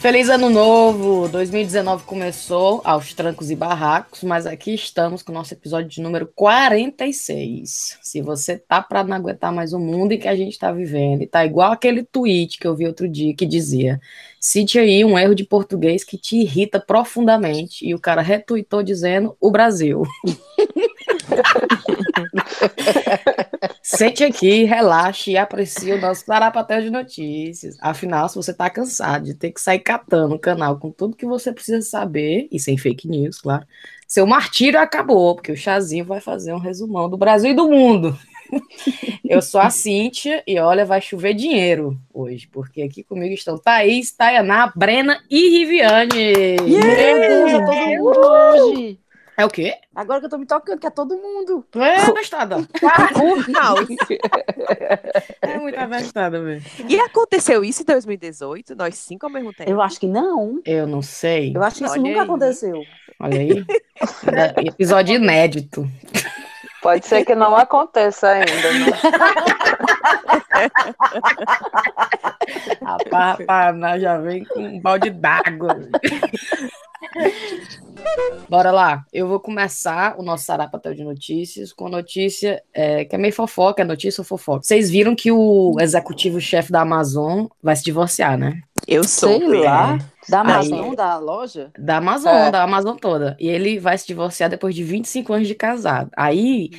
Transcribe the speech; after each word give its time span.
Feliz 0.00 0.30
ano 0.30 0.48
novo! 0.48 1.28
2019 1.28 2.04
começou 2.04 2.80
aos 2.84 3.12
trancos 3.12 3.50
e 3.50 3.54
barracos, 3.54 4.22
mas 4.22 4.46
aqui 4.46 4.72
estamos 4.72 5.22
com 5.22 5.30
o 5.30 5.34
nosso 5.34 5.52
episódio 5.52 5.90
de 5.90 6.00
número 6.00 6.26
46. 6.26 7.98
Se 8.00 8.22
você 8.22 8.56
tá 8.56 8.80
para 8.80 9.04
não 9.04 9.14
aguentar 9.14 9.52
mais 9.52 9.74
o 9.74 9.78
mundo 9.78 10.12
em 10.12 10.18
que 10.18 10.26
a 10.26 10.34
gente 10.34 10.58
tá 10.58 10.72
vivendo, 10.72 11.20
e 11.20 11.26
tá 11.26 11.44
igual 11.44 11.72
aquele 11.72 12.02
tweet 12.02 12.58
que 12.58 12.66
eu 12.66 12.74
vi 12.74 12.86
outro 12.86 13.06
dia 13.06 13.36
que 13.36 13.44
dizia: 13.44 14.00
cite 14.40 14.78
aí 14.78 15.04
um 15.04 15.18
erro 15.18 15.34
de 15.34 15.44
português 15.44 16.02
que 16.02 16.16
te 16.16 16.38
irrita 16.38 16.80
profundamente, 16.80 17.86
e 17.86 17.94
o 17.94 18.00
cara 18.00 18.22
retweetou 18.22 18.82
dizendo: 18.82 19.36
o 19.38 19.50
Brasil. 19.50 20.02
Sente 23.82 24.24
aqui, 24.24 24.64
relaxe 24.64 25.32
e 25.32 25.36
aprecie 25.36 25.92
o 25.92 26.00
nosso 26.00 26.24
Clarapatel 26.24 26.82
de 26.82 26.90
Notícias. 26.90 27.76
Afinal, 27.80 28.28
se 28.28 28.36
você 28.36 28.54
tá 28.54 28.70
cansado 28.70 29.24
de 29.24 29.34
ter 29.34 29.52
que 29.52 29.60
sair 29.60 29.80
catando 29.80 30.34
o 30.34 30.38
canal 30.38 30.78
com 30.78 30.90
tudo 30.90 31.16
que 31.16 31.26
você 31.26 31.52
precisa 31.52 31.82
saber, 31.82 32.48
e 32.50 32.58
sem 32.58 32.76
fake 32.78 33.08
news, 33.08 33.40
claro, 33.40 33.66
seu 34.06 34.26
martírio 34.26 34.80
acabou, 34.80 35.34
porque 35.34 35.52
o 35.52 35.56
Chazinho 35.56 36.04
vai 36.04 36.20
fazer 36.20 36.52
um 36.52 36.58
resumão 36.58 37.08
do 37.08 37.16
Brasil 37.16 37.50
e 37.50 37.54
do 37.54 37.68
mundo. 37.68 38.18
Eu 39.24 39.40
sou 39.40 39.60
a 39.60 39.70
Cíntia 39.70 40.42
e 40.46 40.58
olha, 40.58 40.84
vai 40.84 41.00
chover 41.00 41.34
dinheiro 41.34 41.96
hoje, 42.12 42.48
porque 42.50 42.82
aqui 42.82 43.04
comigo 43.04 43.32
estão 43.32 43.56
Thaís, 43.56 44.10
Tayaná, 44.10 44.72
Brena 44.74 45.22
e 45.30 45.48
Riviane. 45.50 46.56
Yeah! 46.66 47.66
todo 47.66 47.76
mundo 47.76 48.18
hoje! 48.18 48.98
É 49.40 49.44
o 49.46 49.48
quê? 49.48 49.74
Agora 49.94 50.20
que 50.20 50.26
eu 50.26 50.30
tô 50.30 50.36
me 50.36 50.44
tocando, 50.44 50.78
que 50.78 50.86
é 50.86 50.90
todo 50.90 51.16
mundo. 51.16 51.64
É, 51.74 52.12
bestada. 52.12 52.56
Full 53.14 53.54
house. 53.54 53.88
É 55.40 55.56
muita 55.56 55.86
bestada, 55.86 56.38
velho. 56.42 56.62
E 56.86 57.00
aconteceu 57.00 57.64
isso 57.64 57.80
em 57.80 57.86
2018? 57.86 58.76
Nós 58.76 58.96
cinco 58.98 59.24
ao 59.24 59.32
mesmo 59.32 59.50
tempo? 59.54 59.70
Eu 59.70 59.80
acho 59.80 59.98
que 59.98 60.06
não. 60.06 60.60
Eu 60.62 60.86
não 60.86 61.00
sei. 61.00 61.56
Eu 61.56 61.62
acho 61.62 61.78
que 61.78 61.84
isso 61.84 61.94
Olha 61.94 62.02
nunca 62.02 62.20
aí. 62.20 62.24
aconteceu. 62.26 62.82
Olha 63.18 63.40
aí. 63.40 63.64
É, 64.60 64.60
Episódio 64.68 65.14
inédito. 65.14 65.88
Pode 66.82 67.06
ser 67.06 67.24
que 67.24 67.34
não 67.34 67.56
aconteça 67.56 68.28
ainda, 68.28 68.72
né? 68.72 68.86
Rapaz, 72.82 73.38
rapaz, 73.38 73.76
nós 73.76 74.02
já 74.02 74.18
vem 74.18 74.44
com 74.44 74.60
um 74.60 74.80
balde 74.80 75.08
d'água. 75.10 75.78
Bora 78.48 78.70
lá, 78.72 79.04
eu 79.12 79.28
vou 79.28 79.38
começar 79.38 80.16
o 80.18 80.22
nosso 80.22 80.44
Sarapatel 80.44 80.94
de 80.94 81.04
Notícias 81.04 81.72
com 81.72 81.86
a 81.86 81.90
notícia 81.90 82.60
é, 82.74 83.04
que 83.04 83.14
é 83.14 83.18
meio 83.18 83.32
fofoca, 83.32 83.82
é 83.82 83.84
notícia 83.84 84.20
ou 84.20 84.24
fofoca. 84.24 84.62
Vocês 84.64 84.90
viram 84.90 85.14
que 85.14 85.30
o 85.30 85.76
executivo-chefe 85.80 86.72
da 86.72 86.80
Amazon 86.80 87.46
vai 87.62 87.76
se 87.76 87.84
divorciar, 87.84 88.36
né? 88.36 88.60
Eu 88.88 89.04
sou. 89.04 89.38
Sei 89.38 89.46
lá. 89.60 89.98
Da 90.28 90.40
Aí- 90.42 90.50
Amazon, 90.50 90.94
da 90.94 91.18
loja? 91.18 91.70
Da 91.78 91.96
Amazon, 91.98 92.32
É. 92.34 92.50
da 92.50 92.62
Amazon 92.64 92.96
toda. 92.96 93.36
E 93.38 93.48
ele 93.48 93.78
vai 93.78 93.96
se 93.96 94.06
divorciar 94.06 94.50
depois 94.50 94.74
de 94.74 94.82
25 94.82 95.32
anos 95.32 95.46
de 95.46 95.54
casado. 95.54 96.10
Aí, 96.16 96.70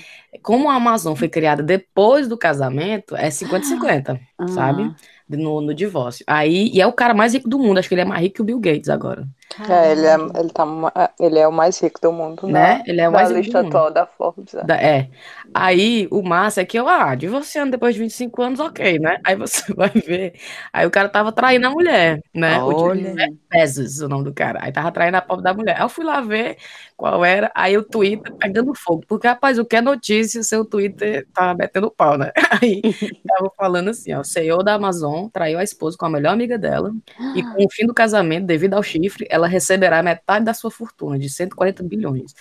como 0.42 0.70
a 0.70 0.76
Amazon 0.76 1.16
foi 1.16 1.30
criada 1.30 1.64
depois 1.64 2.28
do 2.28 2.38
casamento, 2.38 3.16
é 3.16 3.30
50-50, 3.30 4.20
Ah. 4.38 4.48
sabe? 4.50 4.94
No, 5.30 5.62
no 5.62 5.74
divórcio. 5.74 6.26
Aí, 6.28 6.70
e 6.74 6.82
é 6.82 6.88
o 6.88 6.92
cara 6.94 7.14
mais 7.14 7.34
rico 7.34 7.48
do 7.48 7.58
mundo. 7.58 7.78
Acho 7.78 7.88
que 7.88 7.94
ele 7.94 8.02
é 8.02 8.06
mais 8.06 8.22
rico 8.22 8.36
que 8.36 8.42
o 8.42 8.46
Bill 8.46 8.60
Gates 8.60 8.90
agora. 8.90 9.26
É, 9.70 9.92
ele 9.92 10.06
é, 10.06 10.16
ele, 10.40 10.50
tá, 10.50 10.66
ma- 10.66 10.94
ele 11.20 11.40
é 11.40 11.48
o 11.48 11.52
mais 11.52 11.80
rico 11.82 12.00
do 12.02 12.12
mundo, 12.12 12.48
Né? 12.48 12.78
né? 12.78 12.84
Ele 12.88 13.02
é 13.02 13.10
o 13.10 13.12
mais 13.12 13.30
rico 13.30 13.42
do 13.42 13.44
lista 13.44 13.64
mundo. 13.64 13.76
atual 13.76 13.92
da 13.92 14.06
Forbes. 14.06 14.54
é. 14.54 14.64
Da- 14.64 14.76
É. 14.82 15.10
Aí 15.54 16.08
o 16.10 16.22
massa 16.22 16.62
é 16.62 16.66
que 16.66 16.80
eu, 16.80 16.88
ah, 16.88 17.14
divorciando 17.14 17.72
depois 17.72 17.94
de 17.94 18.00
25 18.00 18.42
anos, 18.42 18.60
ok, 18.62 18.98
né? 19.00 19.18
Aí 19.26 19.36
você 19.36 19.74
vai 19.76 19.90
ver. 19.90 20.34
Aí 20.72 20.86
o 20.88 20.92
cara 20.92 21.10
tava 21.10 21.32
traindo 21.32 21.68
a 21.68 21.70
mulher, 21.70 22.22
né? 22.34 22.62
O 22.64 22.68
Olha. 22.74 23.14
Jeff 23.14 23.38
Bezos, 23.50 24.00
o 24.00 24.08
nome 24.08 24.24
do 24.24 24.34
cara. 24.34 24.60
Aí 24.64 24.72
tava 24.72 24.92
traindo 24.92 25.18
a 25.18 25.22
pobre 25.22 25.44
da 25.44 25.54
mulher. 25.54 25.76
Aí 25.76 25.84
eu 25.84 25.90
fui 25.90 26.06
lá 26.06 26.22
ver 26.22 26.56
qual 26.96 27.26
era. 27.26 27.52
Aí 27.54 27.78
o 27.78 27.84
Twitter 27.84 28.34
pegando 28.36 28.74
fogo. 28.74 29.04
Porque, 29.08 29.28
rapaz, 29.28 29.60
o 29.60 29.66
que 29.66 29.76
é 29.76 29.82
notícia, 29.82 30.42
seu 30.44 30.64
Twitter 30.64 31.28
tá 31.34 31.54
metendo 31.54 31.92
pau, 31.92 32.18
né? 32.18 32.32
Aí 32.64 32.82
tava 33.28 33.52
falando 33.58 33.90
assim, 33.90 34.14
ó, 34.14 34.22
o 34.22 34.24
CEO 34.24 34.64
da 34.64 34.76
Amazon 34.76 35.28
traiu 35.28 35.60
a 35.60 35.64
esposa 35.64 35.98
com 35.98 36.06
a 36.06 36.10
melhor 36.10 36.32
amiga 36.32 36.58
dela. 36.58 36.92
E 37.36 37.44
com 37.44 37.66
o 37.66 37.70
fim 37.70 37.86
do 37.86 37.94
casamento, 37.94 38.46
devido 38.46 38.76
ao 38.76 38.84
chifre, 38.84 39.28
ela 39.30 39.41
receberá 39.48 40.02
metade 40.02 40.46
da 40.46 40.54
sua 40.54 40.72
fortuna, 40.72 41.18
de 41.18 41.30
140 41.30 41.84
bilhões. 41.84 42.34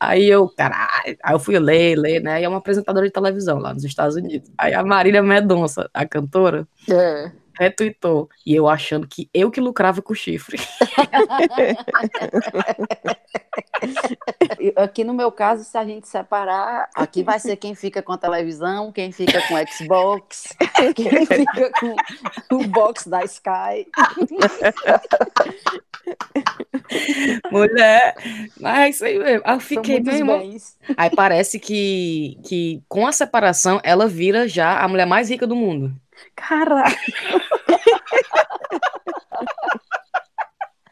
Aí 0.00 0.28
eu, 0.28 0.48
caralho, 0.48 1.16
aí 1.22 1.34
eu 1.34 1.38
fui 1.38 1.58
ler, 1.58 1.96
ler, 1.96 2.22
né? 2.22 2.40
E 2.40 2.44
é 2.44 2.48
uma 2.48 2.58
apresentadora 2.58 3.06
de 3.06 3.12
televisão 3.12 3.58
lá 3.58 3.74
nos 3.74 3.84
Estados 3.84 4.14
Unidos. 4.16 4.50
Aí 4.56 4.72
a 4.72 4.82
Marília 4.84 5.22
Mendonça, 5.22 5.90
a 5.92 6.06
cantora, 6.06 6.66
É. 6.88 7.32
retweetou. 7.58 8.28
E 8.46 8.54
eu 8.54 8.68
achando 8.68 9.06
que 9.06 9.28
eu 9.34 9.50
que 9.50 9.60
lucrava 9.60 10.00
com 10.00 10.12
o 10.12 10.16
chifre. 10.16 10.58
Aqui 14.76 15.04
no 15.04 15.14
meu 15.14 15.30
caso, 15.30 15.62
se 15.64 15.76
a 15.76 15.84
gente 15.84 16.08
separar, 16.08 16.88
aqui 16.94 17.22
vai 17.22 17.38
ser 17.38 17.56
quem 17.56 17.74
fica 17.74 18.02
com 18.02 18.12
a 18.12 18.18
televisão, 18.18 18.90
quem 18.92 19.12
fica 19.12 19.40
com 19.46 19.54
o 19.54 19.66
Xbox, 19.66 20.56
quem 20.94 21.26
fica 21.26 21.70
com 22.48 22.56
o 22.56 22.66
box 22.66 23.08
da 23.08 23.22
Sky. 23.24 23.86
Mulher, 27.50 28.14
mas 28.58 28.96
isso 28.96 29.04
aí 29.04 29.18
mesmo. 29.18 29.42
Aí 29.44 29.54
eu 29.54 29.60
fiquei 29.60 30.00
bens. 30.00 30.78
Aí 30.96 31.10
parece 31.14 31.60
que, 31.60 32.38
que 32.44 32.82
com 32.88 33.06
a 33.06 33.12
separação 33.12 33.78
ela 33.84 34.08
vira 34.08 34.48
já 34.48 34.80
a 34.80 34.88
mulher 34.88 35.06
mais 35.06 35.28
rica 35.28 35.46
do 35.46 35.54
mundo. 35.54 35.94
Caralho! 36.36 36.96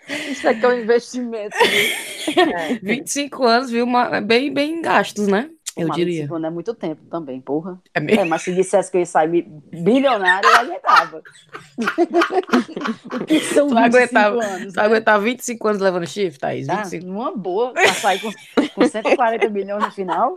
Isso 0.08 0.48
aqui 0.48 0.64
é 0.64 0.68
um 0.68 0.78
investimento. 0.78 1.56
né? 2.36 2.78
25 2.82 3.44
anos, 3.44 3.70
viu? 3.70 3.84
Uma, 3.84 4.20
bem, 4.20 4.52
bem 4.52 4.80
gastos, 4.80 5.26
né? 5.26 5.50
Eu 5.76 5.88
Mas 5.88 5.96
diria. 5.96 6.14
25 6.22 6.34
anos 6.36 6.46
é 6.46 6.50
muito 6.50 6.74
tempo 6.74 7.02
também, 7.10 7.40
porra. 7.40 7.78
É 7.92 8.00
mesmo. 8.00 8.22
É, 8.22 8.24
mas 8.24 8.40
se 8.42 8.54
dissesse 8.54 8.90
que 8.90 8.96
eu 8.96 9.00
ia 9.00 9.06
sair 9.06 9.28
bi- 9.28 9.46
bilionário, 9.72 10.48
eu 10.48 10.56
aguentava. 10.56 11.22
o 13.20 13.24
que 13.26 13.40
são 13.40 13.66
Tu 13.68 13.74
25 13.74 13.96
aguentava- 13.96 14.44
anos? 14.44 14.72
Tu 14.72 14.76
né? 14.76 14.82
aguentar 14.84 15.20
25 15.20 15.68
anos 15.68 15.82
levando 15.82 16.06
chifre, 16.06 16.38
Thaís? 16.38 16.66
Tá? 16.66 16.76
25. 16.76 17.06
Numa 17.06 17.36
boa, 17.36 17.72
pra 17.72 17.92
sair 17.92 18.20
com, 18.20 18.30
com 18.74 18.86
140 18.88 19.50
milhões 19.50 19.84
no 19.84 19.90
final. 19.90 20.34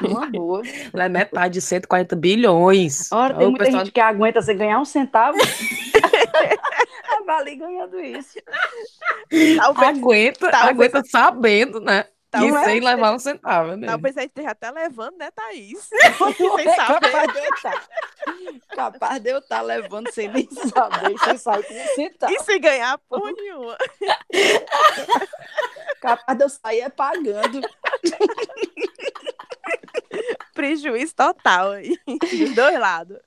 Numa 0.00 0.26
boa. 0.26 0.62
Ela 0.92 1.04
é 1.04 1.08
metade 1.08 1.54
de 1.54 1.60
140 1.60 2.14
bilhões. 2.16 3.10
Ora, 3.12 3.34
tem 3.34 3.46
Ô, 3.46 3.50
muita 3.50 3.64
pessoal- 3.64 3.84
gente 3.84 3.92
que 3.92 4.00
aguenta 4.00 4.40
você 4.40 4.54
ganhar 4.54 4.78
um 4.78 4.84
centavo. 4.84 5.36
A 7.08 7.22
Vale 7.24 7.56
ganhando 7.56 8.00
isso. 8.00 8.38
Talvez, 9.58 9.98
aguenta, 9.98 10.50
Talvez- 10.50 10.70
aguenta 10.70 11.02
sabendo, 11.08 11.80
né? 11.80 12.04
Talvez- 12.30 12.64
sem 12.64 12.80
levar 12.80 13.12
um 13.12 13.18
centavo, 13.18 13.76
né? 13.76 13.86
talvez 13.88 14.16
a 14.16 14.22
gente 14.22 14.30
esteja 14.30 14.50
até 14.52 14.70
levando, 14.70 15.18
né, 15.18 15.30
Thaís? 15.32 15.78
Sem 15.84 15.98
é 16.68 16.74
saber. 16.74 17.10
capaz 17.10 17.32
de 17.32 17.38
eu 17.38 17.54
estar. 17.54 17.88
Capaz 18.74 19.20
de 19.20 19.30
eu 19.30 19.38
estar 19.38 19.60
levando 19.60 20.10
sem 20.10 20.28
nem 20.28 20.48
saber, 20.50 21.18
sem 21.18 21.36
sair 21.36 21.62
com 21.62 21.74
um 21.74 21.86
centavo. 21.94 22.32
E 22.32 22.40
sem 22.40 22.58
ganhar 22.58 22.96
porra 23.06 23.32
nenhuma. 23.32 23.76
Capaz 26.00 26.38
de 26.38 26.44
eu 26.44 26.48
sair 26.48 26.80
é 26.80 26.88
pagando. 26.88 27.60
Prejuízo 30.54 31.14
total 31.14 31.72
aí. 31.72 31.96
Dos 32.06 32.54
dois 32.54 32.78
lados. 32.78 33.18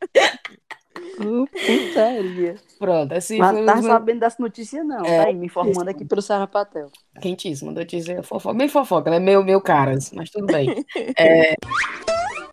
Putaria. 1.17 2.55
Pronto, 2.79 3.13
assim 3.13 3.37
Mas 3.37 3.57
foi 3.57 3.67
foi 3.67 3.83
sabendo 3.83 4.19
dessa 4.19 4.41
notícia, 4.41 4.83
não. 4.83 5.05
É. 5.05 5.23
Tá 5.23 5.27
aí, 5.27 5.35
me 5.35 5.45
informando 5.47 5.89
aqui 5.89 6.05
pelo 6.05 6.21
Sarapatel. 6.21 6.89
quentíssima 7.21 7.71
notícia 7.71 8.21
fofoca. 8.23 8.57
Bem 8.57 8.67
fofoca, 8.67 9.09
né? 9.09 9.19
Meu, 9.19 9.43
meu 9.43 9.61
caras, 9.61 10.11
mas 10.11 10.29
tudo 10.29 10.47
bem. 10.47 10.85
É... 11.17 11.55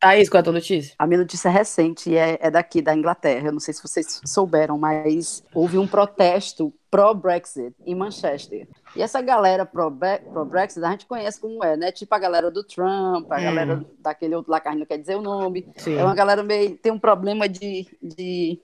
Thaís, 0.02 0.28
qual 0.28 0.38
é 0.38 0.40
a 0.40 0.42
tua 0.42 0.52
notícia? 0.54 0.94
A 0.98 1.06
minha 1.06 1.20
notícia 1.20 1.48
é 1.48 1.52
recente 1.52 2.10
e 2.10 2.16
é, 2.16 2.36
é 2.40 2.50
daqui, 2.50 2.82
da 2.82 2.92
Inglaterra. 2.92 3.46
Eu 3.46 3.52
não 3.52 3.60
sei 3.60 3.72
se 3.72 3.80
vocês 3.80 4.20
souberam, 4.26 4.76
mas 4.76 5.44
houve 5.54 5.78
um 5.78 5.86
protesto 5.86 6.74
pró-Brexit 6.90 7.72
em 7.86 7.94
Manchester. 7.94 8.66
E 8.96 9.00
essa 9.00 9.22
galera 9.22 9.64
pró-Bre- 9.64 10.18
pró-Brexit, 10.32 10.84
a 10.84 10.90
gente 10.90 11.06
conhece 11.06 11.40
como 11.40 11.62
é, 11.62 11.76
né? 11.76 11.92
Tipo 11.92 12.12
a 12.16 12.18
galera 12.18 12.50
do 12.50 12.64
Trump, 12.64 13.30
a 13.30 13.38
Hum. 13.38 13.42
galera 13.44 13.86
daquele 14.00 14.34
outro 14.34 14.50
lá 14.50 14.58
que 14.58 14.66
a 14.66 14.72
gente 14.72 14.80
não 14.80 14.86
quer 14.86 14.98
dizer 14.98 15.14
o 15.14 15.22
nome. 15.22 15.68
Sim. 15.76 15.94
É 15.96 16.02
uma 16.02 16.16
galera 16.16 16.42
meio. 16.42 16.76
tem 16.78 16.90
um 16.90 16.98
problema 16.98 17.48
de, 17.48 17.86
de 18.02 18.60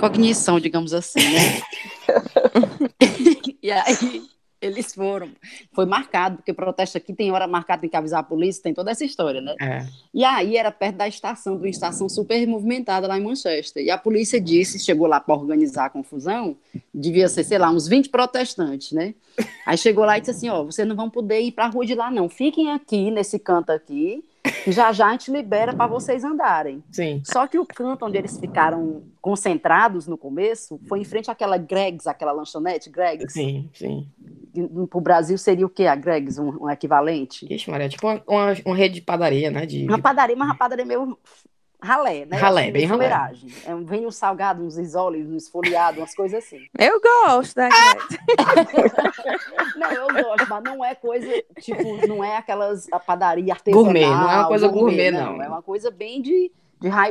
cognição, 0.00 0.58
digamos 0.58 0.92
assim, 0.92 1.20
né? 1.20 1.62
e 3.62 3.70
aí 3.70 4.22
eles 4.62 4.94
foram. 4.94 5.30
Foi 5.72 5.84
marcado, 5.84 6.36
porque 6.36 6.52
protesto 6.52 6.96
aqui 6.96 7.12
tem 7.12 7.30
hora 7.32 7.46
marcada, 7.46 7.82
tem 7.82 7.90
que 7.90 7.96
avisar 7.96 8.20
a 8.20 8.22
polícia, 8.22 8.62
tem 8.62 8.72
toda 8.72 8.90
essa 8.90 9.04
história, 9.04 9.40
né? 9.40 9.54
É. 9.60 9.86
E 10.14 10.24
aí 10.24 10.56
era 10.56 10.70
perto 10.70 10.96
da 10.96 11.08
estação, 11.08 11.56
de 11.56 11.62
uma 11.62 11.68
estação 11.68 12.08
super 12.08 12.46
movimentada 12.46 13.06
lá 13.06 13.18
em 13.18 13.22
Manchester. 13.22 13.84
E 13.84 13.90
a 13.90 13.98
polícia 13.98 14.40
disse, 14.40 14.78
chegou 14.78 15.06
lá 15.06 15.20
para 15.20 15.34
organizar 15.34 15.86
a 15.86 15.90
confusão, 15.90 16.56
devia 16.94 17.28
ser, 17.28 17.44
sei 17.44 17.58
lá, 17.58 17.70
uns 17.70 17.88
20 17.88 18.08
protestantes, 18.08 18.92
né? 18.92 19.14
Aí 19.66 19.76
chegou 19.76 20.04
lá 20.04 20.16
e 20.16 20.20
disse 20.20 20.30
assim, 20.30 20.48
ó, 20.48 20.62
vocês 20.64 20.86
não 20.86 20.94
vão 20.94 21.10
poder 21.10 21.40
ir 21.40 21.52
para 21.52 21.66
a 21.66 21.68
rua 21.68 21.84
de 21.84 21.94
lá 21.94 22.10
não, 22.10 22.28
fiquem 22.28 22.70
aqui, 22.70 23.10
nesse 23.10 23.38
canto 23.38 23.70
aqui, 23.70 24.24
Já 24.66 24.92
já 24.92 25.08
a 25.08 25.12
gente 25.12 25.30
libera 25.30 25.74
para 25.74 25.86
vocês 25.86 26.24
andarem. 26.24 26.82
Sim. 26.90 27.22
Só 27.24 27.46
que 27.46 27.58
o 27.58 27.66
canto 27.66 28.04
onde 28.04 28.18
eles 28.18 28.38
ficaram 28.38 29.02
concentrados 29.20 30.06
no 30.06 30.16
começo 30.18 30.80
foi 30.88 31.00
em 31.00 31.04
frente 31.04 31.30
àquela 31.30 31.56
Greg's, 31.56 32.06
aquela 32.06 32.32
lanchonete 32.32 32.90
Greg's. 32.90 33.32
Sim, 33.32 33.70
sim. 33.74 34.08
Para 34.88 34.98
o 34.98 35.00
Brasil 35.00 35.38
seria 35.38 35.64
o 35.64 35.70
quê? 35.70 35.86
A 35.86 35.94
Greg's, 35.94 36.38
um, 36.38 36.64
um 36.64 36.70
equivalente? 36.70 37.46
Ixi, 37.52 37.70
Maria, 37.70 37.88
tipo 37.88 38.06
uma, 38.06 38.22
uma, 38.26 38.54
uma 38.66 38.76
rede 38.76 38.96
de 38.96 39.00
padaria, 39.00 39.50
né? 39.50 39.64
De, 39.64 39.84
Uma 39.86 39.98
padaria, 39.98 40.36
mas 40.36 40.48
uma 40.48 40.56
padaria 40.56 40.84
meio 40.84 41.16
ralé, 41.82 42.24
né? 42.24 42.36
Ralé, 42.36 42.62
Assim, 42.62 42.72
bem 42.72 42.86
ralé. 42.86 43.10
É, 43.66 43.74
vem 43.74 44.06
um 44.06 44.10
salgado, 44.10 44.62
uns 44.62 44.78
isoles, 44.78 45.28
um 45.28 45.36
esfoliado, 45.36 45.98
umas 45.98 46.14
coisas 46.14 46.44
assim. 46.44 46.60
Eu 46.78 47.00
gosto 47.00 47.54
da 47.56 47.68
Gretchen. 47.68 48.18
Não, 49.76 49.90
eu 49.90 50.06
gosto, 50.06 50.48
mas 50.48 50.62
não 50.62 50.84
é 50.84 50.94
coisa, 50.94 51.26
tipo, 51.60 52.06
não 52.06 52.22
é 52.22 52.36
aquelas 52.36 52.86
a 52.92 53.00
padaria 53.00 53.52
artesanal. 53.52 53.84
Gourmet, 53.84 54.06
não 54.06 54.30
é 54.30 54.36
uma 54.36 54.46
coisa 54.46 54.68
gourmet, 54.68 55.10
não. 55.10 55.42
É 55.42 55.48
uma 55.48 55.62
coisa 55.62 55.90
bem 55.90 56.22
de, 56.22 56.52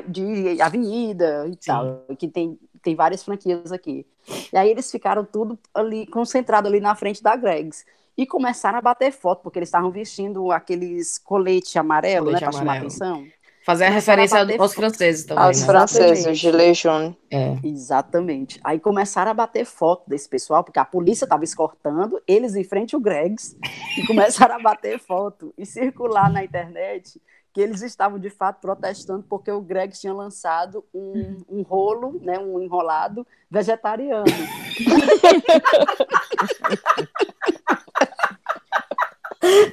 de, 0.08 0.56
de 0.56 0.62
avenida 0.62 1.48
e 1.48 1.56
tal, 1.58 2.06
que 2.18 2.28
tem, 2.28 2.58
tem 2.82 2.96
várias 2.96 3.24
franquias 3.24 3.72
aqui. 3.72 4.06
E 4.54 4.58
aí 4.58 4.70
eles 4.70 4.90
ficaram 4.90 5.26
tudo 5.26 5.60
ali, 5.74 6.06
concentrado 6.08 6.68
ali 6.68 6.80
na 6.80 6.96
frente 6.96 7.22
da 7.22 7.36
Greg's. 7.36 7.84
E 8.18 8.26
começaram 8.26 8.78
a 8.78 8.82
bater 8.82 9.12
foto, 9.12 9.42
porque 9.42 9.60
eles 9.60 9.70
estavam 9.70 9.90
vestindo 9.90 10.52
aqueles 10.52 11.18
colete 11.18 11.80
amarelo, 11.80 12.26
Colete 12.26 12.44
né, 12.44 12.50
pra 12.50 12.60
chamar 12.60 12.78
atenção. 12.78 13.26
Fazer 13.64 13.86
a 13.86 13.90
referência 13.90 14.40
bater 14.40 14.60
aos 14.60 14.74
franceses 14.74 15.24
também, 15.24 15.44
Aos 15.44 15.60
né? 15.60 15.66
franceses, 15.68 16.26
Exatamente. 16.26 16.40
Gilet 16.40 16.74
jaune. 16.74 17.18
É. 17.30 17.58
Exatamente. 17.64 18.60
Aí 18.64 18.80
começaram 18.80 19.32
a 19.32 19.34
bater 19.34 19.66
foto 19.66 20.10
desse 20.10 20.28
pessoal, 20.28 20.64
porque 20.64 20.80
a 20.80 20.86
polícia 20.86 21.26
estava 21.26 21.44
escortando, 21.44 22.20
eles 22.28 22.56
em 22.56 22.64
frente 22.64 22.96
ao 22.96 23.02
Gregs, 23.02 23.56
e 23.98 24.08
começaram 24.08 24.56
a 24.56 24.60
bater 24.60 25.00
foto 25.00 25.54
e 25.58 25.66
circular 25.66 26.32
na 26.32 26.44
internet 26.44 27.22
que 27.54 27.62
eles 27.62 27.82
estavam 27.82 28.18
de 28.18 28.30
fato 28.30 28.62
protestando 28.62 29.26
porque 29.28 29.52
o 29.52 29.62
Gregs 29.62 30.00
tinha 30.00 30.14
lançado 30.14 30.86
um, 30.94 31.38
um 31.50 31.62
rolo, 31.62 32.18
né, 32.22 32.40
um 32.40 32.62
enrolado 32.62 33.28
vegetariano. 33.50 34.24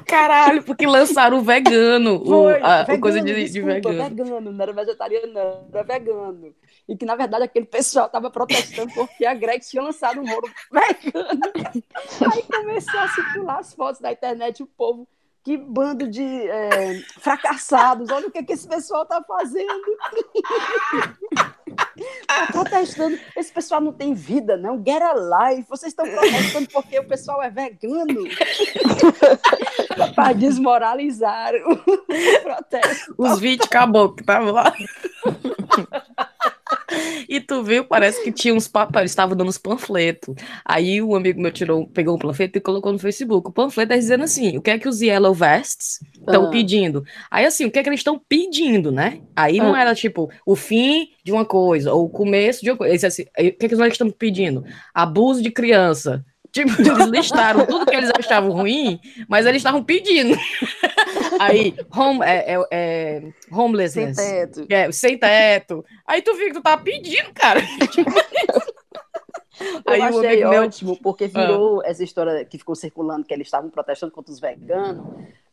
Caralho, 0.07 0.63
porque 0.63 0.87
lançaram 0.87 1.39
o 1.39 1.43
vegano, 1.43 2.17
o, 2.23 2.27
Foi, 2.27 2.61
a, 2.61 2.81
a 2.81 2.83
vegano, 2.83 3.01
coisa 3.01 3.21
de, 3.21 3.35
de 3.35 3.45
desculpa, 3.45 3.91
vegano. 3.91 4.05
vegano, 4.25 4.53
não 4.53 4.63
era 4.63 4.73
vegetariano, 4.73 5.33
não, 5.33 5.69
era 5.73 5.83
vegano. 5.83 6.55
E 6.89 6.97
que, 6.97 7.05
na 7.05 7.15
verdade, 7.17 7.45
aquele 7.45 7.67
pessoal 7.67 8.07
estava 8.07 8.31
protestando 8.31 8.93
porque 8.95 9.27
a 9.27 9.35
Greg 9.35 9.61
tinha 9.65 9.83
lançado 9.83 10.21
um 10.21 10.27
rolo 10.27 10.49
vegano. 10.73 11.41
Aí 12.33 12.43
começou 12.43 13.01
a 13.01 13.09
circular 13.09 13.59
as 13.59 13.75
fotos 13.75 14.01
da 14.01 14.13
internet, 14.13 14.63
o 14.63 14.67
povo, 14.67 15.07
que 15.45 15.57
bando 15.57 16.09
de 16.09 16.23
é, 16.25 17.01
fracassados, 17.21 18.11
olha 18.11 18.29
o 18.29 18.31
que, 18.31 18.43
que 18.43 18.53
esse 18.53 18.69
pessoal 18.69 19.03
está 19.03 19.23
fazendo. 19.23 19.97
Tá 22.27 22.47
protestando. 22.53 23.19
Esse 23.37 23.51
pessoal 23.51 23.81
não 23.81 23.93
tem 23.93 24.15
vida, 24.15 24.57
não. 24.57 24.77
Get 24.77 25.03
a 25.03 25.49
life. 25.49 25.69
Vocês 25.69 25.93
estão 25.93 26.09
protestando 26.09 26.69
porque 26.71 26.99
o 26.99 27.05
pessoal 27.05 27.43
é 27.43 27.51
vegano. 27.51 28.25
Para 30.15 30.33
desmoralizar 30.35 31.53
o 31.55 31.77
protesto. 32.45 33.15
Os 33.17 33.41
20 33.41 33.69
caboclos 33.69 34.17
que 34.17 34.23
estavam 34.23 34.53
lá. 34.53 34.73
E 37.29 37.41
tu 37.41 37.63
viu, 37.63 37.85
parece 37.85 38.23
que 38.25 38.33
tinha 38.33 38.55
uns 38.55 38.67
papéis, 38.67 39.01
eles 39.03 39.11
estavam 39.13 39.37
dando 39.37 39.49
uns 39.49 39.59
panfletos. 39.59 40.35
Aí 40.65 41.03
um 41.03 41.15
amigo 41.15 41.41
meu 41.41 41.51
tirou, 41.53 41.87
pegou 41.87 42.15
um 42.17 42.19
panfleto 42.19 42.57
e 42.57 42.61
colocou 42.61 42.93
no 42.93 42.99
Facebook. 42.99 43.49
O 43.49 43.53
panfleto 43.53 43.93
é 43.93 43.99
dizendo 43.99 44.25
assim: 44.25 44.57
o 44.57 44.63
que 44.63 44.71
é 44.71 44.79
que 44.79 44.89
os 44.89 45.01
Yellow 45.03 45.35
Vests 45.35 45.99
estão 46.19 46.47
Ah. 46.47 46.51
pedindo? 46.51 47.05
Aí 47.31 47.45
assim, 47.45 47.67
o 47.67 47.71
que 47.71 47.79
é 47.79 47.83
que 47.83 47.89
eles 47.89 48.01
estão 48.01 48.19
pedindo, 48.29 48.91
né? 48.91 49.21
Aí 49.37 49.59
não 49.59 49.75
Ah. 49.75 49.81
era 49.83 49.95
tipo 49.95 50.31
o 50.47 50.57
fim 50.57 51.09
de 51.25 51.31
uma 51.33 51.45
coisa 51.45 51.93
ou 51.93 52.07
o 52.07 52.09
começo 52.11 52.63
de 52.63 52.71
uma 52.71 52.77
coisa. 52.77 53.07
Assim, 53.07 53.23
o 53.23 53.27
que 53.35 53.41
é 53.41 53.51
que 53.53 53.75
eles 53.75 53.93
estão 53.93 54.11
pedindo? 54.11 54.65
Abuso 54.95 55.43
de 55.43 55.51
criança. 55.51 56.25
Tipo, 56.51 56.71
eles 56.81 57.07
listaram 57.09 57.67
tudo 57.67 57.85
que 57.85 57.95
eles 57.95 58.11
achavam 58.19 58.51
ruim, 58.53 58.99
mas 59.29 59.45
eles 59.45 59.59
estavam 59.59 59.85
pedindo. 59.85 60.35
Aí, 61.39 61.75
home, 61.95 62.21
é, 62.25 62.55
é, 62.55 62.67
é, 62.71 63.21
Sem 63.21 63.33
homelessness. 63.59 64.17
teto. 64.17 64.67
É, 64.69 64.91
sem 64.93 65.19
teto. 65.19 65.85
Aí 66.07 66.23
tu 66.23 66.35
fica, 66.35 66.55
tu 66.55 66.63
tá 66.63 66.77
pedindo, 66.77 67.33
cara. 67.35 67.61
Aí 69.87 70.01
eu 70.01 70.07
o 70.15 70.19
achei 70.21 70.45
meu- 70.45 70.63
ótimo, 70.63 70.97
porque 71.03 71.27
virou 71.27 71.83
essa 71.85 72.05
história 72.05 72.45
que 72.45 72.59
ficou 72.59 72.75
circulando, 72.77 73.25
que 73.27 73.35
eles 73.35 73.47
estavam 73.49 73.69
protestando 73.71 74.13
contra 74.13 74.33
os 74.33 74.39
veganos, 74.39 75.05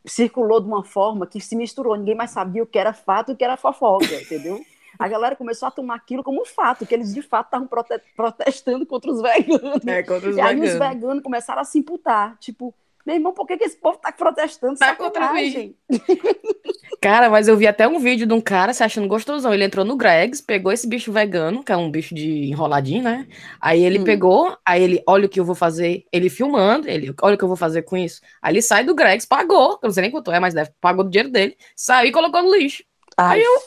circulou 0.05 0.59
de 0.61 0.67
uma 0.67 0.83
forma 0.83 1.25
que 1.25 1.41
se 1.41 1.55
misturou, 1.55 1.95
ninguém 1.95 2.13
mais 2.15 2.29
sabia 2.29 2.61
o 2.61 2.67
que 2.67 2.77
era 2.77 2.93
fato 2.93 3.31
e 3.31 3.33
o 3.33 3.37
que 3.37 3.43
era 3.43 3.57
fofoca, 3.57 4.05
entendeu? 4.21 4.59
A 4.99 5.07
galera 5.07 5.35
começou 5.35 5.67
a 5.67 5.71
tomar 5.71 5.95
aquilo 5.95 6.23
como 6.23 6.41
um 6.41 6.45
fato, 6.45 6.85
que 6.85 6.93
eles 6.93 7.13
de 7.13 7.21
fato 7.21 7.47
estavam 7.47 7.67
prote- 7.67 7.99
protestando 8.15 8.85
contra 8.85 9.11
os 9.11 9.21
veganos. 9.21 9.85
É, 9.87 10.03
contra 10.03 10.29
os 10.29 10.37
e 10.37 10.41
aí 10.41 10.55
os 10.55 10.61
veganos. 10.71 10.87
veganos 10.99 11.23
começaram 11.23 11.61
a 11.61 11.65
se 11.65 11.79
imputar, 11.79 12.37
tipo, 12.37 12.73
meu 13.05 13.15
irmão, 13.15 13.33
por 13.33 13.45
que, 13.45 13.57
que 13.57 13.63
esse 13.65 13.77
povo 13.77 13.97
tá 13.99 14.11
protestando? 14.11 14.77
Tá 14.79 14.95
contra 14.95 15.21
Sacanagem. 15.21 15.75
Cara, 17.01 17.29
mas 17.29 17.47
eu 17.47 17.55
vi 17.55 17.67
até 17.67 17.87
um 17.87 17.99
vídeo 17.99 18.25
de 18.25 18.33
um 18.33 18.41
cara 18.41 18.73
se 18.73 18.83
achando 18.83 19.07
gostosão. 19.07 19.53
Ele 19.53 19.63
entrou 19.63 19.85
no 19.85 19.95
Greg's, 19.95 20.41
pegou 20.41 20.71
esse 20.71 20.87
bicho 20.87 21.11
vegano, 21.11 21.63
que 21.63 21.71
é 21.71 21.77
um 21.77 21.91
bicho 21.91 22.15
de 22.15 22.45
enroladinho, 22.49 23.03
né? 23.03 23.27
Aí 23.61 23.83
ele 23.83 23.99
Hum. 23.99 24.03
pegou, 24.03 24.57
aí 24.65 24.81
ele, 24.81 25.03
olha 25.05 25.27
o 25.27 25.29
que 25.29 25.39
eu 25.39 25.45
vou 25.45 25.53
fazer. 25.53 26.05
Ele 26.11 26.29
filmando, 26.29 26.89
ele, 26.89 27.13
olha 27.21 27.35
o 27.35 27.37
que 27.37 27.43
eu 27.43 27.47
vou 27.47 27.57
fazer 27.57 27.83
com 27.83 27.95
isso. 27.95 28.21
Aí 28.41 28.53
ele 28.53 28.61
sai 28.61 28.83
do 28.83 28.95
Greg's, 28.95 29.25
pagou, 29.25 29.73
eu 29.73 29.79
não 29.83 29.91
sei 29.91 30.01
nem 30.01 30.09
quanto 30.11 30.31
é, 30.31 30.39
mas 30.39 30.53
deve, 30.55 30.71
pagou 30.81 31.03
do 31.03 31.09
dinheiro 31.11 31.29
dele, 31.29 31.55
saiu 31.75 32.09
e 32.09 32.11
colocou 32.11 32.41
no 32.41 32.55
lixo. 32.55 32.83
Ai, 33.17 33.37
Aí 33.39 33.43
eu- 33.43 33.61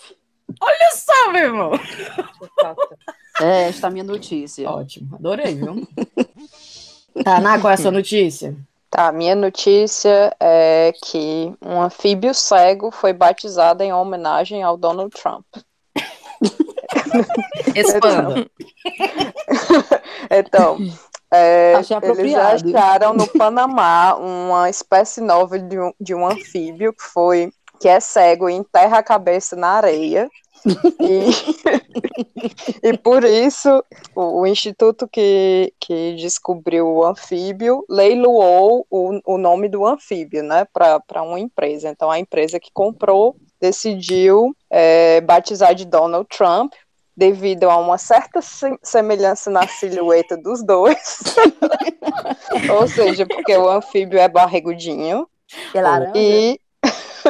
Olha 0.61 0.91
só, 0.95 1.31
meu 1.33 1.45
irmão. 1.45 1.71
é, 3.43 3.69
esta 3.69 3.87
é 3.87 3.89
a 3.89 3.93
minha 3.93 4.05
notícia. 4.05 4.69
Ótimo, 4.69 5.15
adorei, 5.15 5.55
viu? 5.55 5.87
Tá, 7.25 7.41
Ná, 7.41 7.59
qual 7.59 7.73
é 7.73 7.75
a 7.75 7.77
sua 7.77 7.91
notícia? 7.91 8.57
Tá, 8.91 9.13
minha 9.13 9.35
notícia 9.35 10.35
é 10.41 10.93
que 11.05 11.55
um 11.63 11.81
anfíbio 11.81 12.33
cego 12.33 12.91
foi 12.91 13.13
batizado 13.13 13.83
em 13.83 13.93
homenagem 13.93 14.63
ao 14.63 14.77
Donald 14.77 15.11
Trump. 15.11 15.45
Expanda. 17.75 18.47
Então, 20.31 20.77
é, 21.33 21.75
Achei 21.75 21.97
eles 21.97 22.35
acharam 22.35 23.15
no 23.15 23.27
Panamá 23.27 24.15
uma 24.15 24.69
espécie 24.69 25.21
nova 25.21 25.59
de 25.59 25.79
um, 25.79 25.93
de 26.01 26.15
um 26.15 26.27
anfíbio 26.27 26.93
que 26.93 27.03
foi 27.03 27.51
que 27.81 27.89
é 27.89 28.01
cego 28.01 28.49
e 28.49 28.55
enterra 28.55 28.99
a 28.99 29.03
cabeça 29.03 29.55
na 29.57 29.69
areia. 29.69 30.29
E, 31.01 31.31
e 32.83 32.99
por 32.99 33.25
isso 33.25 33.83
o, 34.15 34.41
o 34.41 34.47
instituto 34.47 35.07
que, 35.07 35.73
que 35.81 36.15
descobriu 36.17 36.87
o 36.89 37.05
anfíbio 37.05 37.85
leiloou 37.89 38.85
o, 38.91 39.21
o 39.25 39.39
nome 39.39 39.69
do 39.69 39.87
anfíbio 39.87 40.43
né, 40.43 40.67
para 40.73 41.23
uma 41.23 41.39
empresa. 41.39 41.89
Então 41.89 42.11
a 42.11 42.19
empresa 42.19 42.59
que 42.59 42.71
comprou 42.73 43.37
decidiu 43.61 44.55
é, 44.71 45.21
batizar 45.21 45.75
de 45.75 45.85
Donald 45.85 46.27
Trump 46.29 46.73
devido 47.17 47.69
a 47.69 47.77
uma 47.77 47.99
certa 47.99 48.41
se- 48.41 48.79
semelhança 48.83 49.51
na 49.51 49.67
silhueta 49.67 50.37
dos 50.37 50.65
dois. 50.65 51.21
Ou 52.71 52.87
seja, 52.87 53.27
porque 53.27 53.57
o 53.57 53.69
anfíbio 53.69 54.19
é 54.19 54.29
barrigudinho 54.29 55.29
É 55.75 55.83
laranja? 55.83 56.13
e 56.17 56.61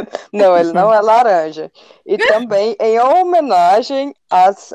não, 0.32 0.56
ele 0.56 0.72
não 0.72 0.92
é 0.92 1.00
laranja. 1.00 1.70
E 2.06 2.16
também 2.18 2.76
em 2.80 2.98
homenagem 3.00 4.14
às, 4.30 4.74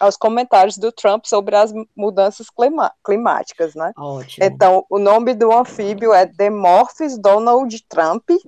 aos 0.00 0.16
comentários 0.16 0.78
do 0.78 0.90
Trump 0.92 1.24
sobre 1.26 1.56
as 1.56 1.72
mudanças 1.96 2.48
clima- 2.50 2.92
climáticas, 3.04 3.74
né? 3.74 3.92
Ótimo. 3.96 4.46
Então, 4.46 4.84
o 4.88 4.98
nome 4.98 5.34
do 5.34 5.52
anfíbio 5.52 6.12
é 6.12 6.26
Demorphis 6.26 7.18
Donald 7.18 7.84
Trump. 7.88 8.24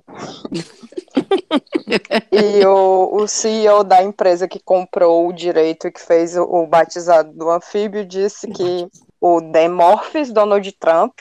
e 2.31 2.65
o, 2.65 3.09
o 3.21 3.27
CEO 3.27 3.83
da 3.83 4.03
empresa 4.03 4.47
que 4.47 4.59
comprou 4.59 5.27
o 5.27 5.33
direito 5.33 5.87
e 5.87 5.91
que 5.91 6.01
fez 6.01 6.35
o, 6.35 6.43
o 6.43 6.67
batizado 6.67 7.31
do 7.33 7.49
anfíbio 7.49 8.05
disse 8.05 8.47
que 8.47 8.87
o 9.19 9.41
Demorphis 9.41 10.31
Donald 10.31 10.71
Trump 10.73 11.13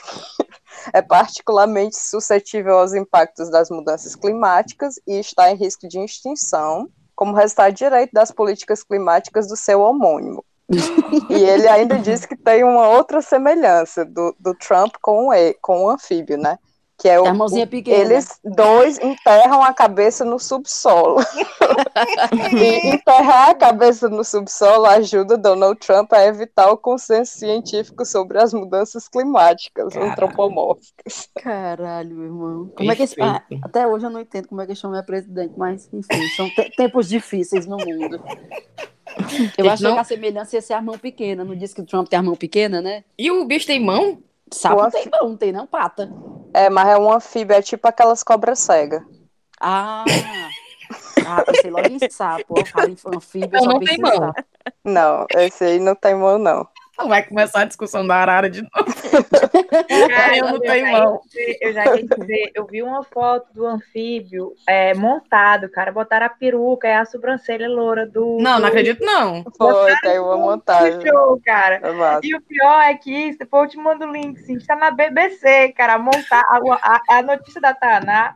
é 0.92 1.02
particularmente 1.02 1.96
suscetível 1.96 2.78
aos 2.78 2.94
impactos 2.94 3.50
das 3.50 3.70
mudanças 3.70 4.14
climáticas 4.14 4.96
e 5.06 5.18
está 5.18 5.50
em 5.50 5.56
risco 5.56 5.88
de 5.88 5.98
extinção 5.98 6.88
como 7.14 7.34
resultado 7.34 7.74
direto 7.74 8.10
das 8.12 8.30
políticas 8.30 8.82
climáticas 8.82 9.48
do 9.48 9.56
seu 9.56 9.80
homônimo. 9.80 10.44
E 11.30 11.34
ele 11.34 11.68
ainda 11.68 11.98
disse 11.98 12.26
que 12.26 12.36
tem 12.36 12.64
uma 12.64 12.88
outra 12.88 13.22
semelhança 13.22 14.04
do, 14.04 14.34
do 14.38 14.54
Trump 14.54 14.94
com 15.00 15.28
o, 15.28 15.32
com 15.60 15.84
o 15.84 15.90
anfíbio, 15.90 16.36
né? 16.36 16.58
Que 16.98 17.08
é 17.08 17.20
o, 17.20 17.26
A 17.26 17.34
mãozinha 17.34 17.64
o- 17.64 17.68
pequena. 17.68 17.96
eles 17.98 18.40
dois 18.44 18.98
enterram 18.98 19.62
a 19.62 19.72
cabeça 19.72 20.24
no 20.24 20.38
subsolo. 20.38 21.20
e 22.52 22.88
enterrar 22.94 23.50
a 23.50 23.54
cabeça 23.54 24.08
no 24.08 24.24
subsolo 24.24 24.86
ajuda 24.86 25.36
Donald 25.36 25.78
Trump 25.80 26.12
a 26.12 26.24
evitar 26.24 26.70
o 26.70 26.76
consenso 26.76 27.38
científico 27.38 28.04
sobre 28.04 28.38
as 28.38 28.52
mudanças 28.54 29.08
climáticas 29.08 29.92
Caralho. 29.92 30.12
antropomórficas. 30.12 31.28
Caralho, 31.42 32.14
meu 32.16 32.24
irmão. 32.24 32.72
Como 32.76 32.90
é 32.90 32.96
que 32.96 33.02
esse... 33.02 33.20
ah, 33.20 33.42
até 33.62 33.86
hoje 33.86 34.06
eu 34.06 34.10
não 34.10 34.20
entendo 34.20 34.48
como 34.48 34.60
é 34.62 34.66
que 34.66 34.72
esse 34.72 34.86
homem 34.86 34.98
é 35.00 35.02
presidente, 35.02 35.52
mas 35.56 35.88
enfim, 35.92 36.26
são 36.36 36.48
te- 36.50 36.70
tempos 36.76 37.08
difíceis 37.08 37.66
no 37.66 37.76
mundo. 37.76 38.20
Eu 39.56 39.70
achei 39.70 39.86
não- 39.86 39.94
que 39.94 40.00
a 40.00 40.04
semelhança 40.04 40.56
ia 40.56 40.62
ser 40.62 40.74
a 40.74 40.82
mão 40.82 40.98
pequena. 40.98 41.44
Não 41.44 41.54
disse 41.56 41.74
que 41.74 41.80
o 41.80 41.86
Trump 41.86 42.08
tem 42.08 42.18
a 42.18 42.22
mão 42.22 42.34
pequena, 42.36 42.80
né? 42.82 43.04
E 43.18 43.30
o 43.30 43.44
bicho 43.44 43.66
tem 43.66 43.82
mão? 43.82 44.18
Sapo 44.52 44.80
O 44.80 44.90
tem 44.90 45.08
mão, 45.10 45.30
não 45.30 45.36
tem 45.36 45.52
não 45.52 45.66
pata. 45.66 46.10
É, 46.54 46.70
mas 46.70 46.88
é 46.88 46.96
um 46.96 47.12
anfíbio, 47.12 47.54
é 47.54 47.62
tipo 47.62 47.86
aquelas 47.86 48.22
cobras 48.22 48.60
cegas. 48.60 49.02
Ah, 49.60 50.04
ah 51.26 51.44
pensei 51.44 51.70
logo 51.70 51.88
em 51.88 51.98
sapo. 52.10 52.54
Em 52.58 52.96
anfíbio, 53.16 53.56
eu 53.56 53.58
Não, 53.58 53.64
só 53.64 53.72
não 53.72 53.80
penso 53.80 53.92
tem 53.92 53.98
em 53.98 54.02
mão. 54.02 54.14
sapo. 54.14 54.44
Não, 54.84 55.26
esse 55.36 55.64
aí 55.64 55.80
não 55.80 55.94
tem 55.94 56.14
mão, 56.14 56.38
não. 56.38 56.66
Vai 57.06 57.22
começar 57.22 57.60
a 57.60 57.64
discussão 57.64 58.06
da 58.06 58.16
arara 58.16 58.48
de 58.48 58.62
novo. 58.62 58.70
Cara, 60.08 60.36
Eu 60.36 60.44
não 60.46 60.52
já 60.54 60.60
tenho 60.60 60.92
mão. 60.92 61.20
dizer- 61.26 61.58
Eu 61.60 61.72
já 61.72 61.84
ia 61.96 62.06
dizer, 62.06 62.50
eu 62.54 62.66
vi 62.66 62.82
uma 62.82 63.02
foto 63.04 63.52
do 63.52 63.66
anfíbio 63.66 64.54
é, 64.66 64.94
montado, 64.94 65.68
cara. 65.68 65.92
Botaram 65.92 66.26
a 66.26 66.30
peruca 66.30 66.88
e 66.88 66.92
a 66.92 67.04
sobrancelha 67.04 67.68
loura 67.68 68.06
do. 68.06 68.38
Não, 68.40 68.56
do- 68.56 68.62
não 68.62 68.68
acredito, 68.68 69.04
não. 69.04 69.44
Foi, 69.56 69.94
tem 70.02 70.18
uma 70.18 70.36
montagem. 70.38 71.00
show, 71.06 71.40
cara. 71.44 71.76
É. 71.82 72.20
E 72.22 72.34
o 72.34 72.40
pior 72.40 72.80
é 72.82 72.94
que, 72.94 73.36
depois 73.36 73.64
eu 73.64 73.70
te 73.70 73.76
mando 73.76 74.04
o 74.06 74.12
link, 74.12 74.38
sim, 74.40 74.56
está 74.56 74.74
na 74.74 74.90
BBC, 74.90 75.72
cara, 75.76 75.98
montar 75.98 76.40
a, 76.48 76.58
a, 76.82 77.18
a 77.18 77.22
notícia 77.22 77.60
da 77.60 77.74
Taná, 77.74 78.34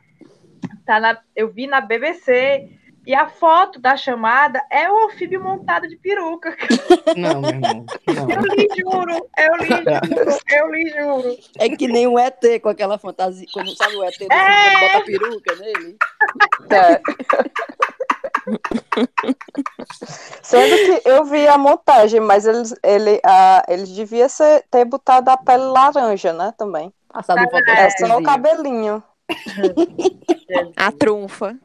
tá 0.86 1.00
na, 1.00 1.18
eu 1.34 1.48
vi 1.48 1.66
na 1.66 1.80
BBC, 1.80 2.68
e 3.06 3.14
a 3.14 3.28
foto 3.28 3.80
da 3.80 3.96
chamada 3.96 4.62
é 4.70 4.90
o 4.90 5.06
anfíbio 5.06 5.42
montado 5.42 5.88
de 5.88 5.96
peruca. 5.96 6.56
Não, 7.16 7.40
meu 7.40 7.50
irmão. 7.50 7.86
Não. 8.06 8.30
Eu 8.30 8.42
lhe 8.42 8.68
juro, 8.78 9.28
eu 9.38 9.56
lhe 9.56 9.66
juro, 9.66 10.38
eu 10.50 10.72
lhe 10.72 10.90
juro. 10.90 11.38
É 11.58 11.68
que 11.68 11.88
nem 11.88 12.06
o 12.06 12.18
ET 12.18 12.40
com 12.62 12.68
aquela 12.68 12.98
fantasia. 12.98 13.46
Quando 13.52 13.74
sabe 13.74 13.96
o 13.96 14.04
ET 14.04 14.20
É. 14.20 14.92
bota 14.92 15.04
peruca 15.04 15.56
nele. 15.56 15.96
É. 16.70 17.00
Sendo 20.42 20.76
que 20.76 21.08
eu 21.08 21.24
vi 21.24 21.46
a 21.46 21.56
montagem, 21.56 22.20
mas 22.20 22.46
eles, 22.46 22.74
ele, 22.82 23.20
a, 23.24 23.64
eles 23.68 23.88
deviam 23.90 24.28
ser, 24.28 24.64
ter 24.70 24.84
botado 24.84 25.30
a 25.30 25.36
pele 25.36 25.64
laranja, 25.64 26.32
né, 26.32 26.52
também. 26.56 26.92
Passado 27.08 27.40
um 27.40 27.58
É 27.70 27.90
só 27.90 28.18
o 28.18 28.22
cabelinho. 28.22 29.02
A 30.76 30.90
trunfa. 30.90 31.56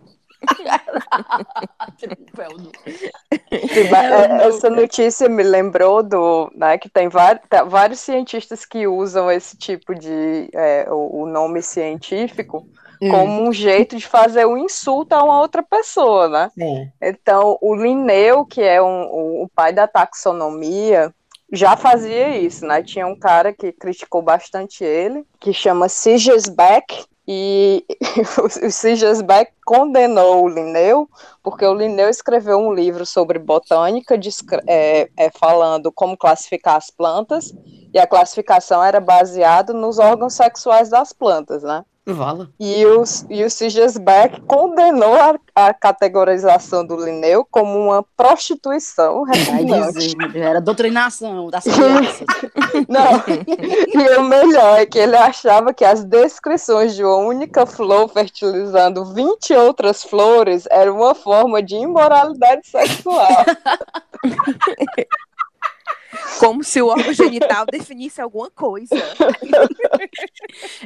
Sim, 3.74 3.88
é, 3.94 4.48
essa 4.48 4.70
notícia 4.70 5.30
me 5.30 5.44
lembrou 5.44 6.04
do, 6.04 6.52
né, 6.56 6.78
que 6.78 6.90
tem 6.90 7.10
tá- 7.50 7.64
vários 7.64 8.00
cientistas 8.00 8.66
que 8.66 8.88
usam 8.88 9.32
esse 9.32 9.58
tipo 9.58 9.94
de, 9.96 10.50
é, 10.54 10.88
o, 10.90 11.26
nome 11.26 11.62
científico 11.62 12.66
Hum, 13.02 13.10
como 13.10 13.50
um 13.50 13.52
jeito 13.52 13.98
de 13.98 14.08
fazer 14.08 14.46
um 14.46 14.58
insulto 14.58 15.14
a 15.14 15.24
uma 15.24 15.40
outra 15.40 15.62
pessoa, 15.62 16.30
né? 16.30 16.50
é. 16.60 17.10
Então, 17.10 17.58
o 17.62 17.76
Linneu, 17.76 18.46
que 18.46 18.62
é 18.62 18.82
um- 18.82 19.44
o, 19.44 19.50
pai 19.54 19.74
da 19.74 19.88
taxonomia, 19.88 21.14
já 21.52 21.76
fazia 21.78 22.38
isso, 22.38 22.66
né? 22.66 22.82
Tinha 22.82 23.06
um 23.06 23.18
cara 23.18 23.54
que 23.54 23.72
criticou 23.72 24.22
bastante 24.22 24.84
ele, 24.84 25.24
que 25.40 25.54
chama 25.54 25.88
Sigers 25.90 26.48
Beck, 26.48 27.06
e 27.28 27.86
o 28.44 28.72
Sigers 28.72 29.22
Beck 29.22 29.52
condenou 29.66 30.44
o 30.44 30.50
Linneu, 30.50 31.10
porque 31.42 31.66
o 31.66 31.74
Linneu 31.74 32.10
escreveu 32.10 32.58
um 32.58 32.74
livro 32.74 33.06
sobre 33.06 33.40
botânica, 33.40 34.18
descre- 34.18 34.64
é, 34.68 35.10
é, 35.18 35.32
falando 35.32 35.92
como 35.92 36.18
classificar 36.18 36.76
as 36.76 36.90
plantas, 36.90 37.54
e 37.94 38.00
a 38.00 38.06
classificação 38.06 38.84
era 38.84 39.00
baseada 39.00 39.74
nos 39.74 40.00
órgãos 40.00 40.34
sexuais 40.34 40.90
das 40.90 41.14
plantas, 41.14 41.64
né? 41.64 41.84
Vala. 42.08 42.50
E 42.60 42.86
o, 42.86 43.04
e 43.32 43.44
o 43.44 43.50
condenou 44.46 45.16
a, 45.16 45.40
a 45.56 45.74
categorização 45.74 46.86
do 46.86 47.04
Linneu 47.04 47.44
como 47.50 47.80
uma 47.80 48.04
prostituição 48.16 49.24
dizer, 49.92 50.38
era 50.38 50.62
doutrinação 50.62 51.50
das 51.50 51.64
crianças. 51.66 52.28
Não, 52.88 53.24
e 53.92 54.18
o 54.20 54.24
melhor 54.24 54.80
é 54.80 54.86
que 54.86 55.00
ele 55.00 55.16
achava 55.16 55.74
que 55.74 55.84
as 55.84 56.04
descrições 56.04 56.96
de 56.96 57.04
uma 57.04 57.18
única 57.18 57.66
flor 57.66 58.08
fertilizando 58.10 59.06
20 59.06 59.54
outras 59.56 60.04
flores 60.04 60.68
era 60.70 60.94
uma 60.94 61.16
forma 61.16 61.62
de 61.64 61.76
imoralidade 61.76 62.68
sexual. 62.68 63.46
Como 66.40 66.64
se 66.64 66.82
o 66.82 66.88
órgão 66.88 67.14
genital 67.14 67.66
definisse 67.72 68.22
alguma 68.22 68.50
coisa. 68.52 68.96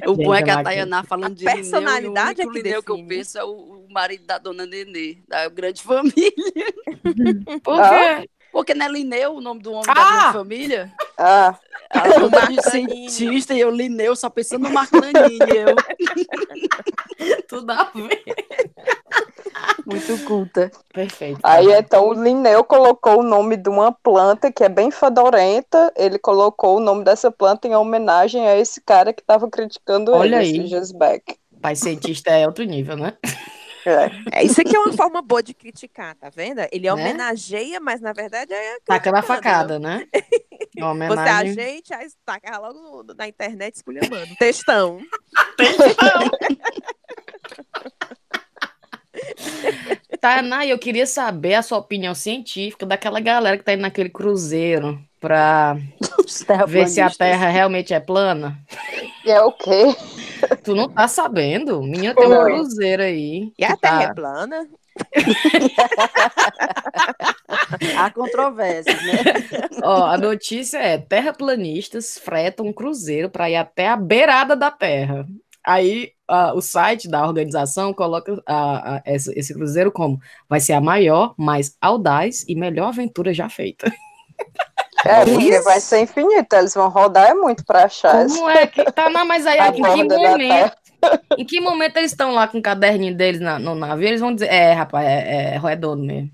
O 0.07 0.15
bom 0.15 0.33
é 0.33 0.41
que 0.41 0.49
a 0.49 0.63
Tayaná 0.63 1.03
falando 1.03 1.33
A 1.33 1.35
de 1.35 1.45
personalidade 1.45 2.41
é 2.41 2.45
o 2.45 2.47
único 2.47 2.53
que 2.63 2.67
Linneu 2.69 2.83
que 2.83 2.91
eu 2.91 3.05
penso 3.07 3.37
é 3.37 3.43
o, 3.43 3.49
o 3.49 3.87
marido 3.93 4.25
da 4.25 4.37
dona 4.37 4.65
Nenê, 4.65 5.17
da 5.27 5.47
grande 5.49 5.83
família. 5.83 6.13
Por 7.63 7.79
Ah. 7.79 8.21
quê? 8.21 8.29
Porque 8.51 8.73
não 8.73 8.87
é 8.87 8.89
Linneu 8.89 9.33
o 9.35 9.41
nome 9.41 9.61
do 9.61 9.71
homem 9.73 9.85
da 9.85 9.91
Ah! 10.01 10.17
grande 10.21 10.33
família? 10.33 10.91
Ah, 11.17 11.55
Ela 11.91 12.19
de 12.29 12.31
Marco 12.31 12.69
cientista 12.71 13.53
e 13.53 13.59
eu 13.59 13.69
Linneu 13.69 14.15
só 14.15 14.27
pensando 14.29 14.63
no 14.63 14.71
Marco 14.71 14.99
Nanini, 14.99 15.37
eu. 15.55 15.75
Tudo 17.47 17.71
a 17.71 17.83
ver. 17.93 18.23
Muito 19.89 20.25
culta. 20.25 20.71
Perfeito. 20.93 21.39
aí 21.43 21.71
então 21.73 22.07
o 22.09 22.13
Linneu 22.13 22.63
colocou 22.63 23.19
o 23.19 23.23
nome 23.23 23.57
de 23.57 23.69
uma 23.69 23.91
planta 23.91 24.51
que 24.51 24.63
é 24.63 24.69
bem 24.69 24.91
fedorenta, 24.91 25.91
ele 25.95 26.19
colocou 26.19 26.77
o 26.77 26.79
nome 26.79 27.03
dessa 27.03 27.31
planta 27.31 27.67
em 27.67 27.75
homenagem 27.75 28.47
a 28.47 28.57
esse 28.57 28.81
cara 28.81 29.13
que 29.13 29.21
estava 29.21 29.49
criticando 29.49 30.11
Olha 30.13 30.27
ele, 30.27 30.35
aí. 30.35 30.59
o 30.59 30.63
Sigers 30.63 30.91
Beck. 30.91 31.37
Pai 31.61 31.75
cientista 31.75 32.31
é 32.31 32.45
outro 32.45 32.63
nível, 32.63 32.95
né? 32.95 33.17
É. 33.85 34.39
É, 34.39 34.43
isso 34.43 34.59
aqui 34.59 34.75
é 34.75 34.79
uma 34.79 34.93
forma 34.93 35.21
boa 35.21 35.41
de 35.41 35.53
criticar, 35.53 36.13
tá 36.15 36.29
vendo? 36.29 36.59
Ele 36.71 36.87
Né? 36.87 36.93
homenageia, 36.93 37.79
mas 37.79 38.01
na 38.01 38.11
verdade 38.13 38.53
é. 38.53 38.77
Taca 38.85 39.11
na 39.11 39.21
facada, 39.21 39.79
né? 39.79 40.05
Uma 40.77 40.93
Você 40.93 41.05
homenagem. 41.05 41.51
ajeita, 41.51 41.95
aí 41.95 42.07
taca 42.25 42.57
logo 42.59 43.03
na 43.17 43.27
internet 43.27 43.75
esculhambando. 43.75 44.35
Textão. 44.37 44.99
Tainá, 50.19 50.65
eu 50.65 50.77
queria 50.77 51.05
saber 51.05 51.55
a 51.55 51.61
sua 51.61 51.77
opinião 51.77 52.13
científica 52.13 52.85
daquela 52.85 53.19
galera 53.19 53.57
que 53.57 53.63
tá 53.63 53.73
indo 53.73 53.81
naquele 53.81 54.09
cruzeiro 54.09 54.99
pra 55.19 55.77
ver 56.67 56.87
se 56.87 56.99
a. 56.99 57.09
Terra 57.09 57.49
realmente 57.49 57.93
é 57.93 57.99
plana. 57.99 58.57
É 59.25 59.41
o 59.41 59.51
quê? 59.51 59.95
Tu 60.63 60.75
não 60.75 60.89
tá 60.89 61.07
sabendo? 61.07 61.81
Menina, 61.81 62.15
tem 62.15 62.27
um 62.27 62.43
cruzeiro 62.43 63.03
aí. 63.03 63.51
E 63.57 63.63
a 63.63 63.77
Terra 63.77 63.97
tá- 63.99 64.03
é 64.03 64.13
plana? 64.13 64.67
Há 67.97 68.09
controvérsias, 68.11 69.01
né? 69.03 69.13
Ó, 69.83 70.05
a 70.05 70.17
notícia 70.17 70.77
é: 70.77 70.97
terraplanistas 70.97 72.17
fretam 72.17 72.67
um 72.67 72.73
cruzeiro 72.73 73.29
para 73.29 73.49
ir 73.49 73.55
até 73.55 73.87
a 73.87 73.95
beirada 73.95 74.55
da 74.55 74.71
Terra. 74.71 75.25
Aí 75.69 76.13
ah, 76.27 76.51
o 76.55 76.61
site 76.61 77.07
da 77.07 77.23
organização 77.27 77.93
coloca 77.93 78.41
ah, 78.47 78.95
ah, 78.95 79.03
esse, 79.05 79.31
esse 79.37 79.53
cruzeiro 79.53 79.91
como 79.91 80.19
vai 80.49 80.59
ser 80.59 80.73
a 80.73 80.81
maior, 80.81 81.35
mais 81.37 81.77
audaz 81.79 82.43
e 82.47 82.55
melhor 82.55 82.87
aventura 82.87 83.31
já 83.33 83.47
feita. 83.47 83.91
É, 85.05 85.23
porque 85.23 85.61
vai 85.61 85.79
ser 85.79 86.01
infinito, 86.01 86.53
eles 86.53 86.73
vão 86.73 86.89
rodar 86.89 87.29
é 87.29 87.33
muito 87.33 87.63
pra 87.65 87.85
achar 87.85 88.27
Como 88.27 88.49
é 88.49 88.67
que 88.67 88.83
tá? 88.83 89.09
Não, 89.09 89.25
mas 89.25 89.45
aí 89.47 89.57
a 89.59 89.69
em 89.69 89.71
que 89.81 90.03
momento? 90.03 90.77
Em 91.37 91.45
que 91.45 91.61
momento 91.61 91.97
eles 91.97 92.11
estão 92.11 92.33
lá 92.33 92.47
com 92.49 92.57
o 92.57 92.61
caderninho 92.61 93.15
deles 93.15 93.39
na- 93.39 93.57
no 93.59 93.75
navio? 93.75 94.09
Eles 94.09 94.19
vão 94.19 94.33
dizer, 94.33 94.47
é, 94.51 94.73
rapaz, 94.73 95.07
é, 95.07 95.55
é 95.55 95.57
redondo 95.57 96.03
mesmo. 96.03 96.29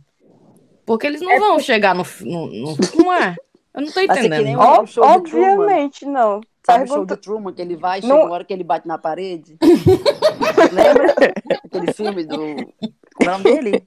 Porque 0.84 1.06
eles 1.06 1.22
não 1.22 1.40
vão 1.40 1.60
chegar 1.60 1.94
no, 1.94 2.04
no, 2.22 2.48
no- 2.48 2.78
Não 2.96 3.14
é? 3.14 3.36
Eu 3.74 3.82
não 3.82 3.92
tô 3.92 4.00
entendendo. 4.00 4.44
nem 4.44 4.56
não. 4.56 4.84
o- 4.84 5.02
obviamente 5.02 6.06
não. 6.06 6.42
Sabe 6.66 6.84
o 6.84 6.88
show 6.88 6.96
Pergunta... 6.98 7.16
de 7.16 7.22
Truman, 7.22 7.54
que 7.54 7.62
ele 7.62 7.76
vai, 7.76 8.02
Não- 8.02 8.08
chega 8.10 8.24
uma 8.24 8.34
hora 8.34 8.44
que 8.44 8.54
ele 8.54 8.64
bate 8.64 8.88
na 8.88 8.98
parede? 8.98 9.58
Lembra? 10.74 11.14
Aquele 11.64 11.94
filme 11.94 12.24
do... 12.26 12.38
Como 13.16 13.30
é 13.30 13.34
o 13.36 13.38
nome 13.38 13.44
dele? 13.44 13.84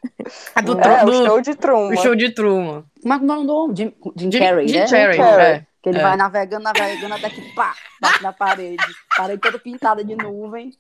A 0.55 0.61
do, 0.61 0.81
É, 0.81 1.05
do- 1.05 1.11
o 1.11 1.27
show 1.27 1.41
de 1.41 1.55
Truman. 1.57 1.89
o 1.93 1.97
show 1.97 2.15
de 2.15 2.31
Truman. 2.31 2.85
Como 3.03 3.15
é 3.15 3.17
é 3.17 3.21
o 3.21 3.25
nome 3.25 3.47
do 3.47 3.55
homem? 3.55 3.77
Jim, 3.77 3.93
Jim 4.17 4.33
Jim, 4.33 4.39
Carrey, 4.39 4.69
Jim 4.69 4.79
né? 4.79 4.87
Carrey, 4.89 5.17
Carrey. 5.17 5.47
é. 5.47 5.67
Que 5.83 5.89
ele 5.91 5.99
É. 5.99 6.03
vai 6.03 6.17
navegando, 6.17 6.65
navegando, 6.65 7.15
até 7.15 7.31
que 7.31 7.41
pá, 7.55 7.75
bate 8.01 8.23
na 8.23 8.33
parede. 8.33 8.85
Parede 9.17 9.41
toda 9.41 9.59
pintada 9.59 10.05
de 10.05 10.17
nuvem. 10.17 10.73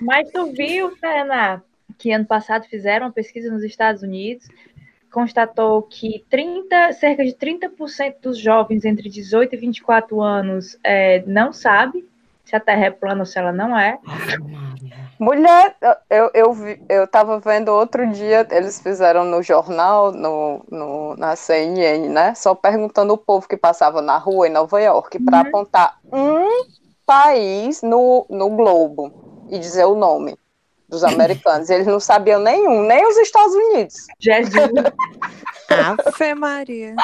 Mas 0.00 0.30
tu 0.30 0.52
viu, 0.52 0.96
Tainá, 1.00 1.62
que 1.98 2.12
ano 2.12 2.24
passado 2.26 2.64
fizeram 2.68 3.06
uma 3.06 3.12
pesquisa 3.12 3.50
nos 3.50 3.62
Estados 3.62 4.02
Unidos 4.02 4.46
constatou 5.16 5.80
que 5.80 6.26
30, 6.28 6.92
cerca 6.92 7.24
de 7.24 7.32
30% 7.32 8.16
dos 8.20 8.38
jovens 8.38 8.84
entre 8.84 9.08
18 9.08 9.54
e 9.54 9.58
24 9.58 10.20
anos 10.20 10.78
é, 10.84 11.24
não 11.26 11.54
sabe 11.54 12.06
se 12.44 12.54
a 12.54 12.60
Terra 12.60 12.84
é 12.84 12.90
plana 12.90 13.20
ou 13.20 13.24
se 13.24 13.38
ela 13.38 13.50
não 13.50 13.78
é. 13.78 13.98
Mulher, 15.18 15.74
eu, 16.10 16.30
eu, 16.34 16.52
vi, 16.52 16.78
eu 16.86 17.08
tava 17.08 17.40
vendo 17.40 17.70
outro 17.70 18.06
dia, 18.12 18.46
eles 18.50 18.78
fizeram 18.78 19.24
no 19.24 19.42
jornal, 19.42 20.12
no, 20.12 20.62
no, 20.70 21.16
na 21.16 21.34
CNN, 21.34 22.10
né? 22.10 22.34
Só 22.34 22.54
perguntando 22.54 23.14
o 23.14 23.18
povo 23.18 23.48
que 23.48 23.56
passava 23.56 24.02
na 24.02 24.18
rua 24.18 24.46
em 24.46 24.52
Nova 24.52 24.78
York 24.82 25.18
para 25.20 25.40
Uhum. 25.40 25.46
apontar 25.46 25.98
um 26.12 26.46
país 27.06 27.80
no, 27.80 28.26
no 28.28 28.50
globo 28.50 29.46
e 29.48 29.58
dizer 29.58 29.86
o 29.86 29.94
nome 29.94 30.36
dos 30.88 31.04
americanos. 31.04 31.70
Eles 31.70 31.86
não 31.86 32.00
sabiam 32.00 32.40
nenhum, 32.40 32.82
nem 32.82 33.06
os 33.06 33.16
Estados 33.18 33.54
Unidos. 33.54 33.94
Jesus. 34.18 34.70
Ave 35.68 36.34
Maria. 36.34 36.94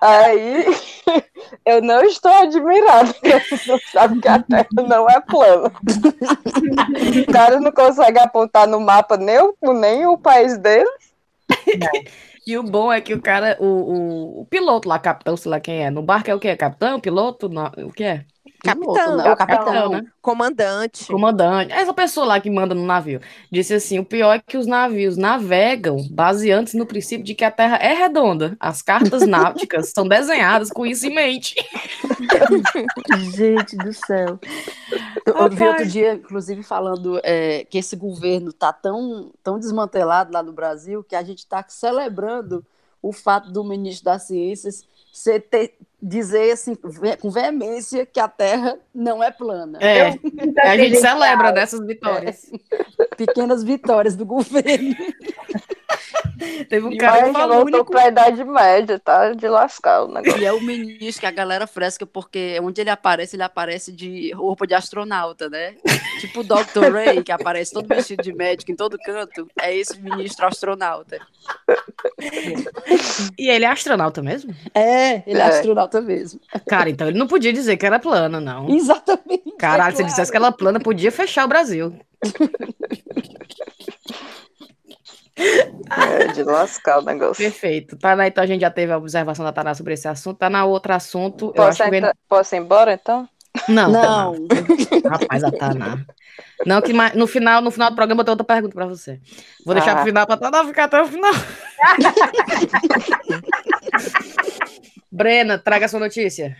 Aí 0.00 0.64
eu 1.64 1.82
não 1.82 2.02
estou 2.02 2.30
admirada 2.30 3.12
que 3.14 3.28
eles 3.28 3.66
não 3.66 3.78
sabem 3.92 4.20
que 4.20 4.28
a 4.28 4.38
Terra 4.40 4.68
não 4.72 5.08
é 5.08 5.20
plana. 5.20 5.72
O 7.28 7.32
cara 7.32 7.60
não 7.60 7.72
consegue 7.72 8.18
apontar 8.18 8.66
no 8.66 8.80
mapa 8.80 9.16
nem 9.16 9.38
o, 9.40 9.72
nem 9.72 10.06
o 10.06 10.16
país 10.16 10.58
dele. 10.58 10.90
E 12.46 12.56
o 12.56 12.62
bom 12.62 12.92
é 12.92 13.00
que 13.00 13.12
o 13.12 13.20
cara, 13.20 13.56
o, 13.58 13.66
o, 13.66 14.40
o 14.42 14.46
piloto 14.46 14.88
lá, 14.88 15.00
capitão, 15.00 15.36
sei 15.36 15.50
lá 15.50 15.58
quem 15.58 15.84
é. 15.84 15.90
No 15.90 16.02
barco 16.02 16.30
é 16.30 16.34
o 16.34 16.38
quê? 16.38 16.54
Capitão? 16.56 17.00
Piloto? 17.00 17.48
Não, 17.48 17.66
o 17.78 17.92
que 17.92 18.04
é? 18.04 18.24
Capitão, 18.62 19.16
né? 19.16 19.32
O 19.32 19.36
capitão, 19.36 19.64
capitão. 19.64 19.90
né? 19.90 20.06
Comandante. 20.20 21.06
Comandante. 21.06 21.72
Essa 21.72 21.94
pessoa 21.94 22.26
lá 22.26 22.40
que 22.40 22.50
manda 22.50 22.74
no 22.74 22.84
navio. 22.84 23.20
Disse 23.50 23.74
assim: 23.74 23.98
o 23.98 24.04
pior 24.04 24.34
é 24.34 24.42
que 24.44 24.56
os 24.56 24.66
navios 24.66 25.16
navegam 25.16 26.06
baseando-se 26.10 26.76
no 26.76 26.86
princípio 26.86 27.24
de 27.24 27.34
que 27.34 27.44
a 27.44 27.50
Terra 27.50 27.76
é 27.76 27.92
redonda. 27.92 28.56
As 28.58 28.82
cartas 28.82 29.22
náuticas 29.26 29.92
são 29.94 30.06
desenhadas 30.06 30.70
com 30.70 30.84
isso 30.84 31.06
em 31.06 31.14
mente. 31.14 31.54
Gente 33.36 33.76
do 33.76 33.92
céu. 33.92 34.38
Eu, 35.24 35.34
eu 35.34 35.50
vi 35.50 35.64
outro 35.64 35.86
dia, 35.86 36.14
inclusive, 36.14 36.62
falando 36.62 37.20
é, 37.22 37.64
que 37.64 37.78
esse 37.78 37.94
governo 37.94 38.50
está 38.50 38.72
tão, 38.72 39.32
tão 39.42 39.58
desmantelado 39.58 40.32
lá 40.32 40.42
no 40.42 40.52
Brasil 40.52 41.04
que 41.04 41.14
a 41.14 41.22
gente 41.22 41.38
está 41.38 41.64
celebrando 41.68 42.64
o 43.02 43.12
fato 43.12 43.50
do 43.50 43.62
ministro 43.62 44.04
das 44.04 44.22
Ciências 44.22 44.84
ser, 45.16 45.40
ter, 45.40 45.78
dizer 46.02 46.52
assim, 46.52 46.74
com 47.20 47.30
veemência 47.30 48.04
que 48.06 48.20
a 48.20 48.28
Terra 48.28 48.76
não 48.94 49.22
é 49.22 49.30
plana. 49.30 49.78
É, 49.80 50.10
Muita 50.22 50.62
a 50.68 50.76
gente 50.76 50.96
celebra 50.96 51.52
dessas 51.52 51.84
vitórias. 51.86 52.50
Pequenas 53.16 53.62
vitórias 53.64 54.14
do 54.14 54.24
governo. 54.26 54.94
Teve 56.68 56.86
um 56.86 56.92
E 56.92 56.98
cara 56.98 57.24
que 57.28 57.32
falou. 57.32 57.60
voltou 57.62 57.84
para 57.84 58.02
a 58.02 58.08
Idade 58.08 58.44
Média, 58.44 58.98
tá? 58.98 59.32
De 59.32 59.48
lascar 59.48 60.02
o 60.04 60.08
negócio. 60.12 60.38
E 60.38 60.44
é 60.44 60.52
o 60.52 60.60
ministro 60.60 61.20
que 61.20 61.26
a 61.26 61.30
galera 61.30 61.66
fresca, 61.66 62.04
porque 62.04 62.58
onde 62.62 62.80
ele 62.80 62.90
aparece, 62.90 63.36
ele 63.36 63.42
aparece 63.42 63.90
de 63.90 64.32
roupa 64.34 64.66
de 64.66 64.74
astronauta, 64.74 65.48
né? 65.48 65.76
Tipo 66.20 66.40
o 66.40 66.44
Dr. 66.44 66.92
Ray, 66.92 67.22
que 67.22 67.32
aparece 67.32 67.72
todo 67.72 67.86
vestido 67.88 68.22
de 68.22 68.34
médico 68.34 68.70
em 68.70 68.76
todo 68.76 68.98
canto. 68.98 69.48
É 69.60 69.74
esse 69.74 69.98
ministro 70.00 70.46
astronauta. 70.46 71.18
E 73.38 73.48
ele 73.48 73.64
é 73.64 73.68
astronauta 73.68 74.22
mesmo? 74.22 74.54
É, 74.74 75.22
ele 75.26 75.40
é, 75.40 75.42
É. 75.44 75.48
astronauta 75.48 75.85
mesmo. 76.00 76.40
Cara, 76.68 76.88
então 76.90 77.08
ele 77.08 77.18
não 77.18 77.26
podia 77.26 77.52
dizer 77.52 77.76
que 77.76 77.84
era 77.86 77.98
plana, 77.98 78.40
não. 78.40 78.68
Exatamente. 78.70 79.52
Caralho, 79.58 79.92
é 79.92 79.96
se 79.96 80.02
ele 80.02 80.08
dissesse 80.08 80.30
que 80.30 80.36
ela 80.36 80.48
é 80.48 80.52
plana, 80.52 80.80
podia 80.80 81.10
fechar 81.12 81.44
o 81.44 81.48
Brasil. 81.48 81.94
É, 85.38 86.28
de 86.28 86.42
lascar 86.42 87.00
o 87.00 87.02
negócio. 87.02 87.36
Perfeito. 87.44 87.94
Tá, 87.98 88.16
né? 88.16 88.28
Então 88.28 88.42
a 88.42 88.46
gente 88.46 88.62
já 88.62 88.70
teve 88.70 88.90
a 88.90 88.96
observação 88.96 89.44
da 89.44 89.52
Taná 89.52 89.74
sobre 89.74 89.92
esse 89.92 90.08
assunto. 90.08 90.38
Tá 90.38 90.48
na 90.48 90.64
outro 90.64 90.94
assunto. 90.94 91.48
Eu 91.48 91.52
Posso, 91.52 91.82
acho 91.82 91.90
que. 91.92 92.00
posso 92.26 92.54
ir 92.54 92.58
embora, 92.58 92.94
então? 92.94 93.28
Não, 93.68 93.90
Não. 93.90 94.46
Taná. 94.48 95.10
Rapaz, 95.18 95.44
a 95.44 95.50
Taná. 95.52 95.98
Não, 96.64 96.80
que 96.80 96.94
mais- 96.94 97.12
no 97.14 97.26
final, 97.26 97.60
no 97.60 97.70
final 97.70 97.90
do 97.90 97.96
programa 97.96 98.22
eu 98.22 98.24
tenho 98.24 98.32
outra 98.32 98.46
pergunta 98.46 98.74
pra 98.74 98.86
você. 98.86 99.20
Vou 99.64 99.74
deixar 99.74 99.92
Ah. 99.92 99.96
pro 99.96 100.04
final 100.06 100.26
pra 100.26 100.38
Taná 100.38 100.64
ficar 100.64 100.84
até 100.84 101.02
o 101.02 101.06
final. 101.06 101.32
Brena, 105.10 105.58
traga 105.58 105.88
sua 105.88 106.00
notícia. 106.00 106.56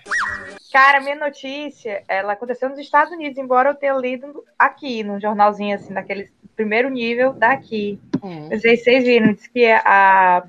Cara, 0.72 1.00
minha 1.00 1.16
notícia, 1.16 2.02
ela 2.06 2.34
aconteceu 2.34 2.68
nos 2.68 2.78
Estados 2.78 3.12
Unidos, 3.12 3.38
embora 3.38 3.70
eu 3.70 3.74
tenha 3.74 3.94
lido 3.94 4.44
aqui, 4.58 5.02
num 5.02 5.20
jornalzinho, 5.20 5.74
assim, 5.74 5.94
daquele 5.94 6.30
primeiro 6.54 6.90
nível 6.90 7.32
daqui. 7.32 7.98
Não 8.22 8.58
sei 8.58 8.76
se 8.76 8.84
vocês 8.84 9.04
viram, 9.04 9.32
diz 9.32 9.46
que 9.46 9.66
a, 9.66 10.44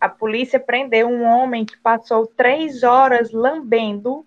a 0.00 0.08
polícia 0.08 0.58
prendeu 0.58 1.08
um 1.08 1.22
homem 1.22 1.64
que 1.64 1.76
passou 1.78 2.26
três 2.26 2.82
horas 2.82 3.30
lambendo 3.32 4.26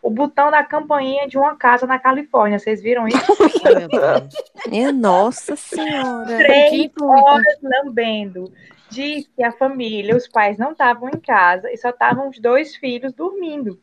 o 0.00 0.10
botão 0.10 0.50
da 0.50 0.62
campainha 0.62 1.26
de 1.26 1.36
uma 1.36 1.56
casa 1.56 1.86
na 1.86 1.98
Califórnia. 1.98 2.58
Vocês 2.58 2.80
viram 2.80 3.08
isso? 3.08 3.18
Minha 4.70 4.92
nossa 4.92 5.56
senhora. 5.56 6.36
Três 6.36 6.90
horas 7.00 7.58
lambendo. 7.62 8.52
Diz 8.90 9.28
que 9.36 9.42
a 9.42 9.52
família, 9.52 10.16
os 10.16 10.26
pais 10.26 10.56
não 10.58 10.72
estavam 10.72 11.08
em 11.08 11.20
casa 11.20 11.70
e 11.70 11.76
só 11.76 11.90
estavam 11.90 12.28
os 12.28 12.38
dois 12.38 12.74
filhos 12.76 13.12
dormindo. 13.12 13.78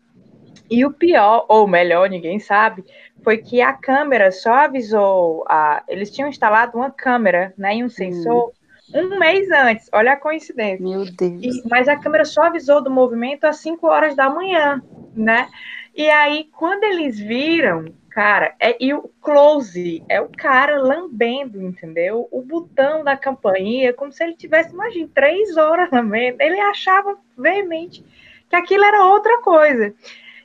E 0.70 0.84
o 0.84 0.92
pior, 0.92 1.46
ou 1.48 1.68
melhor, 1.68 2.10
ninguém 2.10 2.40
sabe, 2.40 2.84
foi 3.24 3.38
que 3.38 3.62
a 3.62 3.74
câmera 3.74 4.32
só 4.32 4.54
avisou. 4.54 5.44
A, 5.48 5.84
eles 5.88 6.10
tinham 6.10 6.30
instalado 6.30 6.78
uma 6.78 6.90
câmera 6.90 7.54
né, 7.58 7.78
e 7.78 7.84
um 7.84 7.90
sensor 7.90 8.52
um 8.94 9.18
mês 9.20 9.50
antes. 9.52 9.90
Olha 9.92 10.14
a 10.14 10.18
coincidência. 10.18 10.84
Meu 10.84 11.06
Deus. 11.06 11.44
E- 11.44 11.64
mas 11.70 11.88
a 11.88 11.98
câmera 11.98 12.26
só 12.26 12.44
avisou 12.44 12.84
do 12.84 12.92
movimento 12.92 13.46
às 13.46 13.58
5 13.58 13.88
horas 13.88 14.16
da 14.16 14.30
manhã, 14.30 14.82
né? 15.16 15.48
E 15.96 16.08
aí, 16.10 16.50
quando 16.52 16.84
eles 16.84 17.18
viram, 17.18 17.86
cara, 18.16 18.56
é, 18.60 18.78
e 18.84 18.94
o 18.96 19.10
close 19.22 20.04
é 20.10 20.22
o 20.22 20.30
cara 20.30 20.78
lambendo, 20.82 21.62
entendeu? 21.62 22.28
O 22.32 22.42
botão 22.42 23.04
da 23.04 23.18
campainha, 23.18 23.94
como 23.94 24.12
se 24.14 24.24
ele 24.24 24.36
tivesse, 24.38 24.74
imagina, 24.74 25.10
três 25.14 25.58
horas 25.58 25.92
lambendo. 25.92 26.42
Ele 26.42 26.60
achava 26.62 27.18
veemente 27.38 28.04
que 28.50 28.56
aquilo 28.56 28.86
era 28.86 29.06
outra 29.06 29.42
coisa. 29.42 29.94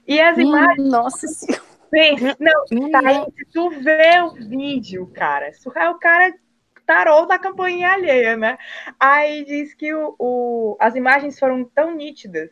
E 0.07 0.21
as 0.21 0.39
imagens, 0.39 0.79
Hum, 0.81 0.91
nossa 0.91 1.27
senhora. 1.29 2.39
não, 2.39 2.67
tá 2.91 3.01
aí, 3.05 3.19
se 3.37 3.45
tu 3.53 3.71
vê 3.71 4.21
o 4.23 4.33
vídeo, 4.35 5.07
cara, 5.15 5.51
é 5.77 5.89
o 5.91 5.99
cara 5.99 6.35
tarou 6.87 7.27
da 7.27 7.39
campainha 7.39 7.91
alheia, 7.93 8.37
né? 8.37 8.59
Aí 8.99 9.45
diz 9.45 9.75
que 9.75 9.95
o, 9.95 10.15
o- 10.19 10.77
as 10.81 10.95
imagens 10.97 11.39
foram 11.39 11.65
tão 11.65 11.95
nítidas 11.95 12.51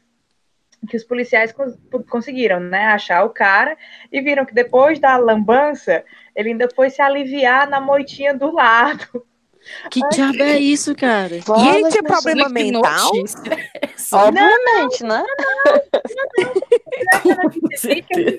que 0.87 0.97
os 0.97 1.05
policiais 1.05 1.53
cons- 1.53 1.79
conseguiram, 2.09 2.61
né, 2.61 2.87
achar 2.87 3.25
o 3.25 3.31
cara 3.31 3.77
e 4.13 4.21
viram 4.21 4.45
que 4.45 4.55
depois 4.55 4.99
da 4.99 5.17
lambança 5.17 6.05
ele 6.35 6.51
ainda 6.51 6.69
foi 6.75 6.91
se 6.91 7.03
aliviar 7.03 7.69
na 7.69 7.81
moitinha 7.81 8.35
do 8.35 8.53
lado. 8.53 9.27
Que 9.91 10.01
diabo 10.11 10.43
é 10.43 10.59
isso, 10.59 10.95
cara? 10.95 11.35
E 11.35 11.69
ele 11.77 11.89
tinha 11.91 12.03
problema 12.03 12.49
mental? 12.49 13.11
Obviamente, 14.13 15.05
né? 15.05 15.25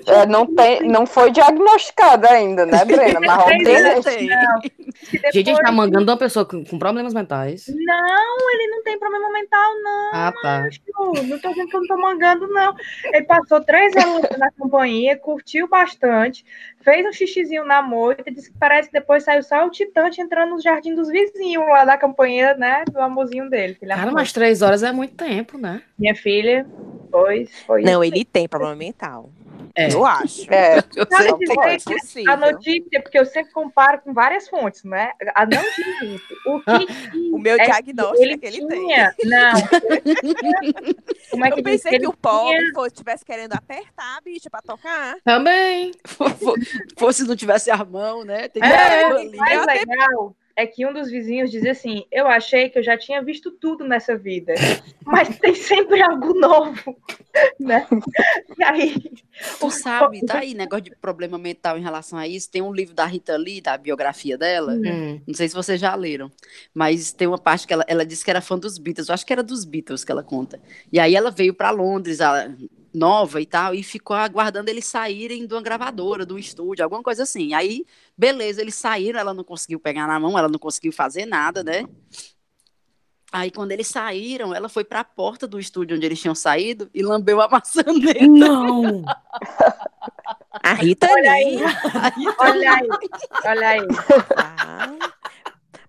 É, 0.06 0.26
não, 0.26 0.46
tem, 0.46 0.86
não 0.86 1.06
foi 1.06 1.30
diagnosticado 1.30 2.26
ainda, 2.26 2.66
né, 2.66 2.84
Brena? 2.84 3.20
Mas 3.20 3.38
obviamente. 3.38 4.26
Não, 4.26 4.60
que 4.60 4.70
Gente, 5.32 5.50
a 5.50 5.54
gente 5.54 5.62
tá 5.62 5.72
mangando 5.72 6.10
uma 6.10 6.18
pessoa 6.18 6.44
com, 6.44 6.64
com 6.64 6.78
problemas 6.78 7.14
mentais. 7.14 7.66
Não, 7.68 8.50
ele 8.52 8.66
não 8.68 8.82
tem 8.82 8.98
problema 8.98 9.30
mental, 9.30 9.72
não. 9.82 10.10
Ah, 10.12 10.32
tá. 10.42 10.68
Não, 10.98 11.12
não 11.12 11.38
tô 11.38 11.48
dizendo 11.50 11.68
que 11.68 11.76
eu 11.76 11.80
não 11.80 11.88
tô 11.88 11.96
mangando, 11.96 12.46
não. 12.48 12.74
Ele 13.12 13.24
passou 13.24 13.62
três 13.62 13.94
anos 13.96 14.22
na 14.38 14.50
companhia, 14.52 15.16
curtiu 15.16 15.68
bastante, 15.68 16.44
fez 16.82 17.06
um 17.06 17.12
xixizinho 17.12 17.64
na 17.64 17.82
moita, 17.82 18.30
disse 18.30 18.50
que 18.50 18.58
parece 18.58 18.88
que 18.88 18.98
depois 18.98 19.24
saiu 19.24 19.42
só 19.42 19.66
o 19.66 19.70
titante 19.70 20.20
entrando 20.20 20.50
no 20.50 20.60
jardim 20.60 20.94
dos 20.94 21.08
vizinhos 21.32 21.66
lá 21.68 21.84
da 21.84 21.96
campanha, 21.96 22.54
né? 22.54 22.84
Do 22.90 23.00
amorzinho 23.00 23.48
dele. 23.48 23.74
que 23.74 23.84
ele 23.84 23.94
Cara, 23.94 24.10
mas 24.12 24.32
três 24.32 24.62
horas 24.62 24.82
é 24.82 24.92
muito 24.92 25.14
tempo, 25.14 25.58
né? 25.58 25.82
Minha 25.98 26.14
filha, 26.14 26.66
pois, 27.10 27.50
foi 27.62 27.82
Não, 27.82 28.02
ele 28.02 28.24
tem 28.24 28.48
problema 28.48 28.74
mental. 28.76 29.30
É. 29.76 29.92
Eu 29.92 30.04
acho. 30.04 30.52
É, 30.52 30.78
Eu 30.96 31.06
sei. 31.16 31.28
Não 31.30 31.38
dizer 31.38 31.54
pode, 31.54 31.84
que 31.84 31.94
possível. 31.94 32.32
a 32.32 32.36
notícia, 32.36 33.02
porque 33.02 33.18
eu 33.18 33.24
sempre 33.24 33.52
comparo 33.52 34.00
com 34.00 34.12
várias 34.12 34.48
fontes, 34.48 34.82
né? 34.82 35.12
A 35.34 35.46
não 35.46 35.62
diz. 35.62 36.20
O 36.44 36.60
que 36.60 37.10
O 37.32 37.38
meu 37.38 37.54
é 37.56 37.64
diagnóstico 37.66 38.22
ele 38.22 38.32
é 38.34 38.38
que 38.38 38.46
ele 38.46 38.66
tem. 38.66 38.86
tinha, 38.86 39.14
não. 39.24 39.52
Como 41.30 41.44
é 41.44 41.50
que 41.52 41.60
Eu 41.60 41.64
pensei 41.64 41.90
que 41.90 41.96
Ele 41.98 42.06
o 42.08 42.12
pobre 42.12 42.72
estivesse 42.86 43.24
querendo 43.24 43.52
apertar 43.52 44.18
a 44.18 44.20
bicha 44.20 44.50
pra 44.50 44.60
tocar. 44.60 45.16
Também. 45.24 45.92
Fosse 46.98 47.24
não 47.26 47.36
tivesse 47.36 47.70
a 47.70 47.84
mão, 47.84 48.24
né? 48.24 48.48
Tem 48.48 48.60
que 48.62 48.68
É, 48.68 49.06
O 49.14 49.18
linha. 49.18 49.36
mais 49.36 49.66
legal 49.66 50.34
é 50.56 50.66
que 50.66 50.86
um 50.86 50.92
dos 50.92 51.10
vizinhos 51.10 51.50
dizia 51.50 51.72
assim: 51.72 52.04
Eu 52.10 52.26
achei 52.26 52.68
que 52.68 52.78
eu 52.78 52.82
já 52.82 52.96
tinha 52.96 53.22
visto 53.22 53.50
tudo 53.50 53.84
nessa 53.84 54.16
vida, 54.16 54.54
mas 55.04 55.38
tem 55.38 55.54
sempre 55.54 56.02
algo 56.02 56.34
novo, 56.38 56.96
né? 57.58 57.86
E 58.58 58.64
aí. 58.64 58.94
Tu 59.58 59.70
sabe, 59.70 60.24
tá 60.26 60.40
aí, 60.40 60.52
negócio 60.52 60.84
de 60.84 60.96
problema 60.96 61.38
mental 61.38 61.78
em 61.78 61.82
relação 61.82 62.18
a 62.18 62.28
isso. 62.28 62.50
Tem 62.50 62.60
um 62.60 62.72
livro 62.72 62.94
da 62.94 63.06
Rita 63.06 63.36
Lee, 63.36 63.60
da 63.60 63.76
biografia 63.78 64.36
dela. 64.36 64.74
Hum. 64.74 65.20
Não 65.26 65.34
sei 65.34 65.48
se 65.48 65.54
vocês 65.54 65.80
já 65.80 65.94
leram, 65.94 66.30
mas 66.74 67.12
tem 67.12 67.26
uma 67.26 67.38
parte 67.38 67.66
que 67.66 67.72
ela, 67.72 67.84
ela 67.88 68.04
disse 68.04 68.24
que 68.24 68.30
era 68.30 68.42
fã 68.42 68.58
dos 68.58 68.76
Beatles. 68.76 69.08
Eu 69.08 69.14
acho 69.14 69.24
que 69.24 69.32
era 69.32 69.42
dos 69.42 69.64
Beatles 69.64 70.04
que 70.04 70.12
ela 70.12 70.22
conta. 70.22 70.60
E 70.92 71.00
aí 71.00 71.14
ela 71.14 71.30
veio 71.30 71.54
para 71.54 71.70
Londres, 71.70 72.20
a, 72.20 72.50
nova 72.92 73.40
e 73.40 73.46
tal, 73.46 73.74
e 73.74 73.82
ficou 73.82 74.16
aguardando 74.16 74.70
eles 74.70 74.86
saírem 74.86 75.46
de 75.46 75.54
uma 75.54 75.62
gravadora, 75.62 76.26
de 76.26 76.32
um 76.32 76.38
estúdio, 76.38 76.84
alguma 76.84 77.02
coisa 77.02 77.22
assim. 77.22 77.54
Aí, 77.54 77.84
beleza, 78.16 78.60
eles 78.60 78.74
saíram, 78.74 79.18
ela 79.18 79.34
não 79.34 79.44
conseguiu 79.44 79.80
pegar 79.80 80.06
na 80.06 80.18
mão, 80.18 80.38
ela 80.38 80.48
não 80.48 80.58
conseguiu 80.58 80.92
fazer 80.92 81.26
nada, 81.26 81.62
né? 81.62 81.84
Aí, 83.32 83.50
quando 83.50 83.70
eles 83.70 83.86
saíram, 83.86 84.52
ela 84.52 84.68
foi 84.68 84.82
para 84.82 85.00
a 85.00 85.04
porta 85.04 85.46
do 85.46 85.60
estúdio 85.60 85.96
onde 85.96 86.04
eles 86.04 86.20
tinham 86.20 86.34
saído 86.34 86.90
e 86.92 87.00
lambeu 87.02 87.40
a 87.40 87.46
maçaneta. 87.50 88.26
Não! 88.26 89.04
A 90.62 90.74
Rita 90.74 91.06
Olha 91.08 91.32
Lee. 91.34 91.58
Olha 92.38 92.72
aí, 92.74 92.88
olha 93.44 93.68
aí. 93.68 93.86
Ah. 94.36 95.19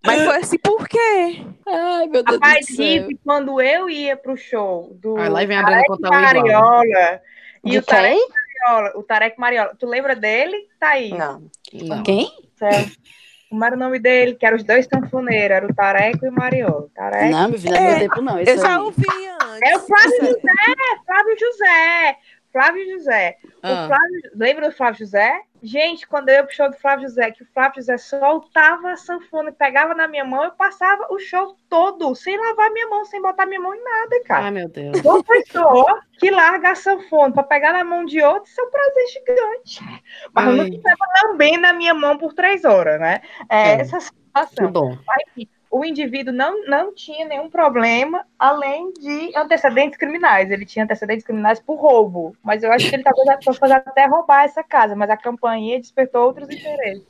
Mas 0.05 0.23
foi 0.23 0.35
assim 0.37 0.57
por 0.57 0.87
quê? 0.87 1.45
Ai, 1.67 2.07
meu 2.07 2.23
Deus 2.23 2.37
Rapaz, 2.39 2.65
do 2.65 2.75
céu. 2.75 2.85
Riff, 2.85 3.19
quando 3.23 3.61
eu 3.61 3.89
ia 3.89 4.17
pro 4.17 4.35
show 4.35 4.91
do 4.99 5.17
Aí 5.17 5.29
lá 5.29 5.45
vem 5.45 5.57
a 5.57 5.63
Brenda 5.63 5.83
contar. 5.87 6.09
Mariola 6.21 7.21
e 7.63 7.69
De 7.71 7.77
o 7.77 7.83
Tarek? 7.83 8.19
Mariola, 8.65 8.91
o 8.95 9.03
Tarek 9.03 9.39
Mariola, 9.39 9.75
tu 9.77 9.85
lembra 9.87 10.15
dele? 10.15 10.57
Tá 10.79 10.89
aí. 10.89 11.09
Não. 11.11 11.43
Não. 11.73 12.03
Quem? 12.03 12.31
Certo. 12.57 12.91
Como 13.49 13.65
era 13.65 13.75
o 13.75 13.79
nome 13.79 13.99
dele? 13.99 14.33
Que 14.35 14.45
eram 14.45 14.55
os 14.57 14.63
dois 14.63 14.87
sanfoneiros, 14.87 15.57
era 15.57 15.65
o 15.67 15.73
Tareco 15.75 16.25
e 16.25 16.29
o 16.29 16.31
Mariola. 16.31 16.87
Tareco. 16.95 17.31
Não, 17.31 17.49
meu 17.49 17.59
filho, 17.59 17.73
não 17.73 17.79
é 17.79 17.83
É, 17.83 17.89
meu 17.89 17.99
tempo, 17.99 18.21
não. 18.21 18.39
Esse 18.39 18.51
Eu 18.51 18.57
já 18.59 18.69
aí. 18.69 18.77
ouvi 18.77 19.03
antes. 19.41 19.61
É 19.69 19.75
o 19.75 19.79
Flávio 19.81 20.17
José, 20.21 20.75
Flávio 21.05 21.35
José. 21.39 22.17
Flávio 22.51 22.85
José. 22.91 23.37
Ah. 23.63 23.87
Flávio, 23.87 24.21
lembra 24.35 24.69
do 24.69 24.75
Flávio 24.75 24.99
José? 24.99 25.41
Gente, 25.63 26.07
quando 26.07 26.29
eu 26.29 26.35
ia 26.35 26.43
pro 26.43 26.55
show 26.55 26.69
do 26.69 26.75
Flávio 26.77 27.07
José, 27.07 27.29
que 27.31 27.43
o 27.43 27.47
Flávio 27.53 27.75
José 27.75 27.95
soltava 27.97 28.91
a 28.91 28.95
sanfona 28.97 29.49
e 29.49 29.53
pegava 29.53 29.93
na 29.93 30.07
minha 30.07 30.25
mão, 30.25 30.43
eu 30.43 30.51
passava 30.51 31.05
o 31.11 31.19
show 31.19 31.55
todo, 31.69 32.15
sem 32.15 32.35
lavar 32.35 32.71
minha 32.71 32.87
mão, 32.87 33.05
sem 33.05 33.21
botar 33.21 33.45
minha 33.45 33.59
mão 33.61 33.73
em 33.75 33.83
nada, 33.83 34.23
cara. 34.25 34.45
Ai, 34.45 34.51
meu 34.51 34.67
Deus. 34.67 34.99
Uma 35.01 35.23
pessoa 35.23 36.01
que 36.17 36.31
larga 36.31 36.71
a 36.71 36.75
sanfona 36.75 37.31
para 37.31 37.43
pegar 37.43 37.73
na 37.73 37.83
mão 37.83 38.03
de 38.05 38.21
outro, 38.23 38.49
isso 38.49 38.59
é 38.59 38.63
um 38.63 38.71
prazer 38.71 39.07
gigante. 39.07 40.01
Mas 40.33 40.47
eu 40.47 40.53
não 40.53 40.63
Ai. 40.63 40.71
ficava 40.71 41.05
lambendo 41.25 41.61
na 41.61 41.73
minha 41.73 41.93
mão 41.93 42.17
por 42.17 42.33
três 42.33 42.65
horas, 42.65 42.99
né? 42.99 43.21
É, 43.49 43.73
É. 43.73 43.81
essa 43.81 43.99
situação. 43.99 44.71
bom. 44.71 44.97
Mas, 45.05 45.23
enfim, 45.37 45.49
o 45.71 45.85
indivíduo 45.85 46.33
não, 46.33 46.65
não 46.65 46.93
tinha 46.93 47.25
nenhum 47.25 47.49
problema, 47.49 48.25
além 48.37 48.91
de 48.91 49.31
antecedentes 49.35 49.97
criminais. 49.97 50.51
Ele 50.51 50.65
tinha 50.65 50.83
antecedentes 50.83 51.25
criminais 51.25 51.61
por 51.61 51.79
roubo. 51.79 52.35
Mas 52.43 52.61
eu 52.61 52.71
acho 52.71 52.89
que 52.89 52.95
ele 52.95 53.03
talvez 53.03 53.43
fosse 53.43 53.73
até 53.73 54.05
roubar 54.05 54.43
essa 54.43 54.61
casa, 54.61 54.95
mas 54.95 55.09
a 55.09 55.15
campainha 55.15 55.79
despertou 55.79 56.25
outros 56.25 56.49
interesses. 56.49 57.07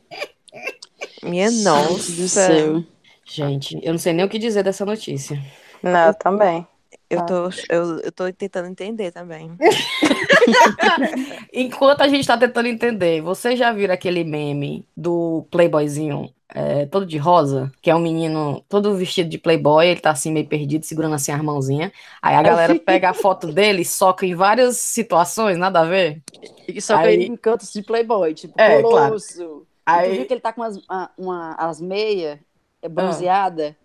Minha 1.24 1.50
nossa. 1.50 2.28
céu. 2.28 2.84
Gente, 3.26 3.80
eu 3.82 3.93
não 3.93 4.00
sei 4.00 4.13
nem 4.13 4.26
o 4.26 4.30
que 4.30 4.38
dizer 4.38 4.63
dessa 4.63 4.86
notícia. 4.86 5.41
Não, 5.82 6.08
eu 6.08 6.13
também. 6.13 6.67
Eu 7.10 7.26
tô, 7.26 7.50
eu, 7.69 8.00
eu 8.00 8.12
tô 8.12 8.32
tentando 8.32 8.67
entender 8.67 9.12
também. 9.12 9.52
Enquanto 11.52 12.02
a 12.02 12.08
gente 12.08 12.26
tá 12.26 12.38
tentando 12.38 12.67
entender, 12.67 13.21
vocês 13.21 13.60
já 13.60 13.71
viram 13.71 13.93
aquele 13.93 14.24
meme 14.24 14.86
do 14.95 15.45
Playboyzinho 15.52 16.34
é, 16.54 16.86
todo 16.86 17.06
de 17.06 17.18
rosa? 17.18 17.72
Que 17.82 17.90
é 17.90 17.96
um 17.96 18.00
menino 18.00 18.64
todo 18.70 18.96
vestido 18.96 19.30
de 19.30 19.38
Playboy, 19.38 19.88
ele 19.88 20.00
tá 20.00 20.12
assim 20.12 20.32
meio 20.32 20.48
perdido, 20.48 20.86
segurando 20.86 21.16
assim 21.16 21.32
as 21.32 21.42
mãozinhas. 21.42 21.92
Aí 22.22 22.36
a 22.36 22.42
galera 22.42 22.78
pega 22.80 23.10
a 23.10 23.14
foto 23.14 23.52
dele 23.52 23.82
e 23.82 23.86
soca 23.86 24.26
em 24.26 24.36
várias 24.36 24.78
situações, 24.78 25.58
nada 25.58 25.80
a 25.82 25.86
ver. 25.86 26.22
E 26.68 26.74
que 26.74 26.94
Aí- 26.94 27.24
em 27.26 27.36
cantos 27.36 27.72
de 27.72 27.82
Playboy, 27.82 28.34
tipo, 28.34 28.54
É, 28.60 28.82
claro. 28.82 29.08
Colosso. 29.10 29.38
Tu 29.38 29.68
Aí, 29.86 30.18
viu 30.18 30.26
que 30.26 30.34
ele 30.34 30.42
tá 30.42 30.54
com 30.54 30.62
as, 30.64 30.80
uma, 31.18 31.56
as 31.58 31.82
meias 31.82 32.40
é, 32.82 32.88
bronzeada? 32.90 33.76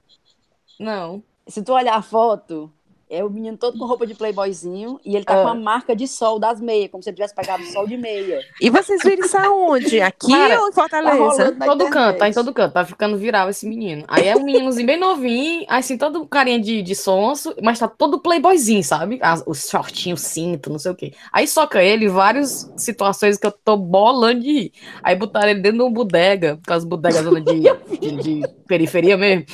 não. 0.78 1.22
Se 1.48 1.62
tu 1.62 1.72
olhar 1.72 1.94
a 1.94 2.02
foto, 2.02 2.72
é 3.08 3.24
o 3.24 3.30
menino 3.30 3.56
todo 3.56 3.78
com 3.78 3.84
roupa 3.86 4.06
de 4.06 4.14
playboyzinho 4.14 4.98
e 5.04 5.14
ele 5.14 5.24
tá 5.24 5.38
Ah. 5.40 5.42
com 5.42 5.48
a 5.48 5.54
marca 5.54 5.94
de 5.94 6.08
sol 6.08 6.38
das 6.38 6.60
meias, 6.60 6.90
como 6.90 7.02
se 7.02 7.08
ele 7.10 7.16
tivesse 7.16 7.34
pegado 7.34 7.64
sol 7.66 7.86
de 7.86 7.96
meia. 7.96 8.40
E 8.60 8.68
vocês 8.70 9.00
viram 9.02 9.24
isso 9.24 9.36
aonde? 9.38 10.00
Aqui 10.00 10.32
Cara, 10.32 10.60
ou 10.60 10.68
em 10.68 10.70
Tá 10.72 10.80
Fortaleza? 10.82 11.50
na 11.52 11.66
todo 11.66 11.84
internet. 11.84 11.90
canto, 11.92 12.18
tá 12.18 12.28
em 12.28 12.32
todo 12.32 12.52
canto, 12.54 12.72
tá 12.72 12.84
ficando 12.84 13.16
viral 13.16 13.48
esse 13.48 13.66
menino. 13.68 14.04
Aí 14.08 14.26
é 14.26 14.36
um 14.36 14.42
meninozinho 14.42 14.86
bem 14.86 14.98
novinho, 14.98 15.64
assim, 15.68 15.96
todo 15.96 16.26
carinha 16.26 16.58
de, 16.60 16.82
de 16.82 16.94
sonso, 16.94 17.54
mas 17.62 17.78
tá 17.78 17.86
todo 17.88 18.18
playboyzinho, 18.18 18.82
sabe? 18.82 19.18
As- 19.22 19.44
os 19.46 19.68
shortinhos, 19.68 20.20
cinto, 20.22 20.70
não 20.70 20.78
sei 20.78 20.90
o 20.90 20.94
quê. 20.96 21.12
Aí 21.32 21.46
soca 21.46 21.82
ele 21.82 22.06
em 22.06 22.08
várias 22.08 22.72
situações 22.76 23.36
que 23.38 23.46
eu 23.46 23.52
tô 23.52 23.76
bolando 23.76 24.40
de 24.40 24.52
rir. 24.52 24.72
Aí 25.02 25.14
botaram 25.14 25.50
ele 25.50 25.60
dentro 25.60 25.78
de 25.78 25.84
uma 25.84 25.90
bodega, 25.90 26.58
aquelas 26.62 26.84
bodegas 26.84 27.22
zona 27.22 27.40
de, 27.40 27.60
de, 28.00 28.16
de 28.40 28.48
periferia 28.66 29.16
mesmo. 29.16 29.44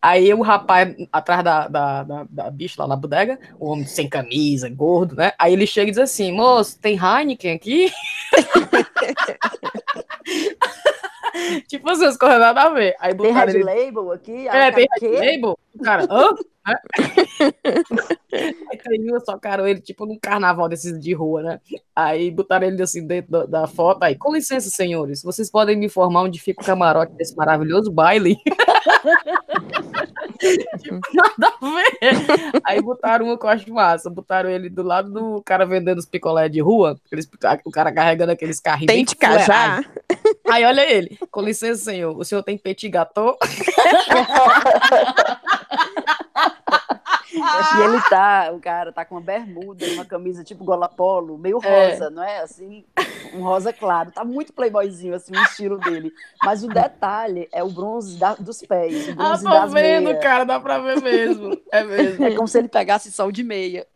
Aí 0.00 0.32
o 0.32 0.40
rapaz 0.42 0.94
atrás 1.12 1.44
da, 1.44 1.68
da, 1.68 2.02
da, 2.04 2.26
da 2.30 2.50
bicha 2.50 2.80
lá 2.82 2.88
na 2.88 3.01
bodega, 3.02 3.38
o 3.58 3.68
homem 3.68 3.86
sem 3.86 4.08
camisa, 4.08 4.68
gordo, 4.68 5.16
né? 5.16 5.32
Aí 5.38 5.52
ele 5.52 5.66
chega 5.66 5.88
e 5.88 5.90
diz 5.90 5.98
assim: 5.98 6.32
moço, 6.32 6.78
tem 6.80 6.96
Heineken 6.98 7.54
aqui? 7.54 7.92
tipo 11.68 11.88
assim, 11.90 12.06
as 12.06 12.16
coisas 12.16 12.38
nada 12.38 12.62
a 12.62 12.70
ver. 12.70 12.94
Aí 13.00 13.14
Tem 13.14 13.32
red 13.32 13.50
ele. 13.50 13.64
label 13.64 14.12
aqui? 14.12 14.48
É, 14.48 14.70
tem 14.70 14.86
Red? 15.00 15.36
Label? 15.36 15.58
Cara, 15.82 16.06
hã? 16.10 16.34
Hã? 16.66 16.74
Aí 18.32 19.12
um, 19.12 19.20
socaram 19.20 19.66
ele 19.66 19.80
tipo 19.80 20.06
num 20.06 20.18
carnaval 20.18 20.68
desses 20.68 20.98
de 20.98 21.12
rua, 21.12 21.42
né? 21.42 21.60
Aí 21.94 22.30
botaram 22.30 22.66
ele 22.66 22.80
assim 22.82 23.06
dentro 23.06 23.30
da, 23.30 23.44
da 23.46 23.66
foto. 23.66 24.02
Aí, 24.02 24.16
com 24.16 24.32
licença, 24.32 24.70
senhores, 24.70 25.22
vocês 25.22 25.50
podem 25.50 25.76
me 25.76 25.86
informar 25.86 26.22
onde 26.22 26.40
fica 26.40 26.62
o 26.62 26.64
camarote 26.64 27.12
desse 27.14 27.36
maravilhoso 27.36 27.90
baile? 27.90 28.36
tipo, 30.80 31.00
nada 31.12 31.54
a 31.60 31.66
ver. 31.66 32.60
Aí 32.64 32.80
botaram 32.80 33.26
uma 33.26 33.38
acho 33.50 33.72
massa. 33.72 34.08
Botaram 34.08 34.48
ele 34.48 34.70
do 34.70 34.82
lado 34.82 35.10
do 35.10 35.42
cara 35.42 35.66
vendendo 35.66 35.98
os 35.98 36.06
picolé 36.06 36.48
de 36.48 36.60
rua. 36.60 36.98
Aqueles, 37.06 37.28
o 37.64 37.70
cara 37.70 37.92
carregando 37.92 38.32
aqueles 38.32 38.60
carrinhos. 38.60 38.86
Tem 38.86 38.96
bem 38.96 39.04
de 39.04 39.16
cajá? 39.16 39.84
Aí 40.50 40.64
olha 40.64 40.88
ele. 40.90 41.18
Com 41.30 41.40
licença, 41.40 41.84
senhor. 41.84 42.16
O 42.16 42.24
senhor 42.24 42.42
tem 42.42 42.58
petit 42.58 42.88
gâteau? 42.88 43.38
E 47.34 47.80
ele 47.82 48.00
tá, 48.10 48.50
o 48.52 48.60
cara 48.60 48.92
tá 48.92 49.04
com 49.06 49.14
uma 49.14 49.20
bermuda 49.20 49.86
uma 49.92 50.04
camisa 50.04 50.44
tipo 50.44 50.64
gola 50.64 50.86
polo, 50.88 51.38
meio 51.38 51.58
É. 51.64 51.90
rosa, 51.90 52.10
não 52.10 52.22
é? 52.22 52.40
Assim, 52.40 52.84
um 53.32 53.40
rosa 53.42 53.72
claro. 53.72 54.10
Tá 54.12 54.22
muito 54.24 54.52
playboyzinho, 54.52 55.14
assim, 55.14 55.32
o 55.34 55.42
estilo 55.42 55.78
dele. 55.78 56.12
Mas 56.44 56.62
o 56.62 56.68
detalhe 56.68 57.48
é 57.50 57.62
o 57.64 57.70
bronze 57.70 58.18
da- 58.18 58.34
dos 58.34 58.60
pés, 58.62 59.08
o 59.08 59.12
Ah, 59.12 59.14
bronze 59.14 59.44
tô 59.44 59.50
das 59.50 59.72
vendo, 59.72 60.04
meias. 60.04 60.22
cara. 60.22 60.44
Dá 60.44 60.60
pra 60.60 60.78
ver 60.78 61.00
mesmo. 61.02 61.58
É 61.72 61.82
mesmo. 61.82 62.24
É 62.26 62.34
como 62.34 62.46
se 62.46 62.58
ele 62.58 62.68
pegasse 62.68 63.10
sol 63.10 63.32
de 63.32 63.42
meia. 63.42 63.86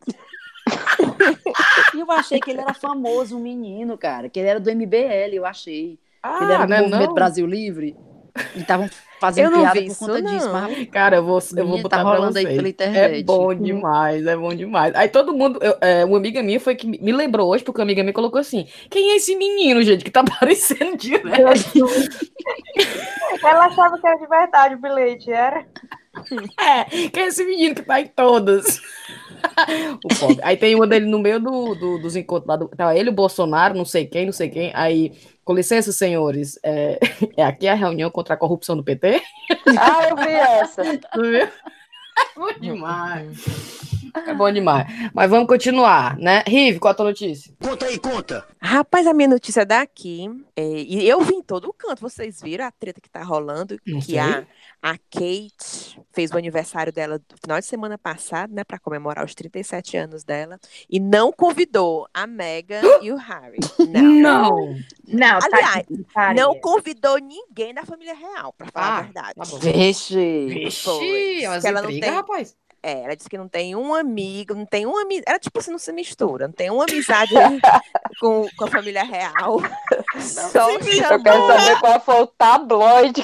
e 1.95 2.01
eu 2.01 2.11
achei 2.11 2.41
que 2.41 2.51
ele 2.51 2.61
era 2.61 2.73
famoso, 2.75 3.37
um 3.37 3.41
menino, 3.41 3.99
cara, 3.99 4.29
que 4.31 4.39
ele 4.41 4.49
era 4.49 4.59
do 4.61 4.71
MBL, 4.71 5.35
eu 5.35 5.45
achei. 5.45 5.99
Ah, 6.29 6.39
ele 6.39 6.53
era 6.53 6.67
do 6.67 6.75
né, 6.75 6.83
Movimento 6.83 7.15
não? 7.15 7.15
Brasil 7.15 7.47
Livre. 7.47 7.97
E 8.55 8.61
estavam 8.61 8.91
fazendo 9.21 9.51
piada 9.51 9.83
por 9.83 9.95
isso, 9.95 9.97
conta 9.97 10.23
disso. 10.23 10.49
Mas 10.53 10.89
Cara, 10.91 11.17
eu 11.17 11.25
vou, 11.25 11.39
eu 11.57 11.67
vou 11.67 11.79
Menina, 11.79 11.79
botar 11.79 11.99
tá 11.99 12.03
rolando 12.03 12.39
aí 12.39 12.47
pela 12.47 12.69
internet. 12.69 12.93
É 12.93 13.09
bom 13.09 13.55
demais, 13.55 14.27
é 14.27 14.37
bom 14.37 14.55
demais. 14.55 14.95
Aí 14.95 15.09
todo 15.09 15.35
mundo, 15.35 15.59
eu- 15.63 15.77
é, 15.83 16.05
uma 16.05 16.17
amiga 16.17 16.43
minha 16.43 16.59
foi 16.61 16.75
que 16.77 16.87
me 16.87 17.13
lembrou 17.13 17.51
hoje, 17.51 17.63
porque 17.65 17.81
uma 17.81 17.85
amiga 17.85 18.03
minha 18.03 18.13
colocou 18.15 18.41
assim: 18.41 18.67
quem 18.91 19.13
é 19.13 19.17
esse 19.17 19.37
menino, 19.37 19.83
gente, 19.83 20.05
que 20.05 20.11
tá 20.11 20.21
aparecendo 20.27 20.97
direto? 20.97 21.85
Ela 23.43 23.67
achava 23.67 23.99
que 23.99 24.07
era 24.07 24.19
de 24.19 24.27
verdade 24.27 24.75
o 24.75 24.79
bilhete, 24.81 25.31
era? 25.33 25.67
É, 26.59 26.85
quem 27.11 27.25
é 27.25 27.27
esse 27.29 27.45
menino 27.45 27.75
que 27.75 27.83
tá 27.83 28.01
em 28.01 28.07
todas? 28.09 28.81
o 30.05 30.13
pobre. 30.13 30.43
Aí 30.45 30.57
tem 30.57 30.75
uma 30.75 30.87
dele 30.87 31.07
no 31.07 31.19
meio 31.19 31.41
do, 31.41 31.75
do- 31.75 31.99
dos 31.99 32.17
encontros 32.17 32.49
lá. 32.49 32.57
Do, 32.57 32.69
tá 32.69 32.97
ele, 32.97 33.11
o 33.11 33.13
Bolsonaro, 33.13 33.75
não 33.77 33.85
sei 33.85 34.07
quem, 34.07 34.27
não 34.27 34.33
sei 34.33 34.49
quem. 34.51 34.73
Aí, 34.75 35.13
com 35.47 35.55
licença, 35.55 35.93
senhores, 35.93 36.59
é, 36.61 36.99
é 37.39 37.45
aqui 37.45 37.69
a 37.69 37.75
reunião 37.75 38.11
contra 38.11 38.35
a 38.35 38.37
corrupção 38.37 38.77
do 38.77 38.83
PT? 38.83 39.23
Ah, 39.79 40.09
eu 40.11 40.17
vi 40.17 40.33
essa. 40.33 40.83
Tu 40.99 41.23
viu? 41.23 41.49
Bom 42.37 42.53
demais. 42.61 43.96
É 44.15 44.35
bom 44.35 44.51
demais. 44.53 44.87
Mas 45.15 45.31
vamos 45.31 45.47
continuar, 45.47 46.17
né? 46.19 46.43
Rive, 46.47 46.79
qual 46.79 46.93
a 46.93 46.95
tua 46.95 47.07
notícia? 47.07 47.53
Conta 47.63 47.87
aí, 47.87 47.99
conta. 47.99 48.47
Rapaz, 48.61 49.07
a 49.07 49.15
minha 49.15 49.29
notícia 49.29 49.61
é 49.63 49.65
daqui. 49.65 50.29
é, 50.57 50.63
e 50.65 51.09
eu 51.09 51.21
vi 51.21 51.35
em 51.35 51.43
todo 51.43 51.69
o 51.69 51.73
canto. 51.73 52.01
Vocês 52.01 52.41
viram 52.43 52.65
a 52.67 52.71
treta 52.71 53.01
que 53.01 53.09
tá 53.11 53.23
rolando? 53.23 53.79
Não 53.87 54.01
que 54.01 54.07
sei. 54.07 54.19
a, 54.19 54.45
a 54.83 54.97
Kate 54.99 56.01
fez 56.13 56.31
o 56.31 56.37
aniversário 56.39 56.93
dela 56.93 57.19
no 57.31 57.37
final 57.43 57.61
de 57.61 57.67
semana 57.67 57.97
passado, 57.99 58.53
né? 58.55 58.65
Pra 58.65 58.79
comemorar 58.79 59.25
os 59.25 59.35
37 59.35 59.97
anos 59.97 60.25
dela. 60.25 60.59
E 60.91 60.99
não 60.99 61.33
convidou 61.33 62.09
a 62.13 62.27
Megan 62.27 62.81
e 63.03 63.13
o 63.13 63.17
Harry. 63.17 63.59
Não. 63.89 64.03
Não. 64.27 64.77
Não, 65.09 65.39
Aliás, 65.41 65.87
tá, 66.13 66.35
Não 66.35 66.59
convidou 66.61 67.19
ninguém 67.19 67.73
da 67.73 67.85
família 67.85 68.15
real, 68.15 68.53
pra 68.53 68.67
falar 68.73 68.87
Ah, 68.87 68.99
a 68.99 69.03
verdade. 69.03 69.35
tá. 69.37 69.45
Vixe. 69.59 70.47
Vixe, 70.49 70.89
Que 71.61 71.67
ela 71.67 71.81
não 71.83 71.89
intriga, 71.91 72.07
tem- 72.07 72.15
rapaz. 72.17 72.57
É, 72.83 73.03
ela 73.03 73.17
disse 73.17 73.29
que 73.29 73.39
não 73.39 73.49
tem 73.49 73.75
um 73.75 73.95
amigo, 73.95 74.55
não 74.55 74.67
tem 74.67 74.87
uma 74.87 75.03
amizade. 75.03 75.25
Ela, 75.27 75.39
tipo 75.39 75.59
assim, 75.59 75.71
não 75.73 75.79
se 75.79 75.93
mistura, 75.93 76.47
não 76.47 76.55
tem 76.55 76.71
uma 76.71 76.85
amizade 76.85 77.33
com, 78.21 78.49
com 78.57 78.65
a 78.65 78.71
família 78.71 79.03
real. 79.03 79.61
Só 80.21 80.71
Eu 80.71 80.79
quero 80.79 81.47
saber 81.47 81.81
qual 81.81 82.01
foi 82.01 82.23
o 82.23 82.27
tabloide 82.27 83.23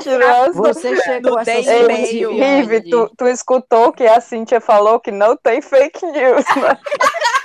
tirou 0.00 0.22
essa. 0.28 0.52
Você 0.52 0.96
chegou 1.02 1.32
No 1.32 1.38
a 1.38 1.42
essa 1.42 1.86
Mail. 1.86 2.30
Rive, 2.32 2.90
tu, 2.90 3.10
tu 3.16 3.26
escutou 3.28 3.92
que 3.92 4.04
a 4.06 4.20
Cíntia 4.20 4.60
falou 4.60 5.00
que 5.00 5.10
não 5.10 5.36
tem 5.36 5.60
fake 5.60 6.04
news, 6.06 6.44
né? 6.56 6.78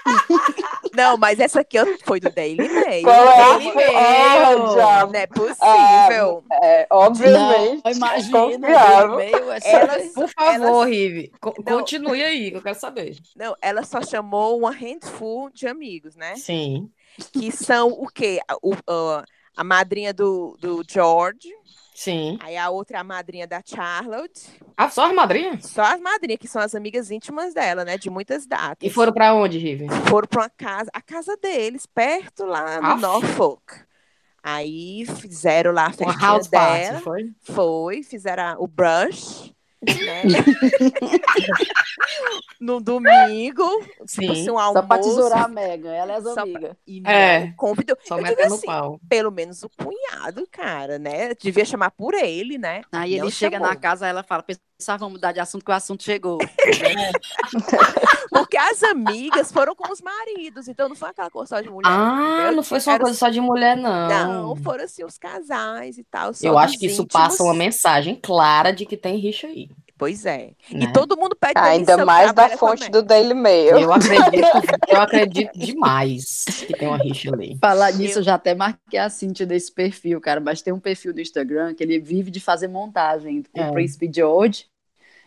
Não, 0.96 1.16
mas 1.16 1.40
essa 1.40 1.60
aqui 1.60 1.78
foi 2.06 2.20
do 2.20 2.32
Daily 2.32 2.68
Mail. 2.68 3.04
Qual 3.04 3.30
é 3.30 3.36
Daily 3.60 3.76
Mail. 3.76 4.74
Já. 4.74 5.06
Não 5.06 5.14
é 5.14 5.28
possível. 5.28 6.44
É, 6.64 6.88
obviamente. 6.90 7.82
Não, 7.86 7.92
imagina. 7.92 8.40
confiável. 8.40 9.16
Meio 9.18 9.52
essa 9.52 9.68
Elas- 9.68 10.08
Por 10.14 10.28
favor, 10.30 10.88
Rive, 10.88 11.32
co- 11.40 11.54
Não. 11.64 11.78
continue 11.78 12.24
aí, 12.24 12.50
que 12.52 12.58
eu 12.58 12.62
quero 12.64 12.80
saber. 12.80 13.16
Não, 13.36 13.56
ela 13.62 13.84
só 13.84 14.02
chamou 14.02 14.58
uma 14.58 14.72
handful 14.72 15.52
de 15.52 15.68
amigos, 15.68 16.16
né? 16.16 16.36
Sim. 16.36 16.90
Que 17.32 17.52
são 17.52 17.90
o 17.90 18.08
quê? 18.08 18.40
O- 18.64 18.74
a- 18.90 19.24
a 19.58 19.64
madrinha 19.64 20.14
do, 20.14 20.56
do 20.62 20.84
George, 20.88 21.50
Sim. 21.94 22.38
aí 22.42 22.56
a 22.56 22.70
outra 22.70 22.98
é 22.98 23.00
a 23.02 23.04
madrinha 23.04 23.48
da 23.48 23.62
Charlotte. 23.66 24.48
Ah, 24.78 24.90
só 24.90 25.08
as 25.08 25.14
madrinhas? 25.14 25.66
Só 25.66 25.82
as 25.82 26.00
madrinhas, 26.00 26.40
que 26.40 26.48
são 26.48 26.62
as 26.62 26.76
amigas 26.76 27.10
íntimas 27.10 27.54
dela, 27.54 27.84
né? 27.84 27.98
De 27.98 28.10
muitas 28.10 28.46
datas. 28.46 28.88
E 28.88 28.90
foram 28.94 29.12
pra 29.12 29.34
onde, 29.34 29.58
Rive? 29.58 29.88
foram 30.08 30.28
para 30.28 30.44
uma 30.44 30.50
casa, 30.52 30.90
a 30.94 31.02
casa 31.02 31.36
deles, 31.38 31.86
perto 31.88 32.46
lá 32.46 32.80
no 32.80 32.88
Aff. 32.88 33.02
Norfolk. 33.02 33.74
Aí 34.44 35.06
fizeram 35.06 35.72
lá 35.74 35.88
a 35.88 35.92
festinha 35.94 36.18
house 36.20 36.48
party, 36.48 36.84
dela. 36.88 37.00
foi? 37.02 37.32
Foi, 37.42 38.04
fizeram 38.04 38.44
a- 38.44 38.56
o 38.60 38.68
brush, 38.68 39.52
né? 39.82 40.24
no 42.60 42.80
domingo, 42.80 43.64
tipo 43.84 44.08
Sim. 44.08 44.32
assim, 44.32 44.42
um 44.52 44.56
Só 44.56 44.60
almoço. 44.60 44.88
pra 44.88 44.98
tesourar 45.00 45.46
a 45.46 45.48
Megan, 45.48 45.94
ela 45.94 46.14
é 46.14 46.16
as 46.18 46.24
Só 46.24 46.34
pra- 46.34 46.44
amigas. 46.44 46.72
E 46.88 47.02
É. 47.06 47.52
convidou. 47.56 47.98
Só 48.04 48.18
Eu 48.18 48.24
digo 48.24 48.36
metendo 48.38 48.56
assim, 48.56 48.66
pau. 48.66 49.00
pelo 49.08 49.32
menos 49.32 49.64
o 49.64 49.70
cunhado, 49.70 50.48
cara, 50.52 50.98
né? 50.98 51.34
Devia 51.36 51.66
chamar 51.66 51.92
por 51.92 52.14
ele, 52.14 52.58
né? 52.58 52.82
Aí 52.92 53.18
Não 53.18 53.26
ele 53.26 53.32
chega 53.32 53.58
chamou. 53.58 53.70
na 53.70 53.76
casa, 53.76 54.08
ela 54.08 54.24
fala, 54.24 54.44
pensava, 54.78 55.00
vamos 55.00 55.14
mudar 55.14 55.32
de 55.32 55.40
assunto, 55.40 55.66
que 55.66 55.72
o 55.72 55.74
assunto 55.74 56.04
chegou. 56.04 56.38
Porque 58.30 58.58
as 58.58 58.84
amigas 58.84 59.52
foram 59.52 59.76
com 59.76 59.92
os 59.92 60.02
maridos, 60.02 60.68
então 60.68 60.88
não 60.88 60.96
foi 60.96 61.10
aquela 61.10 61.30
coisa 61.32 61.50
só 61.56 61.62
de 61.62 61.70
mulher. 61.70 61.90
Ah, 61.92 62.34
entendeu? 62.36 62.56
não 62.58 62.64
foi 62.64 62.80
só 62.80 62.92
uma 62.92 62.96
Era- 62.96 63.04
coisa 63.04 63.18
só 63.18 63.30
de 63.30 63.42
mulher, 63.42 63.76
não. 63.76 64.08
Não, 64.08 64.56
foram 64.58 64.84
assim 64.84 65.04
os 65.04 65.18
casais 65.18 65.98
e 65.98 66.04
tal. 66.04 66.34
só 66.34 66.46
Eu 66.48 66.58
acho 66.58 66.78
que 66.78 66.86
isso 66.86 67.02
íntimos. 67.02 67.12
passa 67.14 67.44
uma 67.44 67.54
mensagem 67.56 68.16
clara 68.22 68.72
de 68.72 68.86
que 68.86 68.96
tem 68.96 69.18
rixa 69.18 69.48
aí. 69.48 69.70
Pois 69.98 70.26
é. 70.26 70.52
né? 70.72 70.84
E 70.84 70.94
todo 70.94 71.18
mundo 71.18 71.36
pede 71.36 71.54
Ainda 71.58 71.86
demissão, 71.98 72.06
mais 72.06 72.32
da 72.34 72.46
a 72.46 72.58
fonte 72.58 72.90
do 72.92 73.02
Daily 73.02 73.34
Mail. 73.34 73.78
Eu 73.80 73.92
acredito, 73.92 74.48
eu 74.88 75.02
acredito 75.02 75.58
demais 75.58 76.46
que 76.68 76.74
tem 76.74 76.88
uma 76.88 76.98
rixa 76.98 77.34
ali. 77.34 77.58
Falar 77.60 77.92
nisso, 77.94 78.20
eu 78.20 78.24
já 78.24 78.36
até 78.36 78.54
marquei 78.54 79.00
a 79.00 79.10
Cintia 79.10 79.46
desse 79.46 79.72
perfil, 79.72 80.22
cara, 80.22 80.40
mas 80.40 80.62
tem 80.62 80.72
um 80.72 80.80
perfil 80.80 81.14
no 81.14 81.20
Instagram 81.20 81.74
que 81.74 81.84
ele 81.84 82.00
vive 82.00 82.30
de 82.30 82.40
fazer 82.40 82.68
montagem 82.68 83.44
com 83.52 83.62
É. 83.62 83.70
o 83.70 83.74
príncipe 83.74 84.10
George 84.14 84.66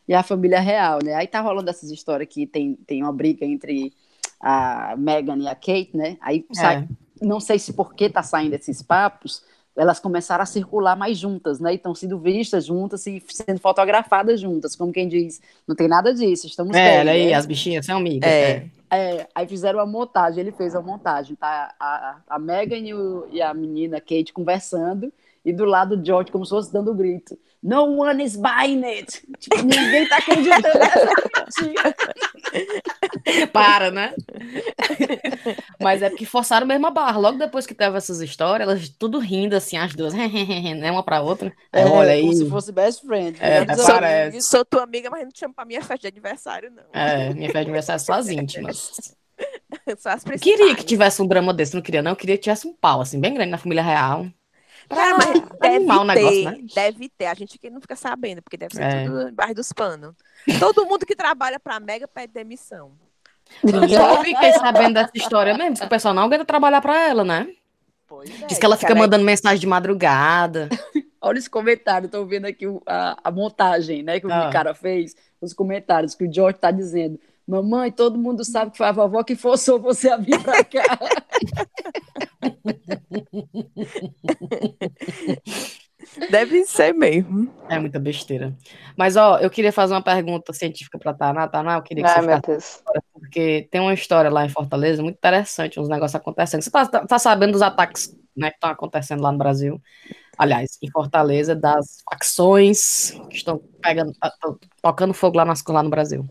e 0.06 0.14
a 0.14 0.22
família 0.22 0.60
real, 0.60 1.00
né? 1.02 1.14
Aí 1.14 1.26
tá 1.26 1.40
rolando 1.40 1.68
essas 1.68 1.90
histórias 1.90 2.28
que 2.28 2.46
tem, 2.46 2.74
tem 2.86 3.02
uma 3.02 3.12
briga 3.12 3.44
entre 3.44 3.92
a 4.40 4.94
Meghan 4.96 5.36
e 5.38 5.48
a 5.48 5.54
Kate, 5.54 5.90
né? 5.94 6.16
Aí 6.20 6.46
sai, 6.52 6.76
É. 7.20 7.24
não 7.26 7.40
sei 7.40 7.58
se 7.58 7.72
por 7.72 7.92
que 7.94 8.08
tá 8.08 8.22
saindo 8.22 8.54
esses 8.54 8.82
papos, 8.82 9.42
elas 9.76 9.98
começaram 10.00 10.42
a 10.42 10.46
circular 10.46 10.96
mais 10.96 11.16
juntas, 11.18 11.60
né? 11.60 11.72
E 11.72 11.76
estão 11.76 11.94
sendo 11.94 12.18
vistas 12.18 12.66
juntas 12.66 13.06
e 13.06 13.22
sendo 13.28 13.58
fotografadas 13.60 14.40
juntas, 14.40 14.74
como 14.76 14.92
quem 14.92 15.08
diz, 15.08 15.40
não 15.66 15.74
tem 15.76 15.88
nada 15.88 16.12
disso, 16.12 16.46
estamos 16.46 16.76
É, 16.76 16.90
bem, 16.90 16.98
olha 17.00 17.12
aí, 17.12 17.26
né? 17.26 17.34
as 17.34 17.46
bichinhas 17.46 17.86
são 17.86 17.98
amigas. 17.98 18.28
É. 18.30 18.66
É, 18.92 19.28
aí 19.34 19.46
fizeram 19.46 19.78
a 19.78 19.86
montagem, 19.86 20.40
ele 20.40 20.50
fez 20.52 20.74
a 20.74 20.80
montagem, 20.82 21.36
tá? 21.36 21.72
A, 21.78 22.16
a 22.28 22.38
Megan 22.40 22.78
e, 22.78 22.92
o- 22.92 23.26
e 23.30 23.40
a 23.40 23.54
menina 23.54 24.00
Kate 24.00 24.32
conversando, 24.32 25.12
e 25.44 25.52
do 25.52 25.64
lado 25.64 25.94
o 25.94 26.04
George 26.04 26.32
como 26.32 26.44
se 26.44 26.50
fosse 26.50 26.72
dando 26.72 26.92
grito. 26.92 27.38
No 27.62 27.84
one 28.00 28.24
is 28.24 28.36
buying 28.36 28.82
it! 28.84 29.22
Tipo, 29.38 29.62
ninguém 29.62 30.08
tá 30.08 30.16
acreditando 30.16 30.78
nessa 30.78 31.06
mentira. 31.68 31.94
Para, 33.52 33.90
né? 33.90 34.14
Mas 35.80 36.02
é 36.02 36.10
porque 36.10 36.24
forçaram 36.26 36.66
mesmo 36.66 36.86
a 36.86 36.90
barra. 36.90 37.18
Logo 37.18 37.38
depois 37.38 37.66
que 37.66 37.74
teve 37.74 37.96
essas 37.96 38.20
histórias, 38.20 38.68
elas 38.68 38.88
tudo 38.88 39.18
rindo 39.18 39.54
assim, 39.56 39.76
as 39.76 39.94
duas, 39.94 40.12
né? 40.14 40.90
Uma 40.90 41.02
pra 41.02 41.20
outra. 41.20 41.52
É, 41.72 41.84
olha 41.84 42.12
aí. 42.12 42.20
Como 42.22 42.34
se 42.34 42.48
fosse 42.48 42.72
best 42.72 43.04
friend. 43.06 43.36
É, 43.40 43.58
até 43.58 43.72
amigos. 43.72 43.86
parece. 43.86 44.42
Sou 44.42 44.64
tua 44.64 44.82
amiga, 44.82 45.10
mas 45.10 45.22
não 45.24 45.30
te 45.30 45.40
chamo 45.40 45.54
pra 45.54 45.64
minha 45.64 45.80
festa 45.80 45.98
de 45.98 46.08
aniversário, 46.08 46.70
não. 46.70 46.84
É, 46.92 47.32
minha 47.34 47.46
festa 47.48 47.60
de 47.60 47.64
aniversário 47.66 48.02
só 48.04 48.12
as 48.14 48.28
íntimas. 48.28 49.14
Só 49.98 50.10
as 50.10 50.22
principais. 50.22 50.40
Queria 50.42 50.74
que 50.76 50.84
tivesse 50.84 51.22
um 51.22 51.26
drama 51.26 51.54
desse, 51.54 51.74
não 51.74 51.80
queria, 51.80 52.02
não. 52.02 52.14
Queria 52.14 52.36
que 52.36 52.42
tivesse 52.42 52.68
um 52.68 52.74
pau, 52.74 53.00
assim, 53.00 53.18
bem 53.18 53.32
grande 53.32 53.50
na 53.50 53.56
família 53.56 53.82
real. 53.82 54.26
Cara, 54.88 55.16
mas 55.16 55.26
deve 55.30 55.86
ter, 55.86 56.04
negócio, 56.04 56.44
né? 56.44 56.58
deve 56.74 57.08
ter. 57.08 57.26
A 57.26 57.34
gente 57.34 57.58
que 57.58 57.70
não 57.70 57.80
fica 57.80 57.96
sabendo, 57.96 58.42
porque 58.42 58.56
deve 58.56 58.74
ser 58.74 58.82
É. 58.82 59.04
tudo 59.06 59.28
embaixo 59.28 59.54
dos 59.54 59.72
panos. 59.72 60.14
Todo 60.58 60.84
mundo 60.84 61.06
que 61.06 61.14
trabalha 61.16 61.58
pra 61.58 61.78
Mega 61.80 62.06
pede 62.06 62.32
demissão. 62.34 62.92
Eu 63.62 64.24
fiquei 64.24 64.52
sabendo 64.54 64.94
dessa 64.94 65.12
história 65.14 65.56
mesmo, 65.56 65.76
que 65.78 65.84
o 65.84 65.88
pessoal 65.88 66.14
não 66.14 66.24
aguenta 66.24 66.44
trabalhar 66.44 66.80
pra 66.80 67.08
ela, 67.08 67.24
né? 67.24 67.48
Pois 68.06 68.28
é. 68.42 68.46
Diz 68.46 68.58
que 68.58 68.64
ela 68.64 68.76
fica 68.76 68.92
é- 68.92 68.96
mandando 68.96 69.24
mensagem 69.24 69.60
de 69.60 69.66
madrugada. 69.66 70.68
Olha 71.22 71.38
os 71.38 71.48
comentários, 71.48 72.06
estou 72.06 72.26
vendo 72.26 72.46
aqui 72.46 72.64
a, 72.86 73.16
a 73.24 73.30
montagem, 73.30 74.02
né, 74.02 74.18
que 74.18 74.26
o 74.26 74.32
Ah. 74.32 74.48
cara 74.50 74.74
fez, 74.74 75.14
os 75.40 75.52
comentários 75.52 76.14
que 76.14 76.24
o 76.26 76.32
George 76.32 76.58
tá 76.58 76.70
dizendo. 76.70 77.20
Mamãe, 77.46 77.90
todo 77.92 78.18
mundo 78.18 78.42
sabe 78.44 78.70
que 78.70 78.78
foi 78.78 78.86
a 78.86 78.92
vovó 78.92 79.22
que 79.22 79.36
forçou 79.36 79.78
você 79.78 80.08
a 80.08 80.16
vir 80.16 80.40
pra 80.42 80.64
cá. 80.64 80.82
Deve 86.30 86.64
ser 86.64 86.92
mesmo. 86.94 87.52
É 87.68 87.78
muita 87.78 87.98
besteira. 87.98 88.54
Mas, 88.96 89.16
ó, 89.16 89.38
eu 89.38 89.50
queria 89.50 89.72
fazer 89.72 89.94
uma 89.94 90.02
pergunta 90.02 90.52
científica 90.52 90.98
pra 90.98 91.14
Taná. 91.14 91.46
Taná, 91.48 91.74
eu 91.76 91.82
queria 91.82 92.04
que 92.04 92.10
Ai, 92.10 92.20
você 92.20 92.26
meu 92.26 92.36
ficasse 92.36 92.48
Deus. 92.50 92.82
porque 93.12 93.68
tem 93.70 93.80
uma 93.80 93.94
história 93.94 94.30
lá 94.30 94.44
em 94.44 94.48
Fortaleza 94.48 95.02
muito 95.02 95.16
interessante, 95.16 95.78
uns 95.80 95.88
negócios 95.88 96.14
acontecendo. 96.14 96.62
Você 96.62 96.70
tá, 96.70 96.86
tá- 96.86 97.06
tá 97.06 97.18
sabendo 97.18 97.52
dos 97.52 97.62
ataques 97.62 98.16
né, 98.36 98.50
que 98.50 98.56
estão 98.56 98.70
acontecendo 98.70 99.22
lá 99.22 99.30
no 99.32 99.38
Brasil? 99.38 99.80
Aliás, 100.38 100.78
em 100.82 100.90
Fortaleza, 100.90 101.54
das 101.54 101.98
facções 102.10 103.10
que 103.28 103.36
estão 103.36 103.60
pegando, 103.82 104.12
tocando 104.82 105.12
fogo 105.12 105.36
lá, 105.36 105.44
nas, 105.44 105.62
lá 105.68 105.82
no 105.82 105.90
Brasil. 105.90 106.24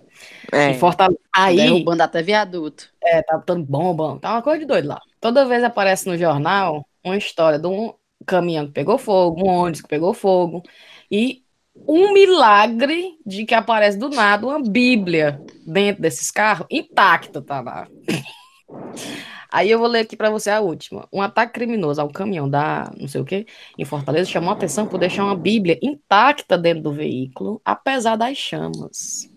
É. 0.51 0.71
Em 0.71 0.79
Fortaleza. 0.79 1.19
Aí, 1.32 1.58
Derrubando 1.58 2.01
até 2.01 2.21
viaduto. 2.23 2.89
é, 3.03 3.21
tá 3.21 3.38
botando 3.38 3.65
bomba, 3.65 4.17
tá 4.19 4.32
uma 4.34 4.41
coisa 4.41 4.60
de 4.60 4.65
doido 4.65 4.88
lá. 4.88 4.99
Toda 5.21 5.45
vez 5.45 5.63
aparece 5.63 6.08
no 6.10 6.17
jornal 6.17 6.84
uma 7.03 7.17
história 7.17 7.60
de 7.60 7.67
um 7.67 7.93
caminhão 8.25 8.67
que 8.67 8.73
pegou 8.73 8.97
fogo, 8.97 9.43
um 9.45 9.49
ônibus 9.49 9.82
que 9.82 9.88
pegou 9.88 10.13
fogo, 10.13 10.63
e 11.12 11.43
um 11.88 12.13
milagre 12.13 13.17
de 13.25 13.45
que 13.45 13.55
aparece 13.55 13.97
do 13.97 14.10
nada 14.10 14.45
uma 14.45 14.62
Bíblia 14.62 15.41
dentro 15.65 16.01
desses 16.01 16.29
carros, 16.32 16.67
intacta, 16.69 17.41
tá 17.41 17.62
lá. 17.62 17.88
Aí 19.51 19.71
eu 19.71 19.79
vou 19.79 19.88
ler 19.88 20.01
aqui 20.01 20.15
pra 20.15 20.29
você 20.29 20.51
a 20.51 20.60
última. 20.60 21.08
Um 21.12 21.23
ataque 21.23 21.53
criminoso 21.53 21.99
a 21.99 22.03
um 22.03 22.12
caminhão 22.12 22.47
da 22.47 22.91
não 22.95 23.08
sei 23.08 23.19
o 23.19 23.25
que 23.25 23.47
em 23.79 23.86
Fortaleza 23.86 24.29
chamou 24.29 24.51
a 24.51 24.53
atenção 24.53 24.86
por 24.86 24.99
deixar 24.99 25.23
uma 25.23 25.36
Bíblia 25.36 25.79
intacta 25.82 26.55
dentro 26.55 26.84
do 26.84 26.93
veículo, 26.93 27.60
apesar 27.65 28.15
das 28.15 28.38
chamas. 28.38 29.27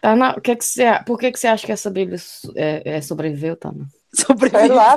Tana, 0.00 0.34
o 0.36 0.40
que 0.40 0.56
que 0.56 0.64
você, 0.64 0.98
por 1.04 1.18
que, 1.18 1.30
que 1.30 1.38
você 1.38 1.48
acha 1.48 1.66
que 1.66 1.72
essa 1.72 1.90
Bíblia 1.90 2.18
é, 2.54 2.96
é, 2.96 3.00
sobreviveu, 3.02 3.54
Tana? 3.56 3.86
Sei 4.14 4.68
lá, 4.68 4.94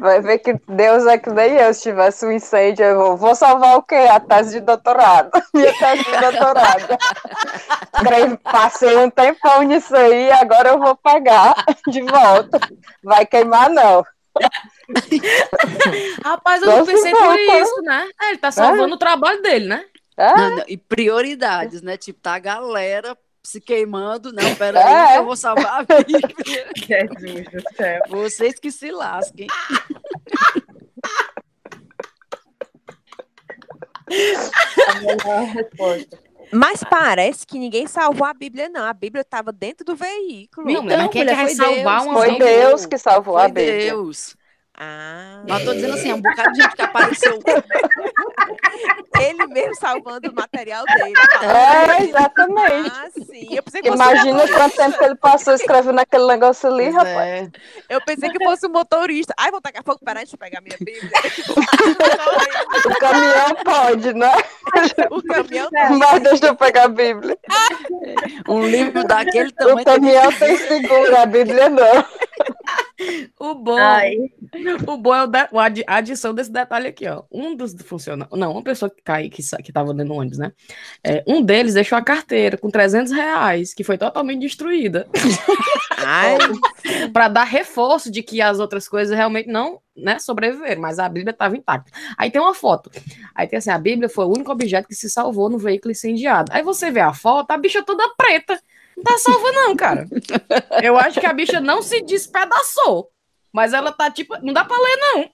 vai, 0.00 0.20
ver 0.20 0.38
que 0.38 0.54
Deus 0.68 1.06
é 1.06 1.18
que 1.18 1.30
nem 1.30 1.52
eu. 1.56 1.72
Se 1.72 1.82
tivesse 1.82 2.26
um 2.26 2.32
incêndio, 2.32 2.84
eu 2.84 2.98
vou, 2.98 3.16
vou 3.16 3.34
salvar 3.34 3.76
o 3.76 3.82
quê? 3.82 3.94
A 3.94 4.20
tese 4.20 4.58
de 4.58 4.60
doutorado. 4.60 5.30
Minha 5.54 5.72
tese 5.78 6.04
de 6.04 6.20
doutorado. 6.20 6.98
Passei 8.42 8.96
um 8.96 9.10
tempão 9.10 9.62
nisso 9.62 9.94
aí, 9.94 10.30
agora 10.32 10.70
eu 10.70 10.78
vou 10.78 10.96
pagar 10.96 11.54
de 11.88 12.02
volta. 12.02 12.60
Vai 13.02 13.26
queimar, 13.26 13.70
não. 13.70 14.04
Rapaz, 16.24 16.62
eu 16.62 16.68
não 16.68 16.84
se 16.84 16.92
pensei 16.92 17.12
por 17.12 17.38
isso, 17.38 17.82
né? 17.82 18.08
É, 18.20 18.28
ele 18.30 18.38
tá 18.38 18.50
salvando 18.50 18.94
o 18.94 18.98
trabalho 18.98 19.40
dele, 19.42 19.66
né? 19.66 19.84
É? 20.16 20.34
Não, 20.34 20.56
não, 20.56 20.64
E 20.68 20.76
prioridades, 20.76 21.82
né? 21.82 21.96
Tipo, 21.96 22.20
tá 22.20 22.34
a 22.34 22.38
galera 22.38 23.16
se 23.44 23.60
queimando. 23.60 24.32
Não, 24.32 24.54
peraí, 24.56 24.82
É. 24.82 25.12
que 25.12 25.18
eu 25.18 25.24
vou 25.26 25.36
salvar 25.36 25.80
a 25.80 25.84
Bíblia. 26.02 26.34
Jesus 26.76 27.44
do 27.52 27.76
céu. 27.76 28.00
Vocês 28.08 28.58
que 28.58 28.70
se 28.70 28.90
lasquem. 28.90 29.46
A 34.88 35.00
melhor 35.00 35.44
resposta. 35.46 36.18
Mas 36.52 36.84
parece 36.88 37.46
que 37.46 37.58
ninguém 37.58 37.86
salvou 37.86 38.26
a 38.26 38.34
Bíblia, 38.34 38.68
não. 38.68 38.84
A 38.84 38.92
Bíblia 38.92 39.22
estava 39.22 39.50
dentro 39.50 39.84
do 39.84 39.96
veículo. 39.96 40.70
Não, 40.70 40.82
mulher, 40.82 40.98
mas 40.98 41.10
quem 41.10 41.22
mulher, 41.22 41.36
quer 41.36 41.46
foi 41.46 41.54
salvar 41.54 42.00
Deus 42.02 42.06
uma 42.06 42.24
que 42.24 42.30
Foi. 42.30 42.38
Deus 42.38 42.86
que 42.86 42.98
salvou 42.98 43.36
a 43.36 43.42
Foi 43.44 43.52
Bíblia. 43.52 43.78
Deus. 43.90 44.36
Ah, 44.76 45.40
Mas 45.48 45.64
tô 45.64 45.72
dizendo 45.72 45.94
assim, 45.94 46.10
é 46.10 46.14
um 46.16 46.20
bocado 46.20 46.52
de 46.52 46.60
gente 46.62 46.74
que 46.74 46.82
apareceu. 46.82 47.38
ele 49.20 49.46
mesmo 49.46 49.74
salvando 49.76 50.30
o 50.30 50.34
material 50.34 50.84
dele. 50.84 51.14
É, 51.42 52.02
exatamente. 52.02 52.90
Ah, 52.92 53.08
sim. 53.14 53.46
Eu 53.54 53.62
pensei 53.62 53.82
que 53.82 53.88
fosse, 53.88 54.02
Imagina 54.02 54.48
quanto 54.48 54.76
tempo 54.76 54.98
que 54.98 55.04
ele 55.04 55.14
passou 55.14 55.54
escrevendo 55.54 56.00
aquele 56.00 56.26
negócio 56.26 56.68
ali, 56.68 56.84
Pois 56.84 56.94
rapaz. 56.96 57.16
é. 57.18 57.48
eu 57.88 58.00
pensei 58.04 58.30
que 58.30 58.44
fosse 58.44 58.66
o 58.66 58.70
motorista. 58.70 59.32
Ai, 59.36 59.52
vou 59.52 59.60
tacar 59.60 59.84
fogo. 59.84 60.00
Peraí, 60.04 60.24
deixa 60.24 60.34
eu 60.34 60.38
pegar 60.40 60.60
minha 60.60 60.76
Bíblia. 60.78 61.10
O 62.84 62.98
caminhão 62.98 63.54
pode, 63.64 64.12
né? 64.14 64.32
o 65.10 65.22
caminhão 65.22 65.68
Mas 65.98 66.22
deixa 66.22 66.46
eu 66.46 66.56
pegar 66.56 66.84
a 66.84 66.88
Bíblia. 66.88 67.38
Um 68.48 68.66
livro 68.66 69.04
daquele 69.04 69.48
O 69.48 69.52
tamanho. 69.52 69.84
caminhão 69.84 70.32
tem 70.32 70.56
seguro, 70.58 71.16
a 71.16 71.26
Bíblia 71.26 71.68
não. 71.70 72.04
O 73.38 73.54
bom, 73.54 73.78
Ai, 73.78 74.14
o 74.86 74.96
bom 74.96 75.14
é 75.14 75.24
o 75.24 75.68
de- 75.68 75.84
a 75.86 75.96
adição 75.96 76.32
desse 76.32 76.50
detalhe 76.50 76.86
aqui, 76.88 77.06
ó. 77.08 77.24
Um 77.30 77.56
dos 77.56 77.74
funcionários, 77.84 78.38
não, 78.38 78.52
uma 78.52 78.62
pessoa 78.62 78.90
que 78.90 79.02
caiu, 79.02 79.30
que, 79.30 79.42
sa- 79.42 79.58
que 79.58 79.72
tava 79.72 79.92
dentro 79.92 80.14
do 80.14 80.18
ônibus, 80.18 80.38
né? 80.38 80.52
É, 81.02 81.22
um 81.26 81.42
deles 81.42 81.74
deixou 81.74 81.98
a 81.98 82.02
carteira 82.02 82.56
com 82.56 82.70
300 82.70 83.12
reais, 83.12 83.74
que 83.74 83.84
foi 83.84 83.98
totalmente 83.98 84.40
destruída, 84.40 85.08
para 87.12 87.28
dar 87.28 87.44
reforço 87.44 88.10
de 88.10 88.22
que 88.22 88.40
as 88.40 88.58
outras 88.58 88.88
coisas 88.88 89.16
realmente 89.16 89.48
não, 89.48 89.80
né, 89.96 90.18
sobreviveram, 90.18 90.80
mas 90.80 90.98
a 90.98 91.08
Bíblia 91.08 91.32
estava 91.32 91.56
intacta. 91.56 91.90
Aí 92.16 92.30
tem 92.30 92.40
uma 92.40 92.54
foto. 92.54 92.90
Aí 93.34 93.46
tem 93.46 93.58
assim, 93.58 93.70
a 93.70 93.78
Bíblia 93.78 94.08
foi 94.08 94.24
o 94.24 94.28
único 94.30 94.52
objeto 94.52 94.88
que 94.88 94.94
se 94.94 95.08
salvou 95.08 95.48
no 95.48 95.58
veículo 95.58 95.92
incendiado. 95.92 96.50
Aí 96.52 96.62
você 96.62 96.90
vê 96.90 97.00
a 97.00 97.12
foto, 97.12 97.50
a 97.50 97.56
bicha 97.56 97.82
toda 97.82 98.02
preta. 98.16 98.60
Não 98.96 99.04
tá 99.04 99.18
salva 99.18 99.52
não, 99.52 99.76
cara. 99.76 100.06
Eu 100.82 100.96
acho 100.96 101.20
que 101.20 101.26
a 101.26 101.32
bicha 101.32 101.60
não 101.60 101.82
se 101.82 102.02
despedaçou. 102.02 103.10
Mas 103.52 103.72
ela 103.72 103.92
tá 103.92 104.10
tipo, 104.10 104.36
não 104.42 104.52
dá 104.52 104.64
pra 104.64 104.76
ler 104.76 104.96
não. 104.96 105.30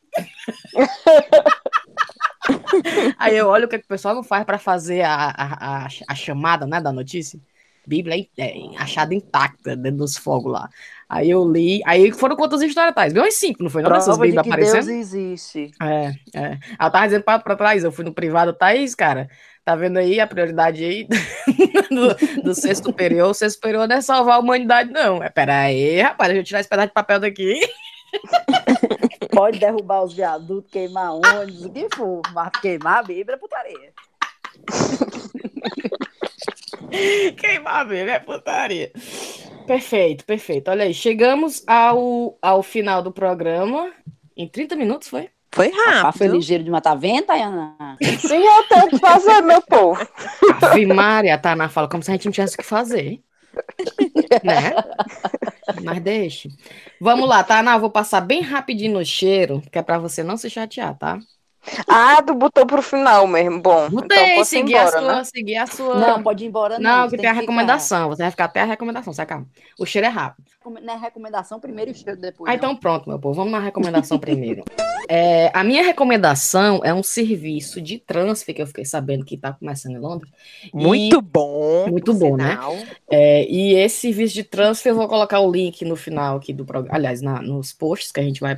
Aí 3.19 3.37
eu 3.37 3.49
olho 3.49 3.65
o 3.65 3.69
que, 3.69 3.79
que 3.79 3.85
o 3.87 3.89
pessoal 3.89 4.15
não 4.15 4.23
faz 4.23 4.45
pra 4.45 4.59
fazer 4.59 5.01
a, 5.03 5.15
a, 5.15 5.85
a, 5.85 5.89
a 6.09 6.15
chamada, 6.15 6.67
né, 6.67 6.81
da 6.81 6.93
notícia. 6.93 7.41
Bíblia 7.87 8.29
é, 8.39 8.45
é, 8.45 8.77
achada 8.79 9.15
intacta 9.15 9.75
dentro 9.75 9.99
dos 9.99 10.17
fogos 10.17 10.53
lá. 10.53 10.69
Aí 11.09 11.31
eu 11.31 11.51
li, 11.51 11.81
aí 11.87 12.13
foram 12.13 12.37
quantas 12.37 12.63
histórias? 12.63 12.95
Bem 13.13 13.23
umas 13.23 13.35
cinco, 13.35 13.63
não 13.63 13.71
foi? 13.71 13.83
Não 13.83 13.91
dessas 13.91 14.17
Prova 14.17 14.27
de 14.27 14.37
Bíblias 14.37 14.45
que 14.45 14.53
aparecendo? 14.53 14.87
Deus 14.87 14.89
existe. 14.89 15.71
É, 15.83 16.13
é. 16.35 16.59
Ela 16.79 16.91
tava 16.91 17.07
dizendo 17.07 17.25
pra, 17.25 17.39
pra 17.39 17.57
Thaís, 17.57 17.83
eu 17.83 17.91
fui 17.91 18.05
no 18.05 18.13
privado, 18.13 18.53
Thaís, 18.53 18.95
cara, 18.95 19.29
tá 19.65 19.77
vendo 19.77 19.99
aí 19.99 20.21
a 20.21 20.27
prioridade 20.27 20.85
aí 20.85 21.07
do, 21.91 22.43
do 22.43 22.55
sexto 22.55 22.85
superior? 22.85 23.31
O 23.31 23.35
sexto 23.35 23.57
superior 23.57 23.89
não 23.89 23.97
é 23.97 24.01
salvar 24.01 24.37
a 24.37 24.39
humanidade, 24.39 24.91
não. 24.91 25.23
É, 25.23 25.29
pera 25.29 25.61
aí, 25.61 26.01
rapaz, 26.01 26.29
deixa 26.29 26.41
eu 26.41 26.45
tirar 26.45 26.61
esse 26.61 26.69
pedaço 26.69 26.89
de 26.89 26.95
papel 26.95 27.21
daqui. 27.21 27.61
Pode 29.33 29.59
derrubar 29.59 30.03
os 30.03 30.13
viadutos, 30.13 30.71
queimar 30.71 31.13
ônibus, 31.13 31.65
o 31.65 31.71
que 31.71 31.89
for. 31.95 32.21
Mas 32.33 32.51
queimar 32.61 32.99
a 32.99 33.03
Bíblia 33.03 33.37
é 33.37 33.39
putaria. 33.39 33.93
Queimar 37.37 37.87
mesmo, 37.87 38.11
é 38.11 38.19
putaria. 38.19 38.93
Perfeito, 39.67 40.25
perfeito. 40.25 40.71
Olha 40.71 40.85
aí, 40.85 40.93
chegamos 40.93 41.63
ao, 41.67 42.37
ao 42.43 42.63
final 42.63 43.03
do 43.03 43.13
programa. 43.13 43.93
Em 44.37 44.49
30 44.49 44.75
minutos, 44.75 45.09
foi? 45.09 45.31
Foi 45.53 45.71
Tá 46.01 46.13
foi 46.13 46.29
rápido. 46.29 46.35
ligeiro 46.37 46.65
de 46.65 46.71
matar 46.71 46.95
vento, 46.95 47.31
Ayana? 47.31 47.77
Sim, 48.21 48.43
eu 48.45 48.63
tenho 48.69 48.89
que 48.89 48.99
fazer, 48.99 49.41
meu 49.43 49.61
povo. 49.63 50.01
Ave 50.63 50.87
Maria, 50.87 51.35
a 51.35 51.39
Tana 51.39 51.69
fala 51.69 51.89
como 51.89 52.03
se 52.03 52.11
a 52.11 52.15
gente 52.15 52.27
não 52.27 52.33
tivesse 52.33 52.55
o 52.55 52.59
que 52.59 52.65
fazer. 52.65 53.21
né? 54.45 54.73
Mas 55.83 56.01
deixa. 56.01 56.49
Vamos 57.01 57.29
lá, 57.29 57.43
Tana, 57.45 57.75
eu 57.75 57.81
vou 57.81 57.91
passar 57.91 58.21
bem 58.21 58.41
rapidinho 58.43 58.95
no 58.99 59.05
cheiro, 59.05 59.63
que 59.71 59.79
é 59.79 59.83
pra 59.83 59.99
você 59.99 60.23
não 60.23 60.37
se 60.37 60.49
chatear, 60.51 60.97
tá? 60.97 61.19
Ah, 61.87 62.23
tu 62.23 62.33
botou 62.35 62.65
pro 62.65 62.81
final 62.81 63.27
mesmo. 63.27 63.61
Bom, 63.61 63.87
então 63.87 64.01
Botei, 64.01 64.35
posso 64.37 64.55
ir 64.55 64.59
seguir 64.61 64.77
a 64.77 64.87
sua, 64.89 65.01
né? 65.17 65.25
seguir 65.25 65.57
a 65.57 65.67
sua. 65.67 65.95
Não, 65.95 66.23
pode 66.23 66.43
ir 66.45 66.49
embora 66.49 66.79
não. 66.79 67.03
Não, 67.03 67.09
que 67.11 67.19
tem 67.19 67.27
a 67.27 67.35
ficar. 67.35 67.41
recomendação. 67.41 68.09
Você 68.09 68.23
vai 68.23 68.31
ficar 68.31 68.45
até 68.47 68.63
a 68.63 68.65
recomendação, 68.65 69.13
sai 69.13 69.27
calma. 69.27 69.47
O 69.79 69.85
cheiro 69.85 70.07
é 70.07 70.11
rápido. 70.11 70.47
Não 70.65 70.93
é 70.93 70.97
recomendação 70.97 71.59
primeiro 71.59 71.91
e 71.91 71.95
o 71.95 71.97
cheiro 71.97 72.21
depois. 72.21 72.49
Ah, 72.49 72.53
não. 72.53 72.57
então 72.57 72.77
pronto, 72.77 73.09
meu 73.09 73.19
povo. 73.19 73.35
Vamos 73.35 73.53
na 73.53 73.61
recomendação 73.61 74.19
primeiro. 74.19 74.65
É, 75.13 75.51
a 75.53 75.65
minha 75.65 75.83
recomendação 75.83 76.81
é 76.85 76.95
um 76.95 77.03
serviço 77.03 77.81
de 77.81 77.99
transfer 77.99 78.55
que 78.55 78.63
eu 78.63 78.67
fiquei 78.69 78.85
sabendo 78.85 79.25
que 79.25 79.35
está 79.35 79.53
começando 79.53 79.97
em 79.97 79.99
Londres. 79.99 80.31
Muito 80.73 81.21
bom. 81.21 81.89
Muito 81.89 82.15
bom, 82.15 82.37
né? 82.37 82.51
sinal. 82.51 82.77
É, 83.11 83.45
e 83.51 83.75
esse 83.75 84.03
serviço 84.03 84.35
de 84.35 84.45
transfer, 84.45 84.91
eu 84.91 84.95
vou 84.95 85.09
colocar 85.09 85.41
o 85.41 85.51
link 85.51 85.85
no 85.85 85.97
final 85.97 86.37
aqui 86.37 86.53
do 86.53 86.65
programa. 86.65 86.97
Aliás, 86.97 87.21
na- 87.21 87.43
nos 87.43 87.73
posts 87.73 88.13
que 88.13 88.21
a 88.21 88.23
gente 88.23 88.41
vai 88.41 88.53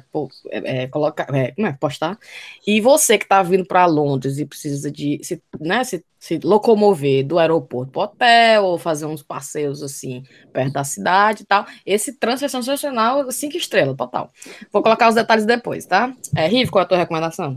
é, 0.50 0.82
é, 0.82 0.86
colocar, 0.88 1.26
é, 1.34 1.52
como 1.52 1.66
é, 1.66 1.72
postar. 1.72 2.18
E 2.66 2.82
você 2.82 3.16
que 3.16 3.24
está 3.24 3.42
vindo 3.42 3.64
para 3.64 3.86
Londres 3.86 4.36
e 4.38 4.44
precisa 4.44 4.90
de 4.90 5.20
se, 5.22 5.42
né, 5.58 5.82
se, 5.84 6.04
se 6.18 6.38
locomover 6.44 7.26
do 7.26 7.38
aeroporto 7.38 7.92
para 7.92 8.02
hotel 8.02 8.64
ou 8.64 8.76
fazer 8.76 9.06
uns 9.06 9.22
passeios 9.22 9.82
assim 9.82 10.22
perto 10.52 10.74
da 10.74 10.84
cidade 10.84 11.44
e 11.44 11.46
tal, 11.46 11.64
esse 11.92 12.14
transfer 12.14 12.46
é 12.46 12.48
sensacional, 12.48 13.30
cinco 13.30 13.56
estrelas, 13.56 13.96
total. 13.96 14.30
Vou 14.72 14.82
colocar 14.82 15.08
os 15.08 15.14
detalhes 15.14 15.44
depois, 15.44 15.86
tá? 15.86 16.12
É, 16.36 16.46
Riv, 16.46 16.70
qual 16.70 16.82
é 16.82 16.84
a 16.84 16.88
tua 16.88 16.98
recomendação? 16.98 17.56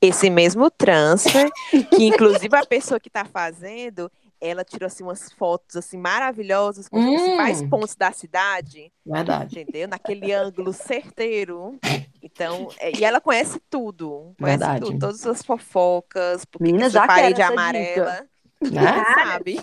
Esse 0.00 0.28
mesmo 0.30 0.70
transfer, 0.70 1.50
que 1.94 2.04
inclusive 2.06 2.54
a 2.56 2.66
pessoa 2.66 3.00
que 3.00 3.08
tá 3.10 3.24
fazendo, 3.24 4.10
ela 4.40 4.62
tirou 4.64 4.86
assim 4.86 5.02
umas 5.02 5.32
fotos 5.32 5.76
assim 5.76 5.96
maravilhosas 5.96 6.88
com 6.88 6.98
os 6.98 7.04
Hum. 7.04 7.14
principais 7.14 7.62
pontos 7.62 7.94
da 7.96 8.12
cidade, 8.12 8.92
Verdade. 9.04 9.58
entendeu? 9.60 9.88
Naquele 9.88 10.32
ângulo 10.32 10.72
certeiro. 10.72 11.78
Então, 12.22 12.68
é, 12.78 12.92
e 12.98 13.04
ela 13.04 13.20
conhece 13.20 13.60
tudo. 13.70 14.34
Conhece 14.38 14.58
Verdade. 14.58 14.84
tudo, 14.84 14.98
todas 14.98 15.26
as 15.26 15.42
fofocas, 15.42 16.44
porque 16.44 16.64
Menina, 16.64 16.90
já 16.90 17.06
parede 17.06 17.40
amarela, 17.40 18.26
Né? 18.60 19.04
sabe? 19.14 19.60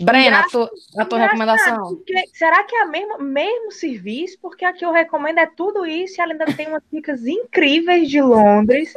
Brena, 0.00 0.40
a 0.40 0.48
tua, 0.48 0.68
a 0.98 1.04
tua 1.04 1.18
recomendação? 1.20 1.94
Porque- 1.96 2.26
será 2.34 2.64
que 2.64 2.74
é 2.74 2.84
o 2.84 2.90
mesmo, 2.90 3.18
mesmo 3.22 3.70
serviço? 3.70 4.36
Porque 4.42 4.64
a 4.64 4.72
que 4.72 4.84
eu 4.84 4.90
recomendo 4.90 5.38
é 5.38 5.46
tudo 5.46 5.86
isso 5.86 6.18
e 6.18 6.20
ela 6.20 6.32
ainda 6.32 6.46
tem 6.46 6.66
umas 6.66 6.82
dicas 6.92 7.24
incríveis 7.26 8.10
de 8.10 8.20
Londres. 8.20 8.92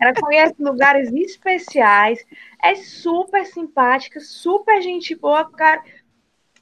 Ela 0.00 0.14
conhece 0.14 0.54
lugares 0.60 1.12
especiais, 1.12 2.24
é 2.62 2.76
super 2.76 3.44
simpática, 3.44 4.20
super 4.20 4.80
gente 4.80 5.16
boa, 5.16 5.50
cara. 5.50 5.82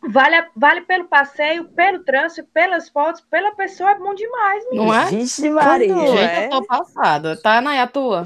Vale, 0.06 0.46
vale 0.54 0.82
pelo 0.82 1.06
passeio, 1.06 1.64
pelo 1.68 2.04
trânsito, 2.04 2.46
pelas 2.52 2.88
fotos, 2.90 3.22
pela 3.22 3.54
pessoa, 3.54 3.90
é 3.90 3.94
bom 3.98 4.14
demais. 4.14 4.64
menina. 4.70 4.84
Não 4.84 4.94
é? 4.94 5.04
Vixe, 5.06 5.48
Maria. 5.50 5.94
Quando 5.94 6.06
Gente, 6.08 6.18
é? 6.20 6.46
eu 6.46 6.50
tô 6.50 6.62
passada. 6.64 7.36
Tá, 7.40 7.60
Nay, 7.60 7.78
a 7.78 7.86
tua? 7.86 8.24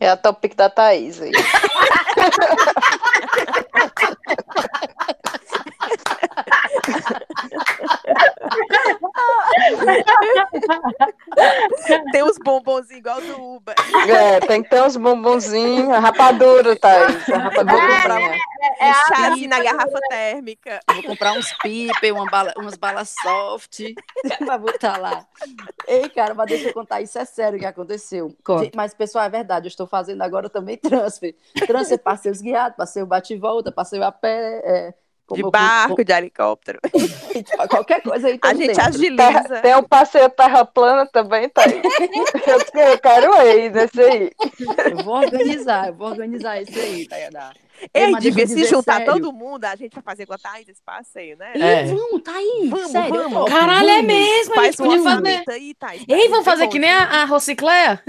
É 0.00 0.08
a 0.08 0.16
topic 0.16 0.54
da 0.56 0.68
Thaís 0.68 1.20
aí. 1.22 1.30
Tem 12.12 12.22
os 12.22 12.38
bombonzinhos 12.38 12.98
igual 12.98 13.20
do 13.20 13.56
Uber. 13.56 13.74
É, 14.08 14.40
tem 14.40 14.62
que 14.62 14.70
ter 14.70 14.82
uns 14.82 14.96
bombonzinhos, 14.96 15.90
a 15.90 15.98
rapadura, 15.98 16.76
Thaís. 16.76 17.28
A 17.28 17.38
rapadurazinha. 17.38 18.38
É 18.80 18.86
um 18.86 18.90
a 18.90 18.94
chazinho 18.94 19.48
na 19.48 19.62
garrafa 19.62 20.00
térmica. 20.08 20.80
Vou 20.92 21.02
comprar 21.02 21.32
uns 21.32 21.52
pipe, 21.62 22.12
uma 22.12 22.26
bala, 22.26 22.52
umas 22.56 22.76
balas 22.76 23.14
soft 23.22 23.80
pra 24.38 24.58
botar 24.58 24.98
lá. 24.98 25.26
Ei, 25.86 26.08
cara, 26.08 26.34
mas 26.34 26.46
deixa 26.46 26.68
eu 26.68 26.74
contar, 26.74 27.00
isso 27.00 27.18
é 27.18 27.24
sério 27.24 27.56
o 27.56 27.60
que 27.60 27.66
aconteceu. 27.66 28.34
Conta. 28.44 28.70
Mas, 28.74 28.94
pessoal, 28.94 29.24
é 29.24 29.28
verdade, 29.28 29.66
eu 29.66 29.70
estou 29.70 29.86
fazendo 29.86 30.22
agora 30.22 30.48
também 30.48 30.76
transfer. 30.76 31.34
Transfer, 31.66 31.98
passeios 31.98 32.40
guiados, 32.40 32.76
passeio 32.76 33.06
bate-volta, 33.06 33.70
passeio 33.70 34.04
a 34.04 34.12
pé, 34.12 34.62
é, 34.64 34.94
como 35.26 35.36
De 35.36 35.42
eu- 35.46 35.50
barco, 35.50 36.04
de 36.04 36.12
helicóptero. 36.12 36.78
qualquer 37.68 38.02
coisa 38.02 38.26
aí 38.28 38.38
A 38.42 38.48
gente 38.54 38.66
dentro. 38.68 38.74
Terra- 39.16 39.38
agiliza. 39.40 39.60
tem 39.62 39.74
o 39.74 39.82
passeio 39.82 40.28
terra 40.30 40.64
plana 40.64 41.06
também, 41.06 41.48
Thaís. 41.48 41.72
Eu, 42.46 42.82
eu 42.82 42.98
quero 42.98 43.32
ir 43.48 43.70
nesse 43.72 44.00
aí. 44.02 44.30
Eu 44.90 45.04
vou 45.04 45.14
organizar, 45.16 45.88
eu 45.88 45.94
vou 45.94 46.08
organizar 46.08 46.60
isso 46.60 46.78
aí, 46.78 47.06
Tayana. 47.08 47.52
Ei, 47.92 48.14
devia 48.16 48.44
eu 48.44 48.48
se 48.48 48.54
dizer 48.54 48.68
juntar 48.68 48.98
sério. 48.98 49.12
todo 49.14 49.32
mundo, 49.32 49.64
a 49.64 49.74
gente 49.74 49.92
vai 49.94 50.02
fazer 50.02 50.26
com 50.26 50.34
a 50.34 50.38
Thaís 50.38 50.68
esse 50.68 50.80
passeio, 50.82 51.36
né? 51.36 51.52
É. 51.54 51.84
vamos, 51.86 52.22
tá 52.22 52.32
aí. 52.32 52.68
Vamos, 52.70 52.90
sério, 52.90 53.28
vamos. 53.30 53.50
Caralho, 53.50 53.88
é 53.90 54.02
mesmo, 54.02 54.52
a 54.52 54.56
Faz 54.56 54.66
gente 54.68 54.76
podia 54.76 55.00
uma 55.00 55.10
fazer. 55.16 55.44
aí, 55.48 55.74
Thaís. 55.74 56.04
Ei, 56.08 56.28
vamos 56.28 56.44
fazer 56.44 56.68
que 56.68 56.78
nem 56.78 56.90
a, 56.90 57.22
a 57.22 57.24
Rocicléia? 57.24 58.00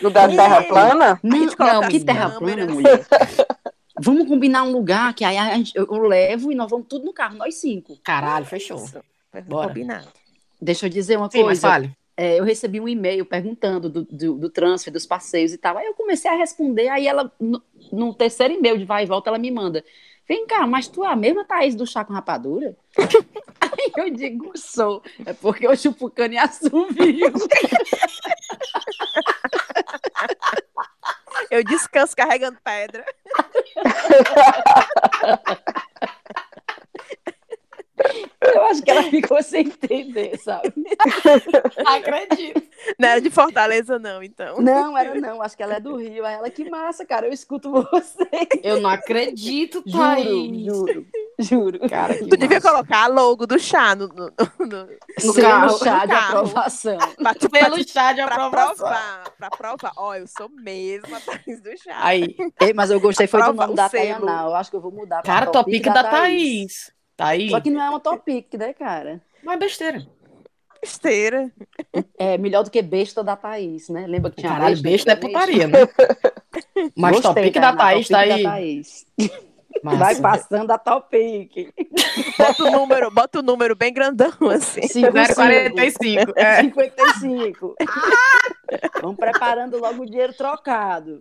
Do 0.00 0.08
da 0.10 0.26
terra 0.28 0.62
plana? 0.62 1.20
Não, 1.22 1.38
não, 1.58 1.88
que 1.88 2.00
terra 2.00 2.30
plana, 2.30 2.66
mulher. 2.66 3.00
Vamos 3.98 4.28
combinar 4.28 4.62
um 4.62 4.70
lugar 4.72 5.12
que 5.14 5.24
aí 5.24 5.36
a 5.36 5.54
gente- 5.56 5.72
eu, 5.74 5.86
eu 5.90 5.98
levo 6.02 6.52
e 6.52 6.54
nós 6.54 6.70
vamos 6.70 6.86
tudo 6.88 7.04
no 7.04 7.12
carro, 7.12 7.36
nós 7.36 7.56
cinco. 7.56 7.98
Caralho, 8.02 8.46
fechou. 8.46 8.84
Bora. 9.46 9.68
Combinado. 9.68 10.08
Deixa 10.60 10.86
eu 10.86 10.90
dizer 10.90 11.16
uma 11.16 11.30
Sim, 11.30 11.38
mas 11.38 11.60
coisa. 11.60 11.68
fale. 11.68 11.96
É, 12.16 12.38
eu 12.38 12.44
recebi 12.44 12.78
um 12.80 12.88
e-mail 12.88 13.24
perguntando 13.24 13.88
do, 13.88 14.04
do, 14.04 14.34
do 14.34 14.50
transfer, 14.50 14.92
dos 14.92 15.06
passeios 15.06 15.52
e 15.54 15.58
tal. 15.58 15.78
Aí 15.78 15.86
eu 15.86 15.94
comecei 15.94 16.30
a 16.30 16.34
responder, 16.34 16.88
aí 16.88 17.06
ela, 17.06 17.32
no, 17.40 17.62
no 17.90 18.12
terceiro 18.12 18.52
e-mail 18.52 18.76
de 18.76 18.84
vai 18.84 19.04
e 19.04 19.06
volta, 19.06 19.30
ela 19.30 19.38
me 19.38 19.50
manda. 19.50 19.82
Vem 20.28 20.46
cá, 20.46 20.66
mas 20.66 20.86
tu 20.86 21.02
é 21.04 21.08
a 21.08 21.16
mesma 21.16 21.44
Thaís 21.44 21.74
do 21.74 21.86
chá 21.86 22.04
com 22.04 22.12
rapadura? 22.12 22.76
aí 23.60 23.92
eu 23.96 24.10
digo, 24.10 24.52
sou. 24.54 25.02
É 25.24 25.32
porque 25.32 25.66
eu 25.66 25.74
chupo 25.76 26.10
cana 26.10 26.34
e 26.34 26.38
assovio. 26.38 27.32
Eu 31.50 31.64
descanso 31.64 32.14
carregando 32.14 32.58
pedra. 32.62 33.04
Eu 38.40 38.62
acho 38.64 38.82
que 38.82 38.90
ela 38.90 39.02
ficou 39.04 39.42
sem 39.42 39.66
entender, 39.66 40.38
sabe? 40.38 40.72
Acredito. 41.86 42.62
Não 42.98 43.08
era 43.08 43.20
de 43.20 43.30
Fortaleza, 43.30 43.98
não, 43.98 44.22
então. 44.22 44.60
Não, 44.60 44.96
era 44.96 45.14
não, 45.14 45.42
acho 45.42 45.56
que 45.56 45.62
ela 45.62 45.74
é 45.76 45.80
do 45.80 45.96
Rio. 45.96 46.24
Aí 46.24 46.34
ela, 46.34 46.50
que 46.50 46.68
massa, 46.68 47.04
cara, 47.04 47.26
eu 47.26 47.32
escuto 47.32 47.70
você. 47.70 48.28
Eu 48.62 48.80
não 48.80 48.88
acredito, 48.88 49.82
Thaís. 49.82 50.26
juro, 50.64 50.86
juro. 50.86 51.06
Cara, 51.90 52.14
que 52.14 52.26
Tu 52.26 52.36
devia 52.36 52.56
massa. 52.56 52.70
colocar 52.70 53.04
a 53.04 53.06
logo 53.06 53.46
do 53.46 53.58
chá 53.58 53.94
no, 53.94 54.08
no, 54.08 54.32
no, 54.58 54.66
no- 54.66 54.88
No 55.24 55.34
carro, 55.34 55.78
chá 55.78 56.00
de 56.06 56.12
carro. 56.12 56.26
aprovação. 56.38 56.98
pra, 57.16 57.34
tu- 57.34 57.50
pra, 57.50 57.60
Pelo 57.60 57.88
chá 57.88 58.12
de 58.12 58.22
pra 58.24 58.34
aprovação. 58.34 58.76
provar. 58.76 59.24
Pra 59.38 59.50
provar. 59.50 59.92
Ó, 59.96 60.14
eu 60.14 60.26
sou 60.26 60.48
mesmo 60.48 61.14
a 61.14 61.20
Thaís 61.20 61.60
do 61.60 61.70
chá. 61.78 61.96
Aí, 61.96 62.36
Ei, 62.60 62.72
mas 62.74 62.90
eu 62.90 63.00
gostei, 63.00 63.26
foi 63.26 63.42
do 63.42 63.52
nome 63.52 63.74
da 63.74 63.88
selo. 63.88 64.26
Tayana. 64.26 64.42
Eu 64.48 64.54
acho 64.54 64.70
que 64.70 64.76
eu 64.76 64.80
vou 64.80 64.92
mudar 64.92 65.22
pra 65.22 65.32
cara, 65.34 65.46
Topic 65.46 65.82
topic 65.84 65.94
da 65.94 66.04
Thaís. 66.04 66.92
Thaís. 67.16 67.50
Só 67.50 67.60
que 67.60 67.70
não 67.70 67.82
é 67.82 67.90
uma 67.90 68.00
topic, 68.00 68.54
né, 68.54 68.72
cara? 68.72 69.20
Não 69.42 69.52
é 69.52 69.56
besteira. 69.56 70.06
Besteira. 70.80 71.50
É 72.18 72.38
melhor 72.38 72.64
do 72.64 72.70
que 72.70 72.80
besta 72.80 73.22
da 73.22 73.36
Thaís, 73.36 73.90
né? 73.90 74.06
Lembra 74.06 74.30
que 74.30 74.38
tinha 74.40 74.50
Caralho, 74.52 74.80
besta 74.80 75.12
é 75.12 75.16
putaria, 75.16 75.66
né? 75.66 75.78
Mas 76.96 77.20
Gostei, 77.20 77.34
topic 77.44 77.54
da 77.60 77.72
Tainá, 77.74 77.76
Thaís 77.76 78.08
tá 78.08 78.18
aí. 78.54 78.90
Massa. 79.82 79.96
Vai 79.96 80.16
passando 80.16 80.70
a 80.70 80.78
topic. 80.78 81.72
Bota 82.36 82.64
o 82.64 82.70
número, 82.70 83.10
bota 83.10 83.38
o 83.38 83.42
número 83.42 83.74
bem 83.74 83.92
grandão, 83.92 84.32
assim. 84.52 84.80
0,45. 84.82 86.32
É. 86.36 86.62
55. 86.62 87.76
Vamos 89.00 89.16
preparando 89.16 89.78
logo 89.78 90.02
o 90.02 90.06
dinheiro 90.06 90.32
trocado. 90.34 91.20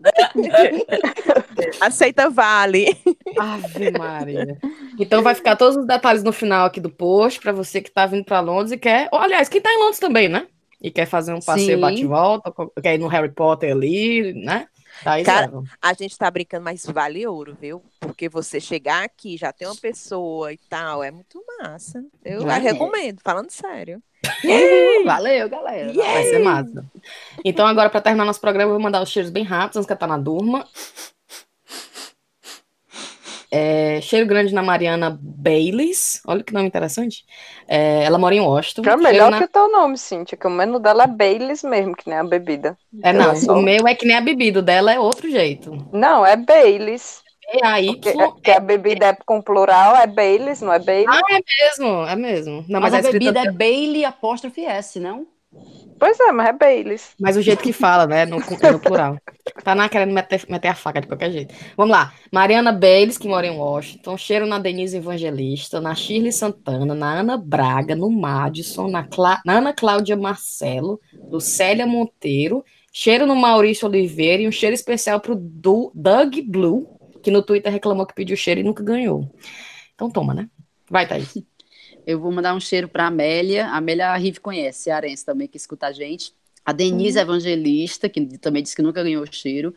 Aceita 1.81 2.29
vale. 2.29 2.97
Ave 3.37 3.91
Maria. 3.91 4.57
Então 4.99 5.23
vai 5.23 5.33
ficar 5.33 5.55
todos 5.55 5.77
os 5.77 5.87
detalhes 5.87 6.23
no 6.23 6.33
final 6.33 6.65
aqui 6.65 6.79
do 6.79 6.89
post 6.89 7.39
para 7.39 7.51
você 7.51 7.81
que 7.81 7.89
tá 7.89 8.05
vindo 8.05 8.23
para 8.23 8.39
Londres 8.39 8.71
e 8.71 8.77
quer. 8.77 9.09
Ou, 9.11 9.19
aliás, 9.19 9.49
quem 9.49 9.61
tá 9.61 9.71
em 9.71 9.79
Londres 9.79 9.99
também, 9.99 10.27
né? 10.27 10.47
E 10.81 10.91
quer 10.91 11.05
fazer 11.05 11.33
um 11.33 11.41
passeio 11.41 11.79
bate-volta, 11.79 12.53
quer 12.81 12.95
ir 12.95 12.99
no 12.99 13.07
Harry 13.07 13.29
Potter 13.29 13.71
ali, 13.71 14.33
né? 14.33 14.67
Thaís 15.03 15.25
Cara, 15.25 15.45
leva. 15.47 15.63
A 15.81 15.93
gente 15.93 16.17
tá 16.17 16.29
brincando, 16.29 16.63
mas 16.63 16.85
vale 16.85 17.25
ouro, 17.27 17.57
viu? 17.59 17.81
Porque 17.99 18.27
você 18.29 18.59
chegar 18.59 19.03
aqui, 19.03 19.37
já 19.37 19.51
tem 19.53 19.67
uma 19.67 19.75
pessoa 19.75 20.51
e 20.53 20.57
tal, 20.69 21.03
é 21.03 21.11
muito 21.11 21.41
massa. 21.59 22.03
Eu 22.23 22.49
É. 22.49 22.57
recomendo, 22.57 23.19
falando 23.23 23.49
sério. 23.51 24.01
Valeu, 25.05 25.49
galera. 25.49 25.93
Vai 25.93 26.23
ser 26.23 26.39
massa. 26.39 26.85
Então, 27.43 27.65
agora, 27.65 27.89
para 27.89 28.01
terminar 28.01 28.25
nosso 28.25 28.41
programa, 28.41 28.69
eu 28.69 28.73
vou 28.75 28.83
mandar 28.83 29.01
os 29.01 29.09
cheiros 29.09 29.31
bem 29.31 29.43
rápidos 29.43 29.77
antes 29.77 29.87
que 29.87 29.93
a 29.93 29.95
Tana 29.95 30.17
durma. 30.17 30.67
É, 33.51 33.99
cheiro 34.01 34.27
grande 34.27 34.53
na 34.53 34.61
Mariana 34.61 35.17
Baileys. 35.19 36.21
Olha 36.27 36.43
que 36.43 36.53
nome 36.53 36.67
interessante. 36.67 37.25
É, 37.67 38.03
ela 38.03 38.19
mora 38.19 38.35
em 38.35 38.39
Washington. 38.39 38.87
É 38.87 38.95
melhor 38.95 39.31
na- 39.31 39.39
que 39.39 39.45
o 39.45 39.47
teu 39.47 39.71
nome, 39.71 39.97
Cíntia, 39.97 40.37
que 40.37 40.45
o 40.45 40.51
menu 40.51 40.79
dela 40.79 41.03
é 41.03 41.07
Baileys 41.07 41.63
mesmo, 41.63 41.95
que 41.95 42.07
nem 42.07 42.19
a 42.19 42.23
bebida. 42.23 42.77
É, 43.03 43.11
não, 43.11 43.33
o 43.33 43.61
meu 43.61 43.87
é 43.87 43.95
que 43.95 44.05
nem 44.05 44.15
a 44.15 44.21
bebida, 44.21 44.59
o 44.59 44.61
dela 44.61 44.93
é 44.93 44.99
outro 44.99 45.29
jeito. 45.29 45.71
Não, 45.91 46.25
é 46.25 46.35
Baileys. 46.35 47.23
É 47.51 47.65
aí 47.65 47.95
Que, 47.95 48.13
que 48.43 48.51
a 48.51 48.59
bebida 48.59 49.07
é 49.07 49.17
com 49.25 49.41
plural, 49.41 49.95
é 49.95 50.05
Baileys, 50.05 50.61
não 50.61 50.71
é 50.71 50.77
Baileys? 50.77 51.07
mesmo, 51.59 52.05
é 52.05 52.15
mesmo. 52.15 52.63
Não, 52.69 52.79
Mas, 52.79 52.93
mas, 52.93 53.05
é 53.05 53.09
a 53.09 53.11
bebida 53.11 53.39
é 53.39 53.51
Bailey 53.51 54.05
apóstrofe 54.05 54.63
S, 54.63 54.99
não? 54.99 55.25
Pois 55.99 56.17
é, 56.19 56.31
mas 56.31 56.47
é 56.47 56.53
Baileys. 56.53 57.09
Mas 57.19 57.35
o 57.35 57.41
jeito 57.41 57.61
que 57.61 57.73
fala, 57.73 58.07
né? 58.07 58.25
No, 58.25 58.37
no 58.37 58.79
plural. 58.79 59.17
Tá 59.63 59.75
na 59.75 59.89
querendo 59.89 60.13
meter, 60.13 60.45
meter 60.47 60.69
a 60.69 60.75
faca 60.75 61.01
de 61.01 61.07
qualquer 61.07 61.31
jeito. 61.31 61.53
Vamos 61.75 61.91
lá. 61.91 62.13
Mariana 62.31 62.71
Bailes, 62.71 63.17
que 63.17 63.27
mora 63.27 63.45
em 63.45 63.57
Washington. 63.57 64.15
Cheiro 64.17 64.45
na 64.47 64.59
Denise 64.59 64.95
Evangelista, 64.97 65.81
na 65.81 65.93
Shirley 65.93 66.31
Santana, 66.31 66.95
na 66.95 67.19
Ana 67.19 67.37
Braga, 67.37 67.95
no 67.95 68.09
Madison, 68.09 68.87
na, 68.87 69.03
Clá- 69.03 69.41
na 69.45 69.57
Ana 69.57 69.73
Cláudia 69.73 70.15
Marcelo, 70.15 71.01
do 71.29 71.41
Célia 71.41 71.85
Monteiro. 71.85 72.63
Cheiro 72.93 73.25
no 73.25 73.35
Maurício 73.35 73.87
Oliveira 73.87 74.41
e 74.43 74.47
um 74.47 74.51
cheiro 74.51 74.73
especial 74.73 75.19
pro 75.19 75.35
Du- 75.35 75.91
Doug 75.93 76.35
Blue, 76.47 76.87
que 77.21 77.29
no 77.29 77.43
Twitter 77.43 77.71
reclamou 77.71 78.05
que 78.05 78.15
pediu 78.15 78.37
cheiro 78.37 78.61
e 78.61 78.63
nunca 78.63 78.83
ganhou. 78.83 79.29
Então 79.93 80.09
toma, 80.09 80.33
né? 80.33 80.47
Vai, 80.89 81.07
Thaís. 81.07 81.33
Eu 82.09 82.19
vou 82.19 82.31
mandar 82.31 82.55
um 82.55 82.59
cheiro 82.59 82.89
para 82.89 83.05
Amélia. 83.05 83.67
A 83.67 83.77
Amélia 83.77 84.07
a 84.07 84.17
Rive 84.17 84.39
conhece, 84.39 84.81
cearense 84.85 85.23
também, 85.23 85.47
que 85.47 85.57
escuta 85.57 85.85
a 85.85 85.91
gente. 85.91 86.33
A 86.65 86.73
Denise 86.73 87.19
Evangelista, 87.19 88.09
que 88.09 88.35
também 88.39 88.63
disse 88.63 88.75
que 88.75 88.81
nunca 88.81 89.03
ganhou 89.03 89.23
cheiro. 89.31 89.75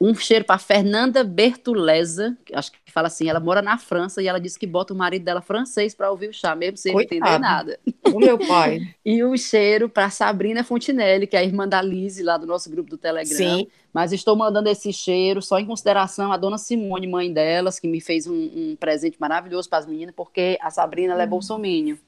Um 0.00 0.14
cheiro 0.14 0.44
para 0.44 0.58
Fernanda 0.58 1.24
Bertuleza, 1.24 2.36
que 2.44 2.54
acho 2.54 2.70
que 2.70 2.78
fala 2.92 3.08
assim, 3.08 3.28
ela 3.28 3.40
mora 3.40 3.60
na 3.60 3.76
França 3.78 4.22
e 4.22 4.28
ela 4.28 4.38
disse 4.38 4.58
que 4.58 4.66
bota 4.66 4.94
o 4.94 4.96
marido 4.96 5.24
dela 5.24 5.40
francês 5.40 5.94
para 5.94 6.10
ouvir 6.10 6.28
o 6.28 6.32
chá, 6.32 6.54
mesmo 6.54 6.76
sem 6.76 6.92
ele 6.92 7.02
entender 7.02 7.20
Coitado. 7.20 7.40
nada. 7.42 7.80
O 8.12 8.18
meu 8.18 8.38
pai. 8.38 8.80
E 9.04 9.24
um 9.24 9.36
cheiro 9.36 9.88
para 9.88 10.10
Sabrina 10.10 10.62
Fontinelli, 10.62 11.26
que 11.26 11.34
é 11.34 11.40
a 11.40 11.44
irmã 11.44 11.66
da 11.66 11.80
Lise, 11.80 12.22
lá 12.22 12.36
do 12.36 12.46
nosso 12.46 12.70
grupo 12.70 12.90
do 12.90 12.98
Telegram. 12.98 13.36
Sim. 13.36 13.66
Mas 13.92 14.12
estou 14.12 14.36
mandando 14.36 14.68
esse 14.68 14.92
cheiro 14.92 15.40
só 15.40 15.58
em 15.58 15.64
consideração 15.64 16.30
a 16.30 16.36
dona 16.36 16.58
Simone, 16.58 17.06
mãe 17.06 17.32
delas, 17.32 17.80
que 17.80 17.88
me 17.88 18.00
fez 18.00 18.26
um, 18.26 18.34
um 18.34 18.76
presente 18.78 19.16
maravilhoso 19.18 19.68
para 19.68 19.78
as 19.78 19.86
meninas, 19.86 20.14
porque 20.14 20.58
a 20.60 20.70
Sabrina 20.70 21.14
ela 21.14 21.22
é 21.22 21.26
bolsomínio. 21.26 21.98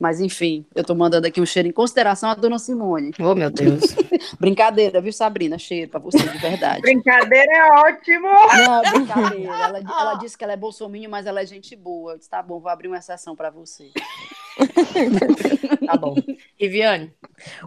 Mas 0.00 0.18
enfim, 0.18 0.64
eu 0.74 0.80
estou 0.80 0.96
mandando 0.96 1.26
aqui 1.26 1.42
um 1.42 1.46
cheiro 1.46 1.68
em 1.68 1.72
consideração 1.72 2.30
à 2.30 2.34
dona 2.34 2.58
Simone. 2.58 3.10
Oh, 3.20 3.34
meu 3.34 3.50
Deus. 3.50 3.82
Brincadeira, 4.40 4.98
viu, 4.98 5.12
Sabrina? 5.12 5.58
Cheiro 5.58 5.90
para 5.90 6.00
você 6.00 6.18
de 6.18 6.38
verdade. 6.38 6.80
Brincadeira 6.80 7.52
é 7.52 7.70
ótimo. 7.70 8.26
Não, 8.26 8.80
brincadeira. 8.90 9.52
Ela, 9.52 9.78
ela 9.78 10.14
disse 10.14 10.38
que 10.38 10.42
ela 10.42 10.54
é 10.54 10.56
bolsomínio, 10.56 11.10
mas 11.10 11.26
ela 11.26 11.42
é 11.42 11.46
gente 11.46 11.76
boa. 11.76 12.12
Eu 12.12 12.18
disse, 12.18 12.30
tá 12.30 12.42
bom, 12.42 12.58
vou 12.58 12.70
abrir 12.70 12.88
uma 12.88 12.96
exceção 12.96 13.36
para 13.36 13.50
você. 13.50 13.90
Tá 15.86 15.96
bom. 15.96 16.14
Riviane. 16.58 17.12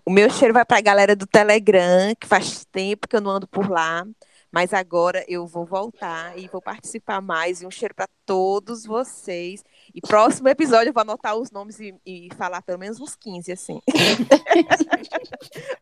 O 0.05 0.11
meu 0.11 0.29
cheiro 0.29 0.53
vai 0.53 0.63
pra 0.63 0.79
galera 0.79 1.15
do 1.15 1.27
Telegram, 1.27 2.13
que 2.17 2.27
faz 2.27 2.63
tempo 2.71 3.07
que 3.07 3.15
eu 3.15 3.21
não 3.21 3.31
ando 3.31 3.47
por 3.47 3.69
lá. 3.69 4.05
Mas 4.51 4.71
agora 4.71 5.25
eu 5.27 5.47
vou 5.47 5.65
voltar 5.65 6.38
e 6.38 6.47
vou 6.47 6.61
participar 6.61 7.19
mais. 7.19 7.61
E 7.61 7.65
um 7.65 7.71
cheiro 7.71 7.95
para 7.95 8.07
todos 8.25 8.86
vocês. 8.86 9.63
E 9.93 10.01
próximo 10.01 10.49
episódio 10.49 10.89
eu 10.89 10.93
vou 10.93 11.01
anotar 11.01 11.35
os 11.35 11.51
nomes 11.51 11.79
e, 11.79 11.93
e 12.05 12.29
falar 12.35 12.61
pelo 12.63 12.79
menos 12.79 12.99
uns 12.99 13.15
15, 13.15 13.51
assim. 13.51 13.79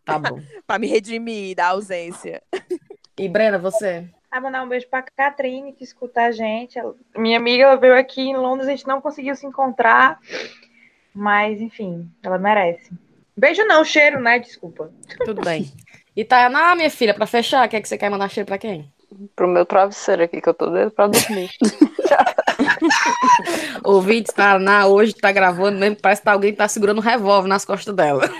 Tá 0.03 0.19
bom. 0.19 0.41
para 0.67 0.79
me 0.79 0.87
redimir 0.87 1.55
da 1.55 1.67
ausência. 1.67 2.41
E 3.17 3.29
Brena, 3.29 3.57
você? 3.57 4.07
Ah, 4.29 4.41
mandar 4.41 4.63
um 4.63 4.67
beijo 4.69 4.87
pra 4.89 5.01
Catrine, 5.01 5.73
que 5.73 5.83
escuta 5.83 6.21
a 6.23 6.31
gente. 6.31 6.77
Ela- 6.77 6.95
minha 7.15 7.37
amiga 7.37 7.63
ela 7.63 7.75
veio 7.75 7.95
aqui 7.97 8.21
em 8.21 8.35
Londres, 8.35 8.67
a 8.67 8.71
gente 8.71 8.87
não 8.87 9.01
conseguiu 9.01 9.35
se 9.35 9.45
encontrar. 9.45 10.19
Mas, 11.13 11.59
enfim, 11.61 12.09
ela 12.23 12.37
merece. 12.37 12.91
Beijo 13.35 13.63
não, 13.65 13.83
cheiro, 13.83 14.19
né? 14.21 14.39
Desculpa. 14.39 14.91
Tudo 15.25 15.41
bem. 15.41 15.71
E 16.13 16.25
Tainá, 16.25 16.75
minha 16.75 16.89
filha, 16.89 17.13
pra 17.13 17.25
fechar, 17.25 17.65
quer 17.69 17.79
que 17.79 17.87
você 17.87 17.97
quer 17.97 18.09
mandar 18.09 18.27
cheiro 18.27 18.45
pra 18.45 18.57
quem? 18.57 18.91
Pro 19.33 19.47
meu 19.47 19.65
travesseiro 19.65 20.23
aqui, 20.23 20.41
que 20.41 20.49
eu 20.49 20.53
tô 20.53 20.69
doido 20.69 20.91
pra 20.91 21.07
dormir. 21.07 21.49
Ouvintes, 23.83 24.33
Tainá 24.33 24.87
hoje 24.87 25.13
tá 25.13 25.31
gravando 25.31 25.77
mesmo, 25.79 25.95
parece 26.01 26.21
que 26.21 26.25
tá- 26.25 26.31
alguém 26.33 26.53
tá 26.53 26.67
segurando 26.67 26.97
um 26.99 27.01
revólver 27.01 27.47
nas 27.47 27.65
costas 27.65 27.95
dela. 27.95 28.29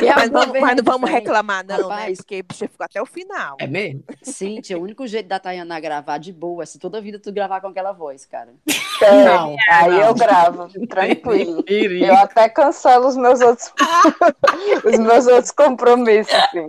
Mas, 0.00 0.30
vez 0.30 0.62
mas 0.64 0.76
não 0.76 0.84
vamos 0.84 1.10
reclamar, 1.10 1.64
não, 1.66 1.88
né? 1.88 1.94
Rapaz. 1.94 2.18
Porque 2.18 2.42
bicho 2.42 2.68
ficou 2.68 2.84
até 2.84 3.02
o 3.02 3.04
final. 3.06 3.56
É 3.58 3.66
mesmo? 3.66 4.04
Cíntia, 4.22 4.78
o 4.78 4.82
único 4.82 5.06
jeito 5.08 5.26
da 5.28 5.40
Tayana 5.40 5.78
gravar 5.80 6.18
de 6.18 6.32
boa 6.32 6.62
é 6.62 6.66
se 6.66 6.78
toda 6.78 7.00
vida 7.00 7.18
tu 7.18 7.32
gravar 7.32 7.60
com 7.60 7.66
aquela 7.66 7.90
voz, 7.92 8.24
cara. 8.24 8.50
É, 9.02 9.24
Não, 9.24 9.56
aí 9.68 9.90
não. 9.90 10.00
eu 10.00 10.14
gravo, 10.14 10.68
tranquilo. 10.86 11.64
Eu 11.68 12.16
até 12.16 12.48
cancelo 12.48 13.08
os 13.08 13.16
meus 13.16 13.40
outros, 13.40 13.72
os 14.84 14.98
meus 14.98 15.26
outros 15.26 15.50
compromissos, 15.50 16.32
assim. 16.32 16.68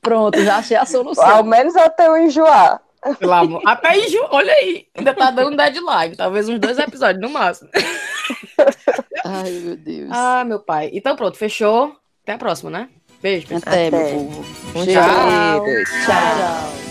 Pronto, 0.00 0.42
já 0.42 0.56
achei 0.56 0.76
a 0.76 0.84
solução. 0.84 1.24
Ao 1.24 1.44
menos 1.44 1.76
até 1.76 2.08
eu 2.08 2.16
enjoar. 2.16 2.80
Pelo 3.18 3.32
amor. 3.32 3.62
Até 3.66 3.88
aí, 3.90 4.08
Ju, 4.08 4.18
olha 4.30 4.52
aí. 4.52 4.86
Ainda 4.96 5.14
tá 5.14 5.30
dando 5.30 5.56
deadline. 5.56 6.16
Talvez 6.16 6.48
uns 6.48 6.58
dois 6.58 6.78
episódios 6.78 7.20
no 7.22 7.30
máximo. 7.30 7.70
Ai, 9.24 9.50
meu 9.50 9.76
Deus. 9.76 10.08
Ah, 10.12 10.44
meu 10.44 10.60
pai. 10.60 10.90
Então 10.92 11.16
pronto, 11.16 11.36
fechou. 11.36 11.96
Até 12.22 12.32
a 12.32 12.38
próxima, 12.38 12.70
né? 12.70 12.88
Beijo, 13.22 13.46
pessoal. 13.46 13.72
Até, 13.74 13.88
Até. 13.88 13.96
meu 13.96 14.24
povo. 14.24 14.44
Tchau. 14.84 15.64
Tchau, 15.64 16.06
tchau. 16.06 16.87